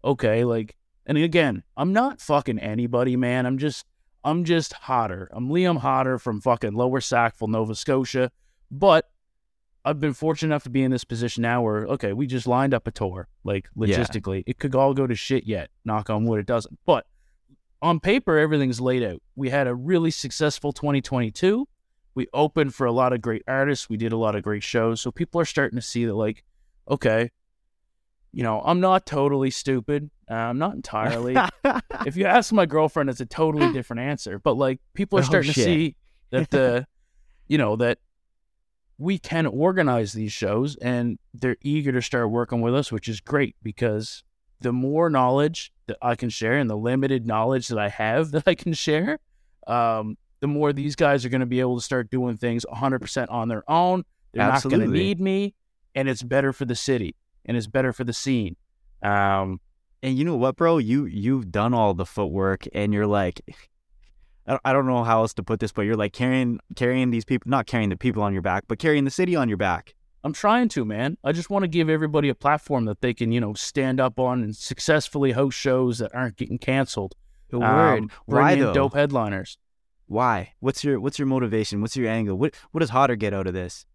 okay, 0.03 0.43
like, 0.43 0.75
and 1.05 1.17
again, 1.17 1.63
I'm 1.77 1.93
not 1.93 2.21
fucking 2.21 2.59
anybody, 2.59 3.15
man. 3.15 3.45
I'm 3.45 3.57
just, 3.57 3.85
I'm 4.23 4.43
just 4.43 4.73
Hodder. 4.73 5.29
I'm 5.31 5.49
Liam 5.49 5.77
Hodder 5.77 6.17
from 6.17 6.41
fucking 6.41 6.73
Lower 6.73 6.99
Sackville, 6.99 7.47
Nova 7.47 7.75
Scotia. 7.75 8.31
But 8.71 9.09
I've 9.85 9.99
been 9.99 10.13
fortunate 10.13 10.47
enough 10.49 10.63
to 10.63 10.69
be 10.69 10.81
in 10.83 10.89
this 10.91 11.03
position 11.03 11.43
now 11.43 11.61
where, 11.61 11.85
okay, 11.85 12.11
we 12.11 12.25
just 12.25 12.47
lined 12.47 12.73
up 12.73 12.87
a 12.87 12.91
tour, 12.91 13.27
like 13.43 13.69
Yeah. 13.75 13.85
logistically. 13.99 14.43
It 14.47 14.57
could 14.57 14.73
all 14.75 14.93
go 14.95 15.05
to 15.05 15.13
shit 15.15 15.45
yet. 15.45 15.69
Knock 15.85 16.09
on 16.09 16.25
wood, 16.25 16.39
it 16.39 16.47
doesn't. 16.47 16.79
But 16.85 17.05
on 17.81 17.99
paper, 17.99 18.37
everything's 18.37 18.81
laid 18.81 19.03
out. 19.03 19.21
We 19.35 19.49
had 19.51 19.67
a 19.67 19.75
really 19.75 20.09
successful 20.11 20.73
2022. 20.73 21.67
We 22.15 22.27
opened 22.33 22.73
for 22.73 22.87
a 22.87 22.91
lot 22.91 23.13
of 23.13 23.21
great 23.21 23.43
artists. 23.47 23.87
We 23.89 23.97
did 23.97 24.11
a 24.11 24.17
lot 24.17 24.35
of 24.35 24.41
great 24.41 24.63
shows. 24.63 25.01
So 25.01 25.11
people 25.11 25.39
are 25.39 25.45
starting 25.45 25.77
to 25.77 25.81
see 25.85 26.05
that, 26.05 26.15
like, 26.15 26.43
okay, 26.89 27.29
you 28.31 28.41
know, 28.43 28.61
I'm 28.65 28.79
not 28.79 29.05
totally 29.05 29.51
stupid. 29.51 30.09
Uh, 30.29 30.33
I'm 30.33 30.57
not 30.57 30.73
entirely. 30.73 31.37
if 32.05 32.17
you 32.17 32.25
ask 32.25 32.51
my 32.51 32.65
girlfriend, 32.65 33.09
it's 33.09 33.21
a 33.21 33.25
totally 33.25 33.71
different 33.71 34.01
answer. 34.01 34.39
But 34.39 34.53
like, 34.57 34.79
people 34.93 35.19
are 35.19 35.21
Oh, 35.21 35.25
starting 35.25 35.51
to 35.53 35.59
see 35.65 35.95
that 36.31 36.49
the, 36.49 36.87
you 37.47 37.57
know, 37.57 37.75
that 37.75 37.99
we 38.97 39.17
can 39.17 39.45
organize 39.45 40.13
these 40.13 40.31
shows 40.31 40.75
and 40.77 41.19
they're 41.33 41.57
eager 41.61 41.91
to 41.91 42.01
start 42.01 42.29
working 42.31 42.61
with 42.61 42.73
us, 42.75 42.91
which 42.91 43.07
is 43.09 43.19
great 43.19 43.55
because 43.61 44.23
the 44.61 44.71
more 44.71 45.09
knowledge 45.09 45.73
that 45.87 45.97
I 46.01 46.15
can 46.15 46.29
share 46.29 46.53
and 46.57 46.69
the 46.69 46.77
limited 46.77 47.27
knowledge 47.27 47.67
that 47.67 47.77
I 47.77 47.89
have 47.89 48.31
that 48.31 48.47
I 48.47 48.55
can 48.55 48.73
share, 48.73 49.19
um, 49.67 50.17
the 50.39 50.47
more 50.47 50.73
these 50.73 50.95
guys 50.95 51.25
are 51.25 51.29
going 51.29 51.41
to 51.41 51.45
be 51.45 51.59
able 51.59 51.77
to 51.77 51.83
start 51.83 52.09
doing 52.09 52.37
things 52.37 52.65
100% 52.71 53.27
on 53.29 53.47
their 53.47 53.69
own. 53.69 54.03
They're 54.33 54.43
not 54.47 54.63
going 54.69 54.81
to 54.81 54.87
need 54.99 55.19
me, 55.19 55.55
and 55.95 56.09
it's 56.09 56.23
better 56.23 56.53
for 56.53 56.65
the 56.65 56.75
city 56.75 57.15
and 57.45 57.55
it's 57.55 57.67
better 57.67 57.93
for 57.93 58.03
the 58.03 58.13
scene. 58.13 58.55
Um, 59.01 59.59
And 60.03 60.17
you 60.17 60.25
know 60.25 60.35
what, 60.35 60.55
bro? 60.55 60.77
You 60.77 61.05
you've 61.05 61.51
done 61.51 61.73
all 61.73 61.93
the 61.93 62.05
footwork, 62.05 62.67
and 62.73 62.93
you're 62.93 63.07
like, 63.07 63.41
I 64.47 64.73
don't, 64.73 64.85
know 64.85 65.03
how 65.03 65.21
else 65.21 65.33
to 65.35 65.43
put 65.43 65.59
this, 65.59 65.71
but 65.71 65.83
you're 65.83 65.95
like 65.95 66.13
carrying 66.13 66.59
carrying 66.75 67.09
these 67.09 67.25
people, 67.25 67.49
not 67.49 67.65
carrying 67.65 67.89
the 67.89 67.97
people 67.97 68.21
on 68.21 68.31
your 68.33 68.41
back, 68.43 68.65
but 68.67 68.77
carrying 68.79 69.03
the 69.03 69.09
city 69.11 69.35
on 69.35 69.47
your 69.49 69.57
back. 69.57 69.95
I'm 70.23 70.33
trying 70.33 70.69
to, 70.69 70.85
man. 70.85 71.17
I 71.23 71.31
just 71.31 71.49
want 71.49 71.63
to 71.63 71.67
give 71.67 71.89
everybody 71.89 72.29
a 72.29 72.35
platform 72.35 72.85
that 72.85 73.01
they 73.01 73.13
can, 73.13 73.31
you 73.31 73.39
know, 73.39 73.53
stand 73.53 73.99
up 73.99 74.19
on 74.19 74.43
and 74.43 74.55
successfully 74.55 75.31
host 75.33 75.57
shows 75.57 75.99
that 75.99 76.13
aren't 76.15 76.35
getting 76.37 76.57
canceled. 76.57 77.15
The 77.49 77.59
Um, 77.59 78.09
bring 78.27 78.43
Why 78.43 78.51
in 78.53 78.59
though? 78.59 78.73
dope 78.73 78.93
headliners. 78.95 79.57
Why? 80.07 80.53
What's 80.59 80.83
your 80.83 80.99
what's 80.99 81.17
your 81.19 81.27
motivation? 81.27 81.81
What's 81.81 81.95
your 81.97 82.09
angle? 82.09 82.37
What 82.37 82.55
what 82.71 82.79
does 82.81 82.89
Hodder 82.91 83.15
get 83.15 83.33
out 83.33 83.47
of 83.47 83.53
this? 83.53 83.85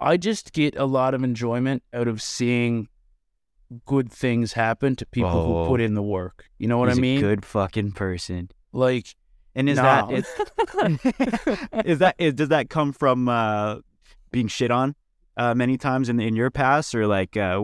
I 0.00 0.16
just 0.16 0.52
get 0.52 0.74
a 0.76 0.84
lot 0.84 1.14
of 1.14 1.22
enjoyment 1.22 1.84
out 1.92 2.08
of 2.08 2.20
seeing 2.22 2.88
good 3.86 4.10
things 4.12 4.52
happen 4.54 4.96
to 4.96 5.06
people 5.06 5.30
Oh. 5.30 5.62
who 5.64 5.68
put 5.70 5.80
in 5.80 5.94
the 5.94 6.02
work. 6.02 6.46
You 6.58 6.68
know 6.68 6.78
what 6.78 6.90
I 6.90 6.94
mean? 6.94 7.18
A 7.18 7.20
good 7.20 7.44
fucking 7.44 7.92
person. 7.92 8.50
like, 8.72 9.14
And 9.54 9.68
is 9.68 9.76
no. 9.76 9.82
that 9.82 10.10
is, 10.12 10.26
is 11.84 11.98
that 11.98 12.14
is, 12.18 12.34
does 12.34 12.48
that 12.48 12.70
come 12.70 12.92
from 12.92 13.28
uh, 13.28 13.76
being 14.30 14.48
shit 14.48 14.70
on 14.70 14.94
uh, 15.36 15.54
many 15.54 15.76
times 15.76 16.08
in 16.08 16.20
in 16.20 16.34
your 16.34 16.50
past, 16.50 16.94
or 16.94 17.06
like 17.06 17.36
uh, 17.36 17.62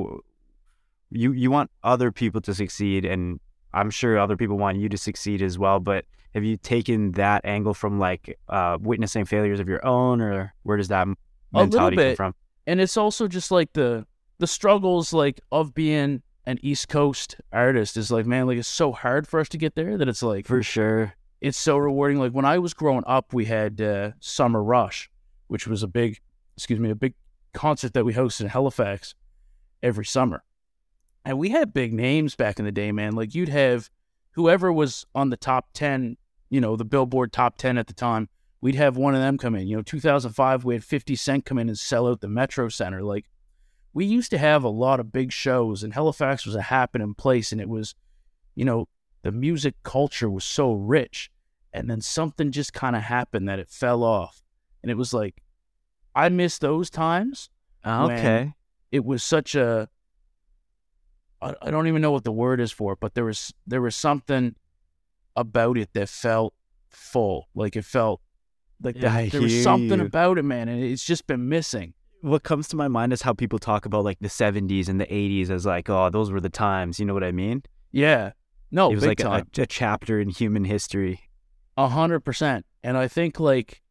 you 1.10 1.32
you 1.32 1.50
want 1.50 1.70
other 1.82 2.12
people 2.12 2.40
to 2.42 2.54
succeed, 2.54 3.04
and 3.04 3.40
I'm 3.72 3.90
sure 3.90 4.18
other 4.18 4.36
people 4.36 4.58
want 4.58 4.78
you 4.78 4.88
to 4.90 4.98
succeed 4.98 5.40
as 5.40 5.58
well. 5.58 5.80
But 5.80 6.04
have 6.34 6.44
you 6.44 6.58
taken 6.58 7.12
that 7.12 7.44
angle 7.44 7.72
from 7.72 7.98
like 7.98 8.38
uh, 8.48 8.76
witnessing 8.80 9.24
failures 9.24 9.60
of 9.60 9.68
your 9.68 9.84
own, 9.86 10.20
or 10.20 10.52
where 10.64 10.76
does 10.76 10.88
that 10.88 11.08
mentality 11.52 11.96
come 11.96 12.16
from? 12.16 12.34
and 12.68 12.82
it's 12.82 12.98
also 12.98 13.26
just 13.26 13.50
like 13.50 13.72
the 13.72 14.06
the 14.38 14.46
struggles 14.46 15.12
like 15.12 15.40
of 15.50 15.74
being 15.74 16.22
an 16.44 16.58
East 16.62 16.88
Coast 16.88 17.36
artist 17.52 17.96
is 17.96 18.10
like, 18.10 18.26
man, 18.26 18.46
like 18.46 18.58
it's 18.58 18.68
so 18.68 18.92
hard 18.92 19.26
for 19.26 19.40
us 19.40 19.48
to 19.50 19.58
get 19.58 19.74
there 19.74 19.98
that 19.98 20.08
it's 20.08 20.22
like 20.22 20.46
For 20.46 20.62
sure. 20.62 21.14
It's 21.40 21.58
so 21.58 21.76
rewarding. 21.76 22.18
Like 22.18 22.32
when 22.32 22.44
I 22.44 22.58
was 22.58 22.74
growing 22.74 23.04
up, 23.06 23.32
we 23.32 23.44
had 23.44 23.80
uh, 23.80 24.12
Summer 24.20 24.62
Rush, 24.62 25.10
which 25.46 25.66
was 25.66 25.82
a 25.82 25.88
big, 25.88 26.20
excuse 26.56 26.80
me, 26.80 26.90
a 26.90 26.94
big 26.94 27.14
concert 27.52 27.94
that 27.94 28.04
we 28.04 28.14
hosted 28.14 28.42
in 28.42 28.48
Halifax 28.48 29.14
every 29.82 30.04
summer. 30.04 30.42
And 31.24 31.38
we 31.38 31.50
had 31.50 31.74
big 31.74 31.92
names 31.92 32.34
back 32.34 32.58
in 32.58 32.64
the 32.64 32.72
day, 32.72 32.92
man. 32.92 33.14
Like 33.14 33.34
you'd 33.34 33.48
have 33.48 33.90
whoever 34.32 34.72
was 34.72 35.06
on 35.14 35.30
the 35.30 35.36
top 35.36 35.68
10, 35.74 36.16
you 36.50 36.60
know, 36.60 36.76
the 36.76 36.84
Billboard 36.84 37.32
top 37.32 37.58
10 37.58 37.76
at 37.78 37.86
the 37.86 37.92
time, 37.92 38.28
we'd 38.60 38.74
have 38.74 38.96
one 38.96 39.14
of 39.14 39.20
them 39.20 39.38
come 39.38 39.54
in. 39.54 39.66
You 39.66 39.76
know, 39.76 39.82
2005, 39.82 40.64
we 40.64 40.74
had 40.74 40.84
50 40.84 41.16
Cent 41.16 41.44
come 41.44 41.58
in 41.58 41.68
and 41.68 41.78
sell 41.78 42.08
out 42.08 42.20
the 42.20 42.28
Metro 42.28 42.68
Center. 42.68 43.02
Like 43.02 43.26
we 43.92 44.04
used 44.04 44.30
to 44.30 44.38
have 44.38 44.64
a 44.64 44.68
lot 44.68 45.00
of 45.00 45.12
big 45.12 45.32
shows, 45.32 45.82
and 45.82 45.92
Halifax 45.92 46.46
was 46.46 46.54
a 46.54 46.62
happening 46.62 47.14
place, 47.14 47.52
and 47.52 47.60
it 47.60 47.68
was, 47.68 47.94
you 48.54 48.64
know, 48.64 48.88
the 49.22 49.32
music 49.32 49.74
culture 49.82 50.30
was 50.30 50.44
so 50.44 50.72
rich 50.72 51.30
and 51.72 51.90
then 51.90 52.00
something 52.00 52.50
just 52.50 52.72
kind 52.72 52.96
of 52.96 53.02
happened 53.02 53.48
that 53.48 53.58
it 53.58 53.68
fell 53.70 54.02
off 54.02 54.42
and 54.82 54.90
it 54.90 54.96
was 54.96 55.12
like 55.12 55.42
i 56.14 56.28
miss 56.28 56.58
those 56.58 56.88
times 56.90 57.50
ah, 57.84 58.04
Okay. 58.06 58.54
it 58.92 59.04
was 59.04 59.22
such 59.22 59.54
a 59.54 59.88
I, 61.40 61.54
I 61.62 61.70
don't 61.70 61.86
even 61.86 62.02
know 62.02 62.10
what 62.10 62.24
the 62.24 62.32
word 62.32 62.60
is 62.60 62.72
for 62.72 62.92
it 62.94 62.98
but 63.00 63.14
there 63.14 63.24
was 63.24 63.52
there 63.66 63.80
was 63.82 63.94
something 63.96 64.54
about 65.36 65.78
it 65.78 65.90
that 65.92 66.08
felt 66.08 66.54
full 66.88 67.48
like 67.54 67.76
it 67.76 67.84
felt 67.84 68.20
like 68.82 68.96
Yeah, 68.98 69.12
I 69.14 69.20
there, 69.22 69.30
there 69.30 69.42
was 69.42 69.62
something 69.62 70.00
you. 70.00 70.06
about 70.06 70.38
it 70.38 70.42
man 70.44 70.68
and 70.68 70.82
it's 70.82 71.04
just 71.04 71.26
been 71.26 71.48
missing 71.48 71.94
what 72.20 72.42
comes 72.42 72.66
to 72.68 72.76
my 72.76 72.88
mind 72.88 73.12
is 73.12 73.22
how 73.22 73.32
people 73.32 73.60
talk 73.60 73.86
about 73.86 74.02
like 74.02 74.18
the 74.20 74.26
70s 74.28 74.88
and 74.88 75.00
the 75.00 75.06
80s 75.06 75.50
as 75.50 75.64
like, 75.64 75.88
oh, 75.88 76.10
those 76.10 76.32
were 76.32 76.40
the 76.40 76.48
times. 76.48 76.98
You 76.98 77.06
know 77.06 77.14
what 77.14 77.22
I 77.22 77.30
mean? 77.30 77.62
yeah 77.92 78.32
no 78.70 78.90
it 78.90 78.94
was 78.96 79.06
like 79.06 79.20
a, 79.20 79.44
a 79.58 79.66
chapter 79.66 80.20
in 80.20 80.28
human 80.28 80.64
history. 80.64 81.20
A 81.76 81.88
hundred 81.88 82.20
percent. 82.20 82.66
And 82.82 82.96
I 82.96 83.08
think 83.08 83.38
like, 83.40 83.82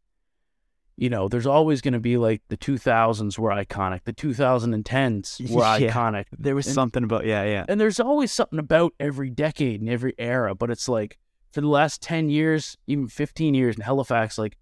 you 0.97 1.09
know, 1.09 1.27
there's 1.27 1.45
always 1.47 1.81
going 1.81 1.93
to 1.93 1.99
be 1.99 2.17
like 2.17 2.41
the 2.49 2.57
2000s 2.57 3.37
were 3.37 3.51
iconic, 3.51 4.01
the 4.05 4.13
2010s 4.13 5.49
were 5.51 5.61
Yeah. 5.77 5.91
iconic, 5.91 6.25
There 6.37 6.55
was 6.55 6.67
And- 6.67 6.75
something 6.75 7.03
about 7.03 7.25
yeah, 7.25 7.43
yeah. 7.43 7.65
and 7.67 7.79
there's 7.79 7.99
always 7.99 8.31
something 8.31 8.59
about 8.59 8.93
every 8.99 9.29
decade 9.29 9.81
and 9.81 9.89
every 9.89 10.13
era. 10.17 10.55
But 10.55 10.69
it's 10.69 10.89
like 10.89 11.17
for 11.51 11.61
the 11.61 11.67
last 11.67 12.01
10 12.01 12.29
years, 12.29 12.77
even 12.87 13.07
15 13.07 13.53
years 13.53 13.75
in 13.75 13.81
Halifax, 13.81 14.37
like 14.37 14.57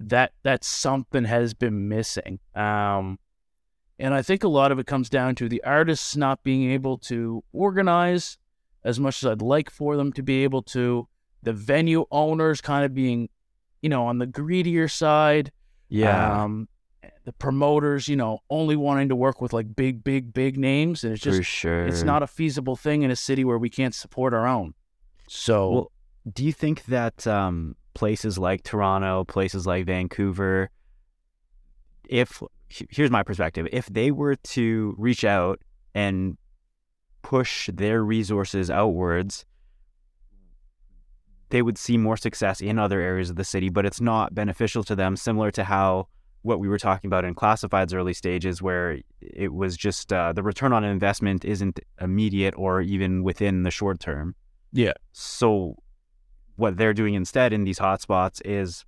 that 0.00 0.32
that 0.42 0.64
something 0.64 1.24
has 1.24 1.54
been 1.54 1.88
missing. 1.88 2.40
Um, 2.54 3.18
and 3.98 4.14
I 4.14 4.22
think 4.22 4.42
a 4.44 4.48
lot 4.48 4.72
of 4.72 4.78
it 4.78 4.86
comes 4.86 5.10
down 5.10 5.34
to 5.36 5.48
the 5.48 5.62
artists 5.62 6.16
not 6.16 6.42
being 6.42 6.70
able 6.70 6.96
to 6.98 7.44
organize 7.52 8.38
as 8.84 8.98
much 8.98 9.22
as 9.22 9.30
I'd 9.30 9.42
like 9.42 9.70
for 9.70 9.96
them 9.96 10.12
to 10.14 10.22
be 10.22 10.44
able 10.44 10.62
to. 10.62 11.08
The 11.42 11.52
venue 11.52 12.04
owners 12.10 12.60
kind 12.60 12.84
of 12.84 12.94
being, 12.94 13.28
you 13.80 13.88
know, 13.88 14.06
on 14.06 14.18
the 14.18 14.26
greedier 14.26 14.88
side. 14.88 15.52
Yeah, 15.88 16.42
Um, 16.42 16.68
the 17.24 17.32
promoters, 17.32 18.08
you 18.08 18.16
know, 18.16 18.40
only 18.48 18.76
wanting 18.76 19.08
to 19.08 19.16
work 19.16 19.40
with 19.40 19.52
like 19.52 19.74
big, 19.74 20.02
big, 20.02 20.32
big 20.32 20.58
names, 20.58 21.04
and 21.04 21.12
it's 21.12 21.22
just 21.22 21.42
sure. 21.42 21.86
it's 21.86 22.02
not 22.02 22.22
a 22.22 22.26
feasible 22.26 22.76
thing 22.76 23.02
in 23.02 23.10
a 23.10 23.16
city 23.16 23.44
where 23.44 23.58
we 23.58 23.70
can't 23.70 23.94
support 23.94 24.32
our 24.34 24.46
own. 24.46 24.74
So 25.28 25.70
Well, 25.70 25.92
do 26.32 26.44
you 26.44 26.52
think 26.52 26.84
that 26.86 27.26
um, 27.26 27.76
places 27.94 28.38
like 28.38 28.62
Toronto, 28.62 29.24
places 29.24 29.66
like 29.66 29.86
Vancouver, 29.86 30.70
if 32.08 32.42
here's 32.68 33.10
my 33.10 33.22
perspective, 33.22 33.68
if 33.72 33.86
they 33.86 34.10
were 34.10 34.36
to 34.36 34.94
reach 34.98 35.24
out 35.24 35.60
and 35.94 36.36
push 37.22 37.68
their 37.72 38.02
resources 38.04 38.70
outwards, 38.70 39.44
they 41.50 41.62
would 41.62 41.78
see 41.78 41.96
more 41.96 42.16
success 42.16 42.60
in 42.60 42.78
other 42.78 43.00
areas 43.00 43.30
of 43.30 43.36
the 43.36 43.44
city, 43.44 43.68
but 43.68 43.84
it's 43.84 44.00
not 44.00 44.34
beneficial 44.34 44.84
to 44.84 44.94
them, 44.94 45.16
similar 45.16 45.50
to 45.50 45.64
how 45.64 46.08
what 46.42 46.60
we 46.60 46.68
were 46.68 46.78
talking 46.78 47.08
about 47.08 47.24
in 47.24 47.34
Classified's 47.34 47.92
early 47.92 48.14
stages, 48.14 48.62
where 48.62 48.98
it 49.20 49.52
was 49.52 49.76
just 49.76 50.12
uh, 50.12 50.32
the 50.32 50.42
return 50.42 50.72
on 50.72 50.84
investment 50.84 51.44
isn't 51.44 51.80
immediate 52.00 52.54
or 52.56 52.80
even 52.80 53.22
within 53.22 53.62
the 53.62 53.70
short 53.70 54.00
term. 54.00 54.34
Yeah. 54.72 54.92
So 55.12 55.76
what 56.56 56.76
they're 56.76 56.94
doing 56.94 57.14
instead 57.14 57.52
in 57.52 57.64
these 57.64 57.78
hotspots 57.78 58.40
is 58.44 58.84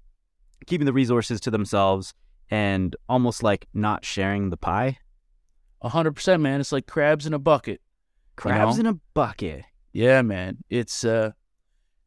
keeping 0.66 0.86
the 0.86 0.92
resources 0.92 1.40
to 1.40 1.50
themselves 1.50 2.14
and 2.50 2.94
almost 3.08 3.42
like 3.42 3.66
not 3.74 4.04
sharing 4.04 4.50
the 4.50 4.56
pie. 4.56 4.98
a 5.82 5.88
hundred 5.88 6.12
percent, 6.12 6.40
man. 6.42 6.60
It's 6.60 6.72
like 6.72 6.86
crabs 6.86 7.26
in 7.26 7.34
a 7.34 7.38
bucket. 7.38 7.80
Crabs 8.36 8.76
know? 8.76 8.80
in 8.80 8.86
a 8.94 9.00
bucket. 9.14 9.64
Yeah, 9.92 10.22
man. 10.22 10.58
It's 10.70 11.04
uh, 11.04 11.32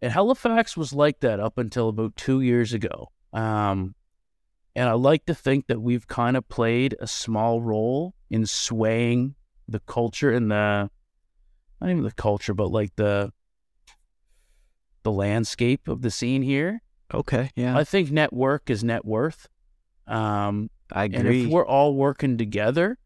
and 0.01 0.11
Halifax 0.11 0.75
was 0.75 0.93
like 0.93 1.19
that 1.21 1.39
up 1.39 1.57
until 1.57 1.89
about 1.89 2.15
two 2.15 2.41
years 2.41 2.73
ago. 2.73 3.11
Um, 3.33 3.95
and 4.75 4.89
I 4.89 4.93
like 4.93 5.25
to 5.25 5.35
think 5.35 5.67
that 5.67 5.81
we've 5.81 6.07
kind 6.07 6.35
of 6.35 6.47
played 6.49 6.95
a 6.99 7.07
small 7.07 7.61
role 7.61 8.13
in 8.29 8.45
swaying 8.45 9.35
the 9.67 9.79
culture 9.79 10.31
and 10.31 10.51
the 10.51 10.89
not 11.81 11.89
even 11.89 12.03
the 12.03 12.11
culture, 12.11 12.53
but 12.53 12.71
like 12.71 12.95
the 12.95 13.31
the 15.03 15.11
landscape 15.11 15.87
of 15.87 16.01
the 16.01 16.11
scene 16.11 16.41
here. 16.41 16.81
Okay. 17.13 17.51
Yeah. 17.55 17.77
I 17.77 17.83
think 17.83 18.11
network 18.11 18.69
is 18.69 18.83
net 18.83 19.05
worth. 19.05 19.47
Um, 20.07 20.69
I 20.91 21.05
and 21.05 21.15
agree. 21.15 21.45
if 21.45 21.49
we're 21.49 21.65
all 21.65 21.95
working 21.95 22.37
together, 22.37 22.97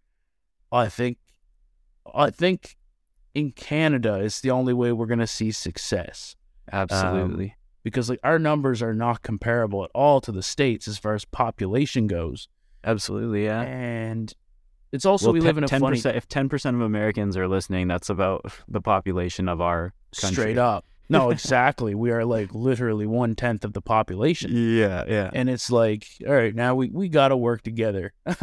I 0.71 0.87
think, 0.87 1.17
I 2.13 2.29
think, 2.29 2.77
in 3.39 3.51
Canada 3.51 4.15
is 4.15 4.41
the 4.41 4.51
only 4.51 4.73
way 4.73 4.91
we're 4.91 5.05
gonna 5.07 5.27
see 5.27 5.51
success 5.51 6.35
um, 6.71 6.81
Absolutely. 6.89 7.55
because 7.83 8.09
like 8.09 8.19
our 8.23 8.37
numbers 8.39 8.81
are 8.81 8.93
not 8.93 9.21
comparable 9.23 9.83
at 9.83 9.91
all 9.95 10.21
to 10.21 10.31
the 10.31 10.43
states 10.43 10.87
as 10.87 10.97
far 10.97 11.13
as 11.15 11.25
population 11.25 12.07
goes, 12.07 12.47
Absolutely. 12.83 13.45
Yeah. 13.45 13.61
and 13.61 14.33
it's 14.91 15.05
also 15.05 15.27
Well, 15.27 15.33
we 15.33 15.41
live 15.41 15.57
in 15.57 15.63
a 15.63 15.67
ten 15.67 15.81
funny 15.81 15.97
percent. 15.97 16.15
If 16.17 16.27
ten 16.27 16.49
percent 16.49 16.75
of 16.75 16.81
Americans 16.81 17.37
are 17.37 17.47
listening, 17.47 17.87
that's 17.87 18.09
about 18.09 18.45
the 18.67 18.81
population 18.81 19.47
of 19.47 19.61
our 19.61 19.93
country. 20.19 20.33
straight 20.35 20.57
up. 20.57 20.85
No, 21.09 21.29
exactly. 21.35 21.93
we 21.95 22.11
are 22.11 22.25
like 22.25 22.53
literally 22.53 23.05
one 23.05 23.35
tenth 23.35 23.63
of 23.65 23.73
the 23.73 23.81
population. 23.81 24.51
Yeah. 24.53 25.03
Yeah. 25.07 25.29
And 25.33 25.49
it's 25.49 25.69
like, 25.71 26.07
all 26.27 26.33
right, 26.33 26.53
now 26.55 26.73
we, 26.75 26.89
we 26.89 27.07
got 27.09 27.27
to 27.29 27.37
work 27.37 27.61
together. 27.63 28.13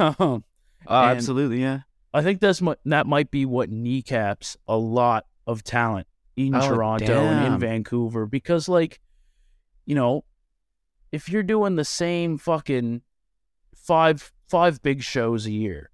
Oh, 0.88 1.02
and- 1.02 1.16
absolutely. 1.16 1.60
Yeah. 1.62 1.80
I 2.14 2.22
think 2.22 2.40
that's 2.40 2.62
that 2.84 3.06
might 3.06 3.30
be 3.30 3.44
what 3.44 3.70
kneecaps 3.70 4.56
a 4.66 4.76
lot 4.76 5.26
of 5.46 5.62
talent 5.62 6.06
in 6.36 6.54
Oh, 6.54 6.68
Toronto 6.68 7.24
and 7.26 7.54
in. 7.54 7.60
Vancouver 7.60 8.26
because, 8.26 8.68
like, 8.68 9.00
you 9.84 9.94
know, 9.94 10.24
if 11.12 11.28
you're 11.28 11.42
doing 11.42 11.76
the 11.76 11.84
same 11.84 12.38
fucking 12.38 13.02
five 13.74 14.32
five 14.48 14.82
big 14.82 15.02
shows 15.02 15.46
a 15.46 15.50
year 15.52 15.90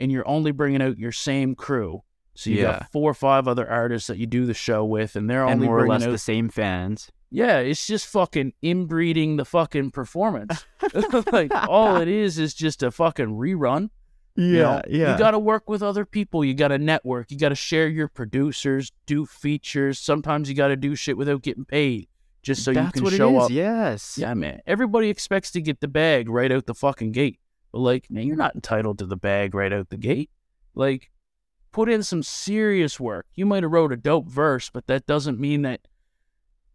and 0.00 0.10
you're 0.12 0.26
only 0.28 0.52
bringing 0.52 0.82
out 0.82 0.98
your 0.98 1.12
same 1.12 1.54
crew, 1.54 2.02
so 2.34 2.50
you 2.50 2.56
Yeah. 2.58 2.62
got 2.80 2.92
four 2.92 3.10
or 3.10 3.14
five 3.14 3.46
other 3.48 3.68
artists 3.68 4.08
that 4.08 4.18
you 4.18 4.26
do 4.26 4.44
the 4.46 4.54
show 4.54 4.84
with, 4.84 5.16
and 5.16 5.28
they're 5.30 5.44
And 5.44 5.54
only 5.54 5.66
more 5.66 5.80
or 5.80 5.88
less 5.88 6.02
out 6.04 6.10
the 6.10 6.18
same 6.18 6.48
fans. 6.48 7.10
yeah, 7.30 7.58
it's 7.58 7.86
just 7.86 8.06
fucking 8.08 8.52
inbreeding 8.62 9.36
the 9.36 9.44
fucking 9.44 9.90
performance. 9.92 10.66
like 11.32 11.52
all 11.68 11.96
it 11.96 12.08
is 12.08 12.38
is 12.38 12.54
just 12.54 12.82
a 12.82 12.90
fucking 12.90 13.28
rerun. 13.38 13.90
You 14.36 14.58
know? 14.58 14.82
You 14.88 15.04
got 15.18 15.32
to 15.32 15.38
work 15.38 15.68
with 15.68 15.82
other 15.82 16.04
people. 16.04 16.44
You 16.44 16.54
got 16.54 16.68
to 16.68 16.78
network. 16.78 17.30
You 17.30 17.38
got 17.38 17.50
to 17.50 17.54
share 17.54 17.88
your 17.88 18.08
producers, 18.08 18.92
do 19.06 19.26
features. 19.26 19.98
Sometimes 19.98 20.48
you 20.48 20.54
got 20.54 20.68
to 20.68 20.76
do 20.76 20.94
shit 20.96 21.16
without 21.16 21.42
getting 21.42 21.64
paid, 21.64 22.08
just 22.42 22.64
so 22.64 22.72
That's 22.72 22.86
you 22.86 22.92
can 22.92 23.04
what 23.04 23.12
show 23.12 23.30
it 23.30 23.36
is. 23.36 23.44
up. 23.44 23.50
Yes. 23.50 24.18
Yeah, 24.18 24.34
man. 24.34 24.60
Everybody 24.66 25.08
expects 25.08 25.50
to 25.52 25.60
get 25.60 25.80
the 25.80 25.88
bag 25.88 26.28
right 26.28 26.50
out 26.50 26.66
the 26.66 26.74
fucking 26.74 27.12
gate, 27.12 27.38
but 27.72 27.78
like, 27.80 28.10
man, 28.10 28.26
you're 28.26 28.36
not 28.36 28.54
entitled 28.54 28.98
to 28.98 29.06
the 29.06 29.16
bag 29.16 29.54
right 29.54 29.72
out 29.72 29.90
the 29.90 29.96
gate. 29.96 30.30
Like, 30.74 31.10
put 31.70 31.88
in 31.88 32.02
some 32.02 32.22
serious 32.22 32.98
work. 32.98 33.26
You 33.34 33.46
might 33.46 33.62
have 33.62 33.72
wrote 33.72 33.92
a 33.92 33.96
dope 33.96 34.28
verse, 34.28 34.70
but 34.70 34.86
that 34.88 35.06
doesn't 35.06 35.38
mean 35.38 35.62
that 35.62 35.80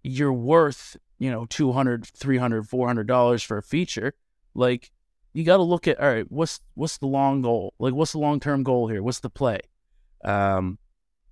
you're 0.03 0.33
worth, 0.33 0.95
you 1.17 1.29
know, 1.29 1.45
200 1.45 2.05
300 2.05 2.67
400 2.67 3.05
dollars 3.07 3.43
for 3.43 3.57
a 3.57 3.63
feature. 3.63 4.13
Like, 4.53 4.91
you 5.33 5.43
got 5.43 5.57
to 5.57 5.63
look 5.63 5.87
at 5.87 5.99
all 5.99 6.11
right, 6.11 6.29
what's 6.31 6.59
what's 6.75 6.97
the 6.97 7.07
long 7.07 7.41
goal? 7.41 7.73
Like, 7.79 7.93
what's 7.93 8.13
the 8.13 8.19
long 8.19 8.39
term 8.39 8.63
goal 8.63 8.87
here? 8.87 9.03
What's 9.03 9.19
the 9.19 9.29
play? 9.29 9.59
Um, 10.23 10.79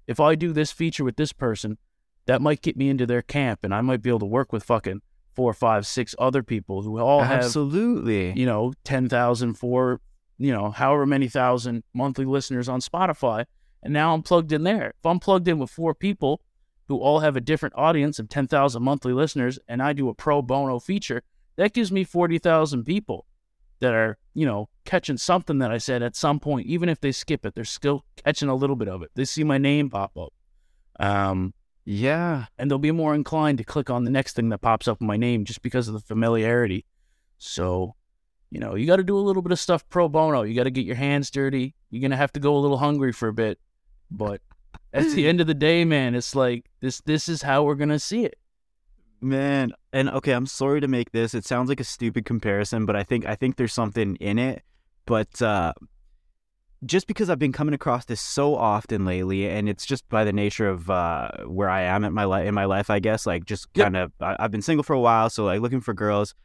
if 0.07 0.19
I 0.19 0.35
do 0.35 0.53
this 0.53 0.71
feature 0.71 1.03
with 1.03 1.17
this 1.17 1.33
person, 1.33 1.77
that 2.25 2.41
might 2.41 2.61
get 2.61 2.77
me 2.77 2.89
into 2.89 3.05
their 3.05 3.21
camp, 3.21 3.61
and 3.63 3.73
I 3.73 3.81
might 3.81 4.01
be 4.01 4.09
able 4.09 4.19
to 4.19 4.25
work 4.25 4.53
with 4.53 4.63
fucking 4.63 5.01
four, 5.37 5.53
five, 5.53 5.85
six 5.85 6.15
other 6.17 6.41
people 6.41 6.81
who 6.81 6.97
all 6.97 7.21
have 7.21 7.43
Absolutely. 7.43 8.33
you 8.33 8.47
know, 8.47 8.73
10,000 8.85 9.53
for, 9.53 10.01
you 10.39 10.51
know, 10.51 10.71
however 10.71 11.05
many 11.05 11.27
thousand 11.27 11.83
monthly 11.93 12.25
listeners 12.25 12.67
on 12.67 12.81
Spotify. 12.81 13.45
And 13.83 13.93
now 13.93 14.15
I'm 14.15 14.23
plugged 14.23 14.51
in 14.51 14.63
there. 14.63 14.95
If 14.97 15.05
I'm 15.05 15.19
plugged 15.19 15.47
in 15.47 15.59
with 15.59 15.69
four 15.69 15.93
people 15.93 16.41
who 16.87 16.97
all 16.97 17.19
have 17.19 17.35
a 17.35 17.39
different 17.39 17.75
audience 17.77 18.17
of 18.17 18.29
10,000 18.29 18.81
monthly 18.81 19.13
listeners 19.13 19.59
and 19.67 19.79
I 19.79 19.93
do 19.93 20.09
a 20.09 20.15
pro 20.15 20.41
bono 20.41 20.79
feature, 20.79 21.21
that 21.55 21.71
gives 21.71 21.91
me 21.91 22.03
40,000 22.03 22.83
people 22.83 23.26
that 23.79 23.93
are, 23.93 24.17
you 24.33 24.45
know, 24.45 24.69
catching 24.85 25.17
something 25.17 25.59
that 25.59 25.71
I 25.71 25.77
said 25.77 26.01
at 26.01 26.15
some 26.15 26.39
point. 26.39 26.67
Even 26.67 26.89
if 26.89 26.99
they 26.99 27.11
skip 27.11 27.45
it, 27.45 27.53
they're 27.55 27.63
still 27.65 28.05
catching 28.23 28.49
a 28.49 28.55
little 28.55 28.75
bit 28.75 28.87
of 28.87 29.01
it. 29.03 29.11
They 29.15 29.25
see 29.25 29.43
my 29.43 29.57
name 29.57 29.89
pop 29.89 30.17
up. 30.17 30.33
Um, 30.99 31.53
Yeah. 31.85 32.45
and 32.57 32.69
they'll 32.69 32.77
be 32.79 32.91
more 32.91 33.13
inclined 33.13 33.57
to 33.59 33.63
click 33.63 33.89
on 33.89 34.03
the 34.03 34.11
next 34.11 34.35
thing 34.35 34.49
that 34.49 34.59
pops 34.59 34.87
up 34.87 34.99
in 35.01 35.07
my 35.07 35.17
name 35.17 35.45
just 35.45 35.61
because 35.61 35.87
of 35.87 35.93
the 35.93 35.99
familiarity. 35.99 36.85
So, 37.37 37.95
you 38.49 38.59
know, 38.59 38.75
you 38.75 38.87
got 38.87 38.95
to 38.97 39.03
do 39.03 39.17
a 39.17 39.21
little 39.21 39.41
bit 39.41 39.51
of 39.51 39.59
stuff 39.59 39.87
pro 39.89 40.09
bono. 40.09 40.41
You 40.43 40.55
got 40.55 40.63
to 40.63 40.71
get 40.71 40.85
your 40.85 40.95
hands 40.95 41.29
dirty. 41.29 41.75
You're 41.89 42.01
going 42.01 42.11
to 42.11 42.17
have 42.17 42.33
to 42.33 42.39
go 42.39 42.55
a 42.55 42.59
little 42.59 42.77
hungry 42.77 43.11
for 43.11 43.27
a 43.27 43.33
bit. 43.33 43.59
But 44.09 44.41
at 44.93 45.09
the 45.11 45.27
end 45.27 45.41
of 45.41 45.47
the 45.47 45.53
day, 45.53 45.85
man, 45.85 46.15
it's 46.15 46.33
like 46.33 46.69
this 46.79 47.01
this 47.01 47.29
is 47.29 47.41
how 47.41 47.63
we're 47.63 47.75
going 47.75 47.89
to 47.89 47.99
see 47.99 48.25
it. 48.25 48.39
Man, 49.19 49.73
and 49.91 50.09
okay, 50.09 50.31
I'm 50.33 50.45
sorry 50.45 50.79
to 50.81 50.87
make 50.87 51.11
this. 51.11 51.33
It 51.33 51.45
sounds 51.45 51.69
like 51.69 51.79
a 51.79 51.83
stupid 51.83 52.25
comparison, 52.25 52.85
but 52.85 52.95
I 52.95 53.03
think 53.03 53.25
I 53.25 53.35
think 53.35 53.55
there's 53.55 53.73
something 53.73 54.15
in 54.17 54.37
it. 54.37 54.63
But 55.05 55.41
uh 55.41 55.73
just 56.85 57.07
because 57.07 57.27
I've 57.29 57.39
been 57.39 57.51
coming 57.51 57.73
across 57.73 58.05
this 58.05 58.21
so 58.21 58.55
often 58.55 59.03
lately, 59.03 59.49
and 59.49 59.67
it's 59.67 59.83
just 59.85 60.07
by 60.09 60.23
the 60.23 60.31
nature 60.31 60.67
of 60.69 60.89
uh, 60.91 61.29
where 61.47 61.69
I 61.69 61.81
am 61.81 62.05
at 62.05 62.13
my 62.13 62.23
life 62.25 62.45
in 62.47 62.53
my 62.53 62.65
life, 62.65 62.91
I 62.91 62.99
guess. 62.99 63.25
Like 63.25 63.45
just 63.45 63.67
Yep. 63.73 63.83
kind 63.85 63.97
of, 63.97 64.11
I- 64.21 64.35
I've 64.39 64.51
been 64.51 64.61
single 64.61 64.83
for 64.83 64.93
a 64.93 64.99
while, 64.99 65.31
so 65.31 65.45
like 65.45 65.59
looking 65.59 65.81
for 65.81 65.95
girls, 65.95 66.35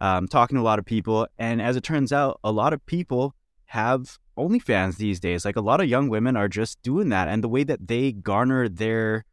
um, 0.00 0.28
talking 0.28 0.54
to 0.56 0.62
a 0.62 0.64
lot 0.64 0.78
of 0.78 0.86
people, 0.86 1.28
and 1.38 1.60
as 1.60 1.76
it 1.76 1.82
turns 1.84 2.10
out, 2.10 2.40
a 2.42 2.50
lot 2.50 2.72
of 2.72 2.84
people 2.86 3.34
have 3.66 4.18
OnlyFans 4.38 4.96
these 4.96 5.20
days. 5.20 5.44
Like 5.44 5.56
a 5.56 5.60
lot 5.60 5.82
of 5.82 5.88
young 5.88 6.08
women 6.08 6.38
are 6.38 6.48
just 6.48 6.80
doing 6.82 7.10
that, 7.10 7.28
and 7.28 7.44
the 7.44 7.48
way 7.48 7.62
that 7.62 7.86
they 7.88 8.12
garner 8.12 8.70
their 8.70 9.26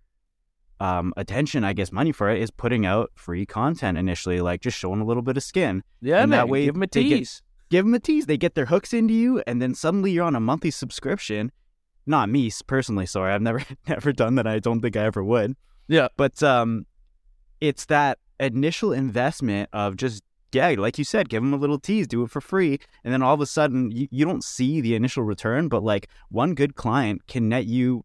um, 0.80 1.13
attention, 1.17 1.63
I 1.63 1.73
guess, 1.73 1.91
money 1.91 2.11
for 2.11 2.30
it 2.30 2.41
is 2.41 2.51
putting 2.51 2.86
out 2.86 3.11
free 3.15 3.45
content 3.45 3.97
initially, 3.97 4.39
like 4.41 4.61
just 4.61 4.77
showing 4.77 5.01
a 5.01 5.05
little 5.05 5.23
bit 5.23 5.38
of 5.38 5.43
skin. 5.43 5.84
Yeah, 6.01 6.21
And 6.21 6.30
man. 6.32 6.39
that 6.39 6.49
way 6.49 6.65
give 6.65 6.75
them 6.75 6.84
a 6.84 6.88
they 6.88 7.03
get- 7.03 7.17
tease. 7.17 7.41
Give 7.69 7.86
them 7.86 7.93
a 7.93 7.99
tease. 7.99 8.25
They 8.25 8.38
get 8.38 8.55
their 8.55 8.65
hooks 8.65 8.93
into 8.93 9.13
you, 9.13 9.43
and 9.45 9.61
then 9.61 9.75
suddenly 9.75 10.09
you're 10.11 10.25
on 10.25 10.36
a 10.36 10.39
monthly 10.39 10.71
subscription. 10.71 11.51
Not 12.07 12.27
me 12.27 12.49
personally, 12.65 13.05
sorry, 13.05 13.32
I've 13.32 13.43
never 13.43 13.61
never 13.88 14.11
done 14.11 14.36
that. 14.36 14.47
I 14.47 14.57
don't 14.57 14.82
think 14.82 14.97
I 14.97 15.03
ever 15.03 15.23
would. 15.23 15.55
Yeah. 15.88 16.07
But 16.17 16.41
um, 16.41 16.88
it's 17.61 17.86
that 17.86 18.17
initial 18.39 18.91
investment 18.93 19.69
of 19.73 19.97
just 19.97 20.23
yeah, 20.51 20.69
like 20.80 20.97
you 20.97 21.03
said, 21.03 21.30
give 21.30 21.43
them 21.43 21.53
a 21.53 21.57
little 21.57 21.77
tease, 21.77 22.07
do 22.07 22.23
it 22.23 22.32
for 22.32 22.41
free, 22.41 22.80
and 23.03 23.13
then 23.13 23.21
all 23.21 23.36
of 23.36 23.41
a 23.41 23.45
sudden 23.45 23.91
you, 23.91 24.07
you 24.09 24.25
don't 24.25 24.43
see 24.43 24.82
the 24.82 24.95
initial 24.95 25.21
return, 25.21 25.67
but 25.67 25.84
like 25.84 26.09
one 26.30 26.55
good 26.55 26.73
client 26.73 27.27
can 27.27 27.49
net 27.49 27.65
you 27.67 28.03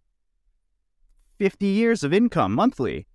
fifty 1.38 1.66
years 1.66 2.02
of 2.02 2.12
income 2.12 2.52
monthly. 2.54 3.06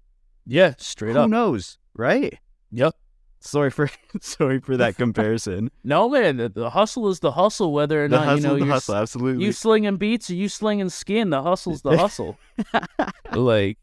Yeah, 0.46 0.74
straight 0.78 1.14
Who 1.14 1.20
up. 1.20 1.26
Who 1.26 1.32
knows, 1.32 1.78
right? 1.94 2.38
Yep. 2.72 2.96
Sorry 3.42 3.70
for 3.70 3.90
sorry 4.22 4.60
for 4.60 4.76
that 4.78 4.98
comparison. 4.98 5.72
No, 5.84 6.10
man. 6.10 6.38
The, 6.38 6.50
the 6.50 6.70
hustle 6.70 7.10
is 7.10 7.20
the 7.20 7.32
hustle, 7.32 7.72
whether 7.72 8.04
or 8.04 8.08
the 8.08 8.18
not 8.18 8.36
you 8.38 8.44
know 8.44 8.54
the 8.56 8.66
you're 8.66 8.74
hustle, 8.74 8.96
absolutely. 8.96 9.46
you 9.46 9.52
slinging 9.52 9.98
beats 9.98 10.30
or 10.30 10.36
you 10.36 10.50
slinging 10.50 10.90
skin. 10.90 11.30
The 11.30 11.42
hustle's 11.42 11.82
the 11.82 11.98
hustle. 11.98 12.38
like, 13.34 13.78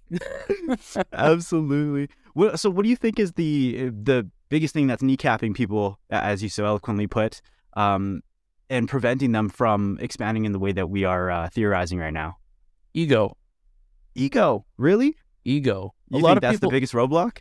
Absolutely. 1.12 2.08
What, 2.34 2.60
so, 2.60 2.68
what 2.68 2.82
do 2.82 2.90
you 2.90 2.96
think 2.96 3.18
is 3.18 3.32
the 3.32 3.90
the 3.90 4.28
biggest 4.50 4.74
thing 4.74 4.86
that's 4.86 5.02
kneecapping 5.02 5.54
people, 5.54 5.98
as 6.10 6.42
you 6.42 6.50
so 6.50 6.66
eloquently 6.66 7.06
put, 7.06 7.40
um, 7.74 8.20
and 8.68 8.88
preventing 8.88 9.32
them 9.32 9.48
from 9.48 9.96
expanding 10.00 10.44
in 10.44 10.52
the 10.52 10.58
way 10.58 10.72
that 10.72 10.90
we 10.90 11.04
are 11.04 11.30
uh, 11.30 11.48
theorizing 11.48 11.98
right 11.98 12.12
now? 12.12 12.36
ego, 12.96 13.36
Ego, 14.16 14.66
really? 14.76 15.16
ego. 15.44 15.94
You 16.08 16.14
a 16.14 16.18
think 16.18 16.24
lot 16.24 16.36
of 16.36 16.40
that's 16.40 16.54
people 16.56 16.70
the 16.70 16.76
biggest 16.76 16.92
roadblock? 16.92 17.38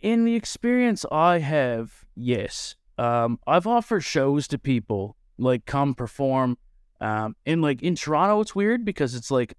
in 0.00 0.24
the 0.24 0.34
experience 0.34 1.04
I 1.10 1.38
have, 1.38 2.04
yes. 2.14 2.76
Um, 2.96 3.38
I've 3.46 3.66
offered 3.66 4.04
shows 4.04 4.48
to 4.48 4.58
people 4.58 5.16
like 5.38 5.66
come 5.66 5.94
perform. 5.94 6.58
Um, 7.00 7.36
in 7.46 7.62
like 7.62 7.82
in 7.82 7.94
Toronto, 7.94 8.40
it's 8.40 8.54
weird 8.54 8.84
because 8.84 9.14
it's 9.14 9.30
like 9.30 9.54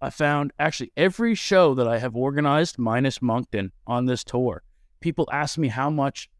I 0.00 0.10
found 0.10 0.52
actually 0.58 0.92
every 0.96 1.34
show 1.34 1.74
that 1.74 1.86
I 1.86 1.98
have 1.98 2.16
organized, 2.16 2.78
minus 2.78 3.20
Moncton, 3.20 3.72
on 3.86 4.06
this 4.06 4.24
tour, 4.24 4.62
people 5.00 5.28
ask 5.30 5.58
me 5.58 5.68
how 5.68 5.90
much 5.90 6.30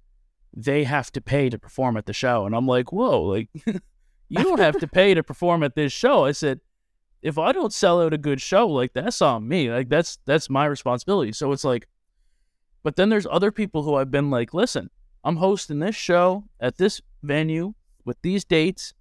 they 0.57 0.85
have 0.85 1.13
to 1.13 1.21
pay 1.21 1.51
to 1.51 1.59
perform 1.59 1.97
at 1.97 2.07
the 2.07 2.15
show, 2.15 2.47
and 2.47 2.55
I'm 2.55 2.67
like, 2.67 2.93
whoa, 2.93 3.23
like 3.23 3.51
you 3.67 4.43
don't 4.43 4.61
have 4.61 4.79
to 4.81 4.89
pay 4.89 5.13
to 5.15 5.23
perform 5.23 5.63
at 5.63 5.75
this 5.75 5.93
show. 5.93 6.25
I 6.25 6.33
said, 6.33 6.61
if 7.23 7.39
I 7.39 7.53
don't 7.53 7.73
sell 7.73 8.01
out 8.03 8.13
a 8.15 8.19
good 8.19 8.41
show, 8.41 8.69
like 8.69 8.93
that's 8.93 9.21
on 9.23 9.47
me. 9.49 9.71
Like 9.71 9.89
that's 9.89 10.19
that's 10.25 10.49
my 10.49 10.67
responsibility. 10.67 11.33
So 11.33 11.53
it's 11.53 11.65
like, 11.65 11.89
but 12.83 12.97
then 12.97 13.09
there's 13.09 13.27
other 13.31 13.51
people 13.51 13.83
who 13.83 13.95
I've 13.97 14.11
been 14.11 14.31
like, 14.31 14.55
listen, 14.55 14.91
I'm 15.25 15.37
hosting 15.37 15.81
this 15.81 15.97
show 15.97 16.45
at 16.61 16.79
this 16.79 17.01
venue 17.23 17.75
with 18.05 18.17
these 18.23 18.45
dates. 18.45 18.95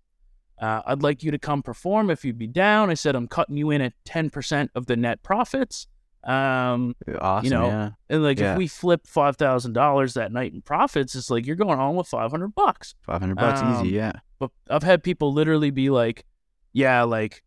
Uh, 0.60 0.82
I'd 0.88 1.04
like 1.04 1.22
you 1.22 1.30
to 1.32 1.38
come 1.38 1.62
perform 1.62 2.10
if 2.10 2.26
you'd 2.26 2.40
be 2.40 2.48
down. 2.48 2.90
I 2.90 2.96
said 2.96 3.16
I'm 3.16 3.28
cutting 3.28 3.58
you 3.58 3.70
in 3.70 3.82
at 3.82 3.94
ten 4.06 4.30
percent 4.32 4.72
of 4.74 4.88
the 4.88 4.96
net 4.96 5.22
profits. 5.22 5.88
Um, 6.24 6.96
Awesome. 7.22 7.50
know, 7.52 7.68
yeah. 7.68 7.90
and 8.10 8.24
like 8.24 8.40
Yeah. 8.40 8.54
if 8.54 8.58
we 8.58 8.68
flip 8.68 9.06
five 9.06 9.38
thousand 9.38 9.74
dollars 9.74 10.16
that 10.16 10.32
night 10.32 10.54
in 10.54 10.62
profits, 10.64 11.16
it's 11.16 11.30
like 11.30 11.46
you're 11.46 11.56
going 11.56 11.78
home 11.78 11.96
with 11.96 12.08
five 12.08 12.32
hundred 12.32 12.56
bucks. 12.56 12.96
Five 13.04 13.22
hundred 13.22 13.36
bucks, 13.36 13.62
Um, 13.62 13.86
easy. 13.86 13.96
Yeah. 13.96 14.14
But 14.40 14.50
I've 14.70 14.84
had 14.84 15.04
people 15.04 15.32
literally 15.32 15.70
be 15.70 15.90
like, 15.92 16.26
"Yeah, 16.74 17.04
like 17.04 17.44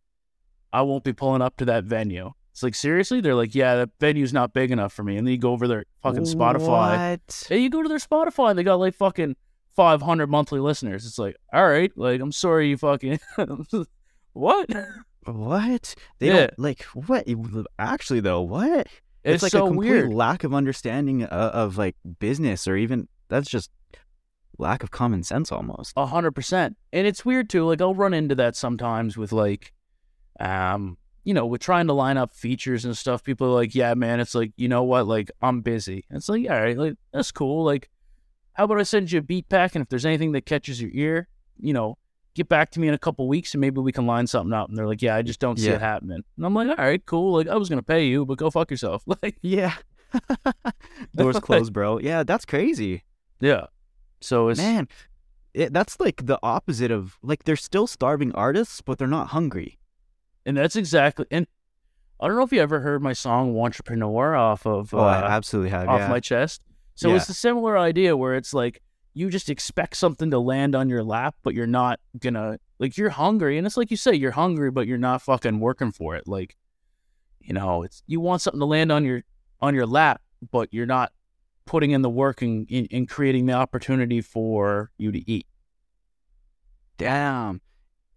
I 0.73 0.81
won't 0.83 1.03
be 1.03 1.13
pulling 1.13 1.41
up 1.41 1.57
to 1.57 1.65
that 1.65 1.83
venue." 1.85 2.31
It's 2.51 2.63
like 2.63 2.75
seriously, 2.75 3.21
they're 3.21 3.33
like, 3.33 3.55
yeah, 3.55 3.75
that 3.75 3.91
venue's 4.01 4.33
not 4.33 4.53
big 4.53 4.71
enough 4.71 4.91
for 4.91 5.03
me. 5.03 5.15
And 5.15 5.25
then 5.25 5.31
you 5.31 5.37
go 5.37 5.53
over 5.53 5.69
their 5.69 5.85
fucking 6.03 6.23
Spotify. 6.23 7.11
What? 7.17 7.47
And 7.49 7.61
you 7.63 7.69
go 7.69 7.81
to 7.81 7.87
their 7.87 7.97
Spotify, 7.97 8.49
and 8.49 8.59
they 8.59 8.63
got 8.63 8.75
like 8.75 8.93
fucking 8.93 9.37
500 9.77 10.27
monthly 10.27 10.59
listeners. 10.59 11.05
It's 11.05 11.17
like, 11.17 11.37
all 11.53 11.65
right, 11.65 11.91
like 11.95 12.19
I'm 12.19 12.33
sorry, 12.33 12.67
you 12.69 12.75
fucking 12.77 13.19
what? 14.33 14.69
What? 15.25 15.95
They 16.19 16.27
Yeah. 16.27 16.33
don't 16.47 16.59
like 16.59 16.83
what? 16.93 17.25
Actually, 17.79 18.19
though, 18.21 18.41
what? 18.41 18.87
It's, 19.23 19.43
like 19.43 19.51
so 19.51 19.65
a 19.65 19.69
complete 19.69 19.89
weird. 19.89 20.13
lack 20.13 20.43
of 20.43 20.53
understanding 20.53 21.23
of, 21.23 21.29
of 21.31 21.77
like 21.77 21.95
business, 22.19 22.67
or 22.67 22.75
even 22.75 23.07
that's 23.29 23.49
just 23.49 23.69
lack 24.57 24.83
of 24.83 24.91
common 24.91 25.23
sense 25.23 25.51
almost. 25.51 25.93
A 25.95 26.07
hundred 26.07 26.31
percent. 26.31 26.75
And 26.91 27.05
it's 27.05 27.23
weird 27.23 27.49
too. 27.49 27.65
Like 27.65 27.81
I'll 27.81 27.93
run 27.95 28.13
into 28.13 28.35
that 28.35 28.55
sometimes 28.55 29.17
with 29.17 29.31
like, 29.31 29.73
um, 30.39 30.97
you 31.23 31.33
know, 31.33 31.45
with 31.45 31.61
trying 31.61 31.87
to 31.87 31.93
line 31.93 32.17
up 32.17 32.35
features 32.35 32.83
and 32.85 32.97
stuff. 32.97 33.23
People 33.23 33.47
are 33.47 33.53
like, 33.53 33.75
"Yeah, 33.75 33.93
man." 33.93 34.19
It's 34.19 34.33
like, 34.35 34.53
you 34.57 34.67
know 34.67 34.83
what? 34.83 35.07
Like 35.07 35.29
I'm 35.41 35.61
busy. 35.61 36.05
It's 36.09 36.29
like, 36.29 36.49
all 36.49 36.59
right, 36.61 36.77
like 36.77 36.95
that's 37.13 37.31
cool. 37.31 37.63
Like, 37.63 37.89
how 38.53 38.63
about 38.65 38.79
I 38.79 38.83
send 38.83 39.11
you 39.11 39.19
a 39.19 39.21
beat 39.21 39.47
pack, 39.49 39.75
and 39.75 39.83
if 39.83 39.89
there's 39.89 40.05
anything 40.05 40.31
that 40.33 40.45
catches 40.45 40.81
your 40.81 40.91
ear, 40.93 41.27
you 41.59 41.73
know, 41.73 41.97
get 42.33 42.49
back 42.49 42.71
to 42.71 42.79
me 42.79 42.87
in 42.87 42.93
a 42.93 42.97
couple 42.99 43.27
weeks, 43.27 43.53
and 43.53 43.61
maybe 43.61 43.81
we 43.81 43.91
can 43.91 44.07
line 44.07 44.25
something 44.25 44.53
up. 44.53 44.69
And 44.69 44.77
they're 44.77 44.87
like, 44.87 45.01
"Yeah, 45.01 45.15
I 45.15 45.21
just 45.21 45.39
don't 45.39 45.59
see 45.59 45.67
Yeah. 45.67 45.75
it 45.75 45.81
happening." 45.81 46.23
And 46.37 46.45
I'm 46.45 46.53
like, 46.55 46.69
"All 46.69 46.75
right, 46.85 47.05
cool. 47.05 47.33
Like 47.37 47.47
I 47.47 47.55
was 47.55 47.69
gonna 47.69 47.83
pay 47.83 48.07
you, 48.07 48.25
but 48.25 48.37
go 48.37 48.49
fuck 48.49 48.71
yourself." 48.71 49.03
Like, 49.21 49.37
Yeah. 49.41 49.73
Doors 51.15 51.39
closed, 51.39 51.71
bro. 51.73 51.99
Yeah, 51.99 52.23
that's 52.23 52.45
crazy, 52.45 53.03
yeah. 53.39 53.67
So 54.19 54.49
it's 54.49 54.59
man. 54.59 54.87
It, 55.53 55.73
that's 55.73 55.99
like 55.99 56.25
the 56.25 56.39
opposite 56.43 56.91
of 56.91 57.17
like 57.21 57.43
they're 57.43 57.55
still 57.55 57.87
starving 57.87 58.31
artists, 58.33 58.81
but 58.81 58.97
they're 58.97 59.07
not 59.07 59.27
hungry. 59.27 59.79
And 60.45 60.57
that's 60.57 60.75
exactly. 60.75 61.25
And 61.31 61.47
I 62.19 62.27
don't 62.27 62.37
know 62.37 62.43
if 62.43 62.53
you 62.53 62.61
ever 62.61 62.79
heard 62.79 63.01
my 63.01 63.13
song 63.13 63.57
"Entrepreneur" 63.59 64.35
off 64.35 64.65
of. 64.65 64.93
Oh, 64.93 64.99
I 64.99 65.19
uh, 65.19 65.29
absolutely 65.29 65.71
have. 65.71 65.87
off 65.87 66.01
yeah. 66.01 66.07
my 66.07 66.19
chest. 66.19 66.61
So 66.95 67.09
Yeah. 67.09 67.15
it's 67.15 67.29
a 67.29 67.33
similar 67.33 67.77
idea 67.77 68.15
where 68.15 68.35
it's 68.35 68.53
like 68.53 68.81
you 69.13 69.29
just 69.29 69.49
expect 69.49 69.97
something 69.97 70.31
to 70.31 70.39
land 70.39 70.75
on 70.75 70.87
your 70.87 71.03
lap, 71.03 71.35
but 71.43 71.53
you're 71.53 71.67
not 71.67 71.99
gonna 72.19 72.59
like 72.79 72.97
you're 72.97 73.09
hungry, 73.09 73.57
and 73.57 73.65
it's 73.65 73.77
like 73.77 73.91
you 73.91 73.97
say 73.97 74.13
you're 74.13 74.31
hungry, 74.31 74.71
but 74.71 74.87
you're 74.87 74.97
not 74.97 75.21
fucking 75.21 75.59
working 75.59 75.91
for 75.91 76.15
it. 76.15 76.27
Like, 76.27 76.55
you 77.39 77.53
know, 77.53 77.83
it's 77.83 78.03
you 78.07 78.19
want 78.19 78.41
something 78.41 78.59
to 78.59 78.65
land 78.65 78.91
on 78.91 79.03
your 79.03 79.23
on 79.59 79.75
your 79.75 79.85
lap, 79.85 80.21
but 80.51 80.69
you're 80.71 80.85
not 80.85 81.11
putting 81.65 81.91
in 81.91 82.01
the 82.01 82.09
work 82.09 82.41
and 82.41 82.69
in, 82.69 82.85
in 82.87 83.05
creating 83.05 83.45
the 83.45 83.53
opportunity 83.53 84.21
for 84.21 84.91
you 84.97 85.11
to 85.11 85.31
eat. 85.31 85.47
Damn. 86.97 87.61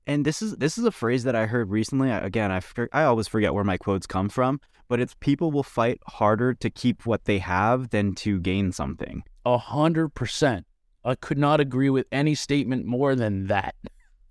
And 0.06 0.24
this 0.24 0.42
is 0.42 0.56
this 0.56 0.76
is 0.76 0.84
a 0.84 0.90
phrase 0.90 1.24
that 1.24 1.34
I 1.34 1.46
heard 1.46 1.70
recently. 1.70 2.10
I- 2.10 2.18
Again, 2.18 2.50
I 2.52 2.60
I 2.92 3.04
always 3.04 3.28
forget 3.28 3.54
where 3.54 3.64
my 3.64 3.76
quotes 3.78 4.06
come 4.06 4.28
from, 4.28 4.60
but 4.88 5.00
it's 5.00 5.14
people 5.20 5.50
will 5.50 5.62
fight 5.62 5.98
harder 6.06 6.54
to 6.54 6.70
keep 6.70 7.06
what 7.06 7.24
they 7.24 7.38
have 7.38 7.90
than 7.90 8.14
to 8.16 8.40
gain 8.40 8.72
something. 8.72 9.24
A 9.46 9.58
hundred 9.58 10.10
percent. 10.14 10.66
I 11.04 11.14
could 11.14 11.38
not 11.38 11.60
agree 11.60 11.90
with 11.90 12.06
any 12.10 12.34
statement 12.34 12.86
more 12.86 13.14
than 13.14 13.46
that. 13.48 13.74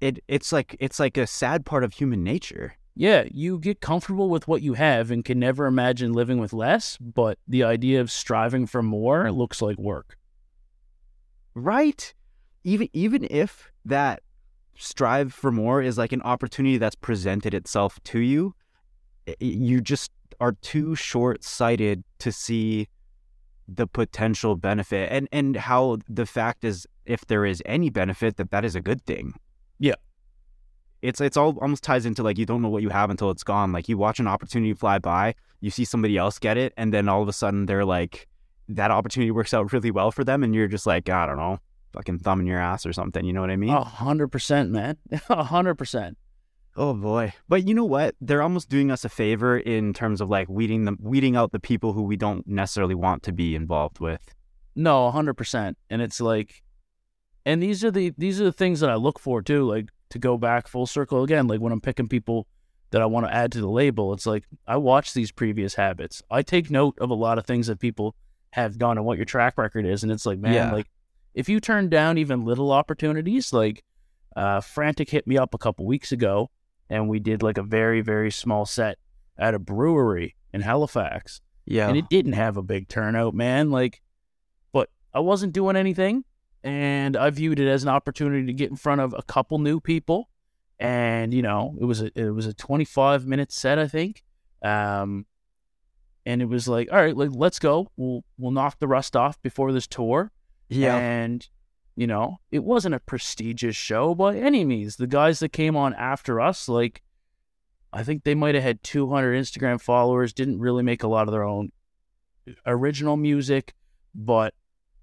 It 0.02 0.24
it's 0.28 0.52
like 0.52 0.76
it's 0.80 1.00
like 1.00 1.18
a 1.18 1.28
sad 1.28 1.66
part 1.66 1.84
of 1.84 1.94
human 1.94 2.24
nature. 2.24 2.76
Yeah, 2.96 3.24
you 3.32 3.58
get 3.60 3.80
comfortable 3.82 4.30
with 4.30 4.48
what 4.48 4.62
you 4.62 4.74
have 4.74 5.10
and 5.10 5.26
can 5.26 5.40
never 5.40 5.66
imagine 5.66 6.14
living 6.14 6.38
with 6.38 6.54
less, 6.54 6.98
but 6.98 7.40
the 7.48 7.64
idea 7.64 8.00
of 8.02 8.12
striving 8.12 8.68
for 8.68 8.84
more 8.84 9.32
looks 9.32 9.62
like 9.62 9.78
work. 9.80 10.18
Right? 11.56 12.14
Even 12.64 12.90
even 12.94 13.28
if 13.30 13.72
that 13.86 14.23
strive 14.76 15.34
for 15.34 15.52
more 15.52 15.82
is 15.82 15.98
like 15.98 16.12
an 16.12 16.22
opportunity 16.22 16.78
that's 16.78 16.96
presented 16.96 17.54
itself 17.54 18.00
to 18.06 18.20
you, 18.20 18.56
you 19.40 19.82
just 19.82 20.12
are 20.40 20.54
too 20.54 20.96
short-sighted 20.96 22.04
to 22.20 22.32
see 22.32 22.88
the 23.68 23.88
potential 23.88 24.56
benefit 24.56 25.10
and 25.10 25.30
and 25.32 25.56
how 25.56 25.98
the 26.10 26.26
fact 26.26 26.66
is 26.66 26.86
if 27.06 27.26
there 27.28 27.46
is 27.46 27.64
any 27.66 27.90
benefit 27.90 28.36
that 28.36 28.52
that 28.52 28.66
is 28.66 28.76
a 28.76 28.82
good 28.82 29.02
thing. 29.06 29.34
Yeah. 29.80 29.96
It's 31.02 31.22
it's 31.22 31.38
all 31.38 31.58
almost 31.62 31.84
ties 31.84 32.06
into 32.06 32.24
like 32.24 32.38
you 32.38 32.46
don't 32.46 32.62
know 32.62 32.70
what 32.70 32.82
you 32.82 32.90
have 32.90 33.10
until 33.10 33.32
it's 33.32 33.44
gone. 33.44 33.72
Like 33.72 33.88
you 33.88 33.98
watch 33.98 34.20
an 34.20 34.28
opportunity 34.28 34.74
fly 34.74 35.00
by, 35.00 35.36
you 35.62 35.70
see 35.70 35.86
somebody 35.86 36.18
else 36.18 36.40
get 36.40 36.58
it 36.58 36.74
and 36.76 36.94
then 36.94 37.08
all 37.08 37.22
of 37.22 37.30
a 37.30 37.34
sudden 37.34 37.66
they're 37.66 37.86
like 37.86 38.28
that 38.70 38.92
opportunity 38.92 39.32
works 39.32 39.54
out 39.54 39.72
really 39.72 39.92
well 39.92 40.12
for 40.12 40.24
them 40.24 40.44
and 40.44 40.54
you're 40.54 40.68
just 40.68 40.86
like, 40.86 41.10
I 41.10 41.26
don't 41.26 41.38
know, 41.38 41.60
fucking 41.94 42.20
thumb 42.20 42.40
in 42.42 42.48
your 42.48 42.60
ass 42.60 42.86
or 42.86 42.94
something. 42.94 43.24
You 43.26 43.34
know 43.34 43.42
what 43.42 43.50
I 43.52 43.56
mean? 43.56 43.70
A 43.70 43.84
hundred 43.84 44.30
percent, 44.30 44.72
man. 44.72 44.98
A 45.30 45.44
hundred 45.44 45.76
percent. 45.76 46.18
Oh 46.76 46.94
boy. 46.94 47.34
But 47.48 47.68
you 47.68 47.74
know 47.76 47.86
what? 47.86 48.16
They're 48.20 48.42
almost 48.42 48.68
doing 48.70 48.90
us 48.92 49.06
a 49.06 49.10
favor 49.10 49.58
in 49.58 49.94
terms 49.94 50.22
of 50.22 50.30
like 50.30 50.50
weeding 50.50 50.86
them 50.86 50.98
weeding 51.00 51.36
out 51.36 51.52
the 51.52 51.60
people 51.60 51.94
who 51.94 52.02
we 52.04 52.16
don't 52.18 52.46
necessarily 52.48 52.96
want 52.96 53.24
to 53.24 53.32
be 53.32 53.56
involved 53.56 54.00
with. 54.00 54.34
No, 54.76 55.06
a 55.08 55.12
hundred 55.12 55.36
percent. 55.36 55.78
And 55.92 56.02
it's 56.02 56.20
like, 56.20 56.64
and 57.46 57.62
these 57.62 57.84
are 57.84 57.92
the 57.92 58.14
these 58.18 58.42
are 58.42 58.46
the 58.46 58.52
things 58.52 58.80
that 58.80 58.90
I 58.90 58.96
look 58.96 59.20
for 59.20 59.42
too. 59.42 59.68
Like 59.70 59.90
to 60.10 60.20
go 60.20 60.38
back 60.38 60.68
full 60.68 60.88
circle 60.88 61.24
again. 61.24 61.48
Like 61.48 61.60
when 61.62 61.72
I'm 61.72 61.82
picking 61.82 62.08
people 62.08 62.48
that 62.90 63.02
I 63.02 63.06
want 63.06 63.26
to 63.28 63.34
add 63.34 63.52
to 63.52 63.62
the 63.62 63.70
label, 63.70 64.14
it's 64.14 64.26
like 64.26 64.46
I 64.68 64.78
watch 64.78 65.14
these 65.14 65.32
previous 65.32 65.76
habits. 65.76 66.22
I 66.32 66.42
take 66.42 66.72
note 66.72 66.98
of 67.00 67.10
a 67.12 67.16
lot 67.16 67.38
of 67.38 67.46
things 67.46 67.68
that 67.68 67.80
people 67.80 68.16
have 68.52 68.78
done 68.78 68.98
and 68.98 69.06
what 69.06 69.18
your 69.18 69.26
track 69.26 69.58
record 69.58 69.86
is, 69.86 70.04
and 70.04 70.12
it's 70.12 70.26
like, 70.28 70.38
man, 70.40 70.54
Yeah. 70.54 70.72
like 70.72 70.88
if 71.34 71.50
you 71.50 71.60
turn 71.60 71.90
down 71.90 72.18
even 72.18 72.46
little 72.46 72.72
opportunities, 72.72 73.52
like 73.54 73.84
uh, 74.36 74.62
Frantic 74.62 75.10
hit 75.10 75.28
me 75.28 75.38
up 75.38 75.54
a 75.54 75.58
couple 75.58 75.86
weeks 75.86 76.12
ago, 76.12 76.50
and 76.90 77.10
we 77.10 77.20
did 77.20 77.42
like 77.44 77.58
a 77.58 77.64
very 77.64 78.02
very 78.02 78.32
small 78.32 78.66
set 78.66 78.98
at 79.38 79.54
a 79.54 79.60
brewery 79.60 80.36
in 80.54 80.62
Halifax 80.62 81.42
Yeah. 81.66 81.88
and 81.88 81.98
it 81.98 82.06
didn't 82.10 82.34
have 82.34 82.56
a 82.58 82.62
big 82.62 82.88
turnout, 82.88 83.34
man. 83.34 83.72
Like, 83.72 84.02
but 84.72 84.90
I 85.14 85.20
wasn't 85.22 85.54
doing 85.54 85.76
anything, 85.76 86.24
and 86.64 87.18
I 87.18 87.30
viewed 87.32 87.60
it 87.60 87.68
as 87.68 87.84
an 87.84 87.90
opportunity 87.90 88.46
to 88.46 88.54
get 88.54 88.70
in 88.70 88.76
front 88.76 89.02
of 89.02 89.14
a 89.18 89.24
couple 89.24 89.58
new 89.60 89.80
people. 89.80 90.30
And 90.80 91.34
you 91.34 91.42
know, 91.42 91.76
it 91.80 91.86
was 91.86 92.02
a 92.02 92.12
it 92.20 92.32
was 92.32 92.46
a 92.46 92.54
25 92.54 93.26
minute 93.26 93.52
set, 93.52 93.80
I 93.80 93.88
think. 93.88 94.24
Um, 94.62 95.26
and 96.26 96.42
it 96.42 96.46
was 96.46 96.68
like, 96.68 96.90
all 96.92 96.98
right, 97.00 97.16
like 97.16 97.32
let's 97.34 97.60
go. 97.60 97.92
We'll 97.98 98.24
we'll 98.38 98.52
knock 98.52 98.80
the 98.80 98.88
rust 98.88 99.16
off 99.16 99.42
before 99.42 99.72
this 99.72 99.88
tour. 99.88 100.32
Yeah. 100.76 100.98
And, 100.98 101.48
you 101.96 102.08
know, 102.08 102.40
it 102.52 102.64
wasn't 102.64 102.96
a 102.96 103.00
prestigious 103.00 103.76
show 103.76 104.16
by 104.16 104.38
any 104.38 104.66
means. 104.66 104.96
The 104.96 105.08
guys 105.08 105.40
that 105.40 105.50
came 105.50 105.76
on 105.76 105.94
after 105.94 106.40
us, 106.40 106.68
like, 106.68 107.02
I 107.92 108.04
think 108.04 108.24
they 108.24 108.36
might 108.36 108.56
have 108.56 108.64
had 108.64 108.84
200 108.84 109.40
Instagram 109.40 109.80
followers, 109.80 110.34
didn't 110.34 110.60
really 110.60 110.84
make 110.84 111.04
a 111.04 111.08
lot 111.08 111.28
of 111.28 111.32
their 111.32 111.44
own 111.44 111.72
original 112.66 113.18
music, 113.18 113.74
but, 114.16 114.54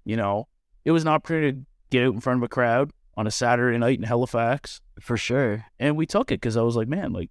you 0.03 0.17
know, 0.17 0.47
it 0.83 0.91
was 0.91 1.03
an 1.03 1.09
opportunity 1.09 1.53
to 1.53 1.65
get 1.89 2.05
out 2.05 2.13
in 2.13 2.19
front 2.19 2.39
of 2.39 2.43
a 2.43 2.49
crowd 2.49 2.91
on 3.15 3.27
a 3.27 3.31
Saturday 3.31 3.77
night 3.77 3.97
in 3.97 4.03
Halifax. 4.03 4.81
For 4.99 5.17
sure. 5.17 5.65
And 5.79 5.97
we 5.97 6.05
took 6.05 6.31
it 6.31 6.41
because 6.41 6.57
I 6.57 6.61
was 6.61 6.75
like, 6.75 6.87
man, 6.87 7.13
like, 7.13 7.29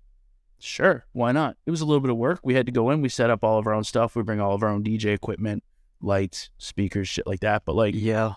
sure, 0.58 1.06
why 1.12 1.32
not? 1.32 1.56
It 1.66 1.70
was 1.70 1.80
a 1.80 1.86
little 1.86 2.00
bit 2.00 2.10
of 2.10 2.16
work. 2.16 2.40
We 2.42 2.54
had 2.54 2.66
to 2.66 2.72
go 2.72 2.90
in, 2.90 3.02
we 3.02 3.08
set 3.08 3.30
up 3.30 3.44
all 3.44 3.58
of 3.58 3.66
our 3.66 3.74
own 3.74 3.84
stuff, 3.84 4.16
we 4.16 4.22
bring 4.22 4.40
all 4.40 4.54
of 4.54 4.62
our 4.62 4.68
own 4.68 4.82
DJ 4.82 5.14
equipment, 5.14 5.62
lights, 6.00 6.50
speakers, 6.58 7.08
shit 7.08 7.26
like 7.26 7.40
that. 7.40 7.62
But, 7.64 7.76
like, 7.76 7.94
Yeah. 7.94 8.34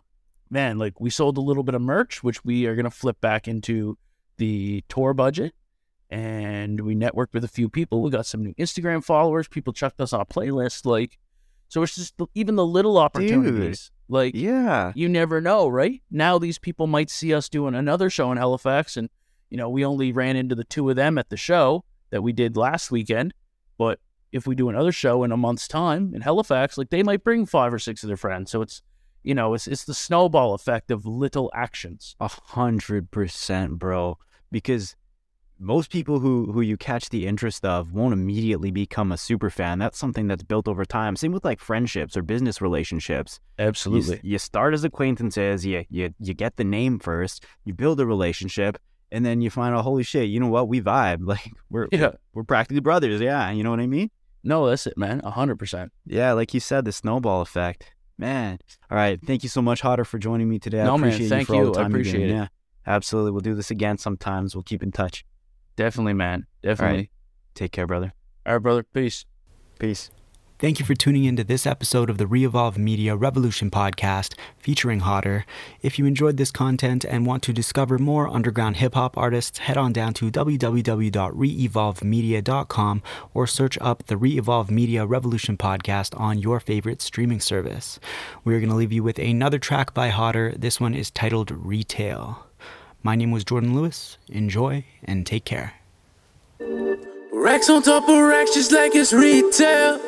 man, 0.49 0.77
like 0.77 0.99
we 0.99 1.09
sold 1.09 1.37
a 1.37 1.41
little 1.41 1.63
bit 1.63 1.75
of 1.75 1.81
merch, 1.81 2.23
which 2.23 2.43
we 2.45 2.65
are 2.67 2.75
going 2.75 2.85
to 2.85 2.91
flip 2.91 3.19
back 3.21 3.47
into 3.47 3.97
the 4.37 4.83
tour 4.89 5.13
budget. 5.13 5.53
And 6.09 6.81
we 6.81 6.95
networked 6.95 7.33
with 7.33 7.43
a 7.43 7.47
few 7.47 7.69
people. 7.69 8.01
We 8.01 8.11
got 8.11 8.25
some 8.27 8.43
new 8.43 8.53
Instagram 8.55 9.03
followers. 9.03 9.47
People 9.47 9.73
chucked 9.73 9.99
us 9.99 10.13
on 10.13 10.21
a 10.21 10.25
playlist. 10.25 10.85
Like, 10.85 11.17
so 11.69 11.81
it's 11.81 11.95
just 11.95 12.17
the, 12.17 12.27
even 12.35 12.55
the 12.55 12.65
little 12.65 12.97
opportunities. 12.99 13.89
Like, 14.09 14.35
Yeah. 14.35 14.91
you 14.95 15.09
never 15.09 15.41
know, 15.41 15.67
right? 15.67 16.01
Now 16.11 16.37
these 16.37 16.59
people 16.59 16.85
might 16.85 17.09
see 17.09 17.33
us 17.33 17.49
doing 17.49 17.73
another 17.73 18.11
show 18.11 18.31
in 18.31 18.37
Halifax, 18.37 18.95
and 18.95 19.09
you 19.49 19.57
know 19.57 19.69
we 19.69 19.83
only 19.85 20.11
ran 20.11 20.35
into 20.35 20.53
the 20.55 20.65
two 20.65 20.87
of 20.89 20.95
them 20.95 21.17
at 21.17 21.29
the 21.29 21.37
show 21.37 21.83
that 22.11 22.21
we 22.21 22.31
did 22.31 22.55
last 22.57 22.91
weekend. 22.91 23.33
But 23.77 23.99
if 24.33 24.45
we 24.47 24.55
do 24.55 24.67
another 24.69 24.91
show 24.91 25.23
in 25.23 25.31
a 25.31 25.37
month's 25.37 25.67
time 25.67 26.13
in 26.13 26.21
Halifax, 26.21 26.77
like 26.77 26.89
they 26.89 27.03
might 27.03 27.23
bring 27.23 27.45
five 27.45 27.73
or 27.73 27.79
six 27.79 28.03
of 28.03 28.07
their 28.07 28.17
friends. 28.17 28.51
So 28.51 28.61
it's 28.61 28.81
you 29.23 29.33
know 29.33 29.53
it's 29.53 29.67
it's 29.67 29.85
the 29.85 29.93
snowball 29.93 30.53
effect 30.53 30.91
of 30.91 31.05
little 31.05 31.49
actions. 31.53 32.15
A 32.19 32.27
hundred 32.27 33.11
percent, 33.11 33.79
bro. 33.79 34.17
Because 34.51 34.95
most 35.59 35.91
people 35.91 36.19
who 36.19 36.51
who 36.51 36.61
you 36.61 36.75
catch 36.77 37.09
the 37.09 37.25
interest 37.27 37.63
of 37.63 37.93
won't 37.93 38.11
immediately 38.13 38.71
become 38.71 39.11
a 39.11 39.17
super 39.17 39.49
fan. 39.49 39.79
That's 39.79 39.97
something 39.97 40.27
that's 40.27 40.43
built 40.43 40.67
over 40.67 40.83
time. 40.83 41.15
Same 41.15 41.31
with 41.31 41.45
like 41.45 41.59
friendships 41.61 42.17
or 42.17 42.21
business 42.21 42.59
relationships. 42.61 43.39
You, 43.59 43.65
Absolutely. 43.65 44.19
you 44.23 44.37
start 44.39 44.73
as 44.73 44.83
acquaintances. 44.83 45.65
You 45.65 45.85
you 45.89 46.13
you 46.19 46.33
get 46.33 46.57
the 46.57 46.63
name 46.65 46.99
first. 46.99 47.45
You 47.65 47.73
build 47.73 47.99
a 48.01 48.05
relationship, 48.05 48.77
and 49.11 49.25
then 49.25 49.41
you 49.41 49.49
find 49.49 49.73
out, 49.75 49.83
holy 49.83 50.03
shit, 50.03 50.27
you 50.27 50.39
know 50.39 50.47
what? 50.49 50.67
We 50.67 50.81
vibe. 50.81 51.19
Like 51.25 51.51
we're 51.69 51.87
Yeah. 51.91 52.11
we're 52.33 52.43
practically 52.43 52.81
brothers. 52.81 53.21
Yeah, 53.21 53.51
you 53.51 53.63
know 53.63 53.69
what 53.69 53.79
I 53.79 53.87
mean. 53.87 54.09
No, 54.43 54.67
that's 54.67 54.87
it, 54.87 54.97
man. 54.97 55.21
A 55.23 55.31
hundred 55.31 55.57
percent. 55.57 55.91
Yeah, 56.05 56.33
like 56.33 56.53
you 56.53 56.59
said, 56.59 56.85
the 56.85 56.91
snowball 56.91 57.41
effect. 57.41 57.91
Man. 58.17 58.59
All 58.91 58.97
right. 58.97 59.19
Thank 59.25 59.41
you 59.41 59.49
so 59.49 59.61
much, 59.61 59.81
Hodder, 59.81 60.05
for 60.05 60.19
joining 60.19 60.47
me 60.47 60.59
today. 60.59 60.81
I 60.81 60.85
No, 60.85 60.97
man, 60.97 61.11
thank 61.11 61.49
you 61.49 61.55
you. 61.55 61.71
I 61.71 61.73
time 61.73 61.91
you 61.91 62.03
gave 62.03 62.13
appreciate 62.13 62.29
it. 62.29 62.33
Yeah. 62.33 62.47
Absolutely. 62.85 63.31
We'll 63.31 63.41
do 63.41 63.55
this 63.55 63.71
again 63.71 63.97
sometimes. 63.97 64.55
We'll 64.55 64.63
keep 64.63 64.83
in 64.83 64.91
touch. 64.91 65.25
Definitely, 65.75 66.13
man. 66.13 66.45
Definitely. 66.61 67.09
Take 67.55 67.71
care, 67.71 67.87
brother. 67.87 68.13
All 68.45 68.53
right, 68.53 68.59
brother. 68.59 68.83
Peace. 68.83 69.25
Peace. 69.79 70.11
Thank 70.63 70.79
you 70.79 70.85
for 70.85 70.95
tuning 70.95 71.25
into 71.25 71.43
this 71.43 71.67
episode 71.67 72.09
of 72.09 72.17
the 72.17 72.25
Reevolve 72.25 72.77
Media 72.77 73.17
Revolution 73.17 73.69
podcast 73.69 74.33
featuring 74.57 75.01
Hodder. 75.01 75.45
If 75.81 75.99
you 75.99 76.05
enjoyed 76.05 76.37
this 76.37 76.51
content 76.51 77.03
and 77.03 77.25
want 77.25 77.43
to 77.43 77.51
discover 77.51 77.97
more 77.97 78.29
underground 78.29 78.77
hip 78.77 78.93
hop 78.93 79.17
artists, 79.17 79.57
head 79.57 79.75
on 79.75 79.91
down 79.91 80.13
to 80.13 80.31
www.reevolvemedia.com 80.31 83.03
or 83.33 83.45
search 83.45 83.77
up 83.81 84.05
the 84.05 84.15
Reevolve 84.15 84.71
Media 84.71 85.05
Revolution 85.05 85.57
podcast 85.57 86.17
on 86.17 86.39
your 86.39 86.61
favorite 86.61 87.01
streaming 87.01 87.41
service. 87.41 87.99
We're 88.45 88.61
going 88.61 88.69
to 88.69 88.75
leave 88.75 88.93
you 88.93 89.03
with 89.03 89.19
another 89.19 89.59
track 89.59 89.93
by 89.93 90.07
Hodder. 90.07 90.53
This 90.57 90.79
one 90.79 90.95
is 90.95 91.11
titled 91.11 91.51
Retail. 91.51 92.47
My 93.01 93.17
name 93.17 93.31
was 93.31 93.43
Jordan 93.43 93.75
Lewis. 93.75 94.17
Enjoy 94.29 94.85
and 95.03 95.27
take 95.27 95.43
care. 95.43 95.73
Racks 97.33 97.69
on 97.69 97.83
top 97.83 98.07
of 98.07 98.17
racks 98.17 98.53
just 98.53 98.71
like 98.71 98.95
it's 98.95 99.11
retail. 99.11 99.99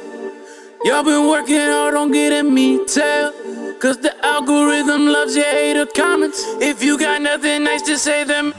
Y'all 0.86 1.02
been 1.02 1.28
working 1.28 1.58
hard 1.58 1.96
on 1.96 2.12
getting 2.12 2.54
me 2.54 2.86
tail. 2.86 3.34
Cause 3.80 3.98
the 3.98 4.14
algorithm 4.24 5.08
loves 5.08 5.36
your 5.36 5.46
hater 5.46 5.88
comments. 5.88 6.46
If 6.62 6.84
you 6.84 7.00
got 7.00 7.24
nothing 7.24 7.64
nice 7.64 7.82
to 7.90 7.98
say, 7.98 8.24
then 8.24 8.54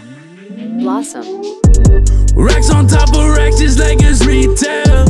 Blossom. 0.81 1.23
Racks 2.35 2.69
on 2.69 2.89
top 2.89 3.15
of 3.15 3.31
racks 3.37 3.61
just 3.61 3.79
like 3.79 3.99
it's 4.03 4.27
retail. 4.27 5.07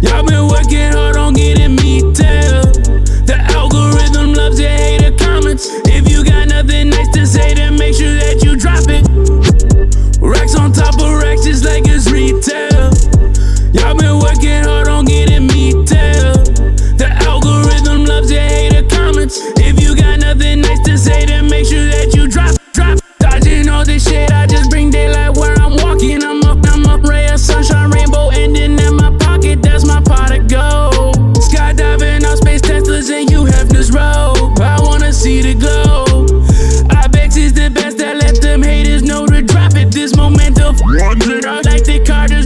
Y'all 0.00 0.24
been 0.24 0.48
working 0.48 0.90
hard 0.96 1.18
on 1.18 1.34
getting 1.34 1.76
me 1.76 2.00
tail. 2.14 2.64
The 3.28 3.36
algorithm 3.52 4.32
loves 4.32 4.58
your 4.58 4.70
hater 4.70 5.14
comments. 5.18 5.68
If 5.88 6.10
you 6.10 6.24
got 6.24 6.48
nothing 6.48 6.88
nice 6.88 7.12
to 7.16 7.26
say, 7.26 7.52
then 7.52 7.76
make 7.76 7.94
sure 7.94 8.14
that 8.14 8.42
you 8.42 8.56
drop 8.56 8.88
it. 8.88 9.04
Racks 10.22 10.54
on 10.54 10.72
top 10.72 10.94
of 11.02 11.22
racks 11.22 11.44
just 11.44 11.66
like 11.66 11.84
it's 11.86 12.10
retail. 12.10 12.88
Y'all 13.76 13.94
been 13.94 14.18
working 14.18 14.64
hard 14.64 14.88
If 19.32 19.80
you 19.80 19.94
got 19.94 20.18
nothing 20.18 20.60
nice 20.60 20.80
to 20.86 20.98
say, 20.98 21.24
then 21.24 21.48
make 21.48 21.64
sure 21.64 21.86
that 21.86 22.16
you 22.16 22.26
drop, 22.26 22.56
drop. 22.72 22.98
Dodging 23.20 23.68
all 23.68 23.84
this 23.84 24.08
shit, 24.08 24.32
I 24.32 24.46
just 24.46 24.70
bring 24.70 24.90
daylight 24.90 25.36
where 25.36 25.54
I'm 25.54 25.76
walking. 25.76 26.24
I'm 26.24 26.42
up, 26.42 26.58
I'm 26.66 26.84
up, 26.86 27.02
ray 27.04 27.28
of 27.28 27.38
sunshine, 27.38 27.90
rainbow 27.90 28.30
ending 28.30 28.76
in 28.76 28.96
my 28.96 29.16
pocket. 29.18 29.62
That's 29.62 29.86
my 29.86 30.02
pot 30.02 30.36
of 30.36 30.48
gold. 30.48 31.14
Skydiving 31.38 32.24
out 32.24 32.38
space 32.38 32.60
Teslas 32.60 33.10
and 33.10 33.30
you 33.30 33.44
have 33.44 33.68
this 33.68 33.92
robe. 33.92 34.58
I 34.58 34.80
wanna 34.82 35.12
see 35.12 35.42
the 35.42 35.54
glow. 35.54 36.26
I 36.90 37.06
bet 37.06 37.36
is 37.36 37.52
the 37.52 37.70
best 37.70 37.98
that 37.98 38.16
let 38.16 38.42
them 38.42 38.64
haters 38.64 39.04
know 39.04 39.26
to 39.26 39.42
drop 39.42 39.76
it. 39.76 39.92
This 39.92 40.16
momentum 40.16 40.74
like 41.64 41.84
the 41.84 42.02
Carters 42.04 42.39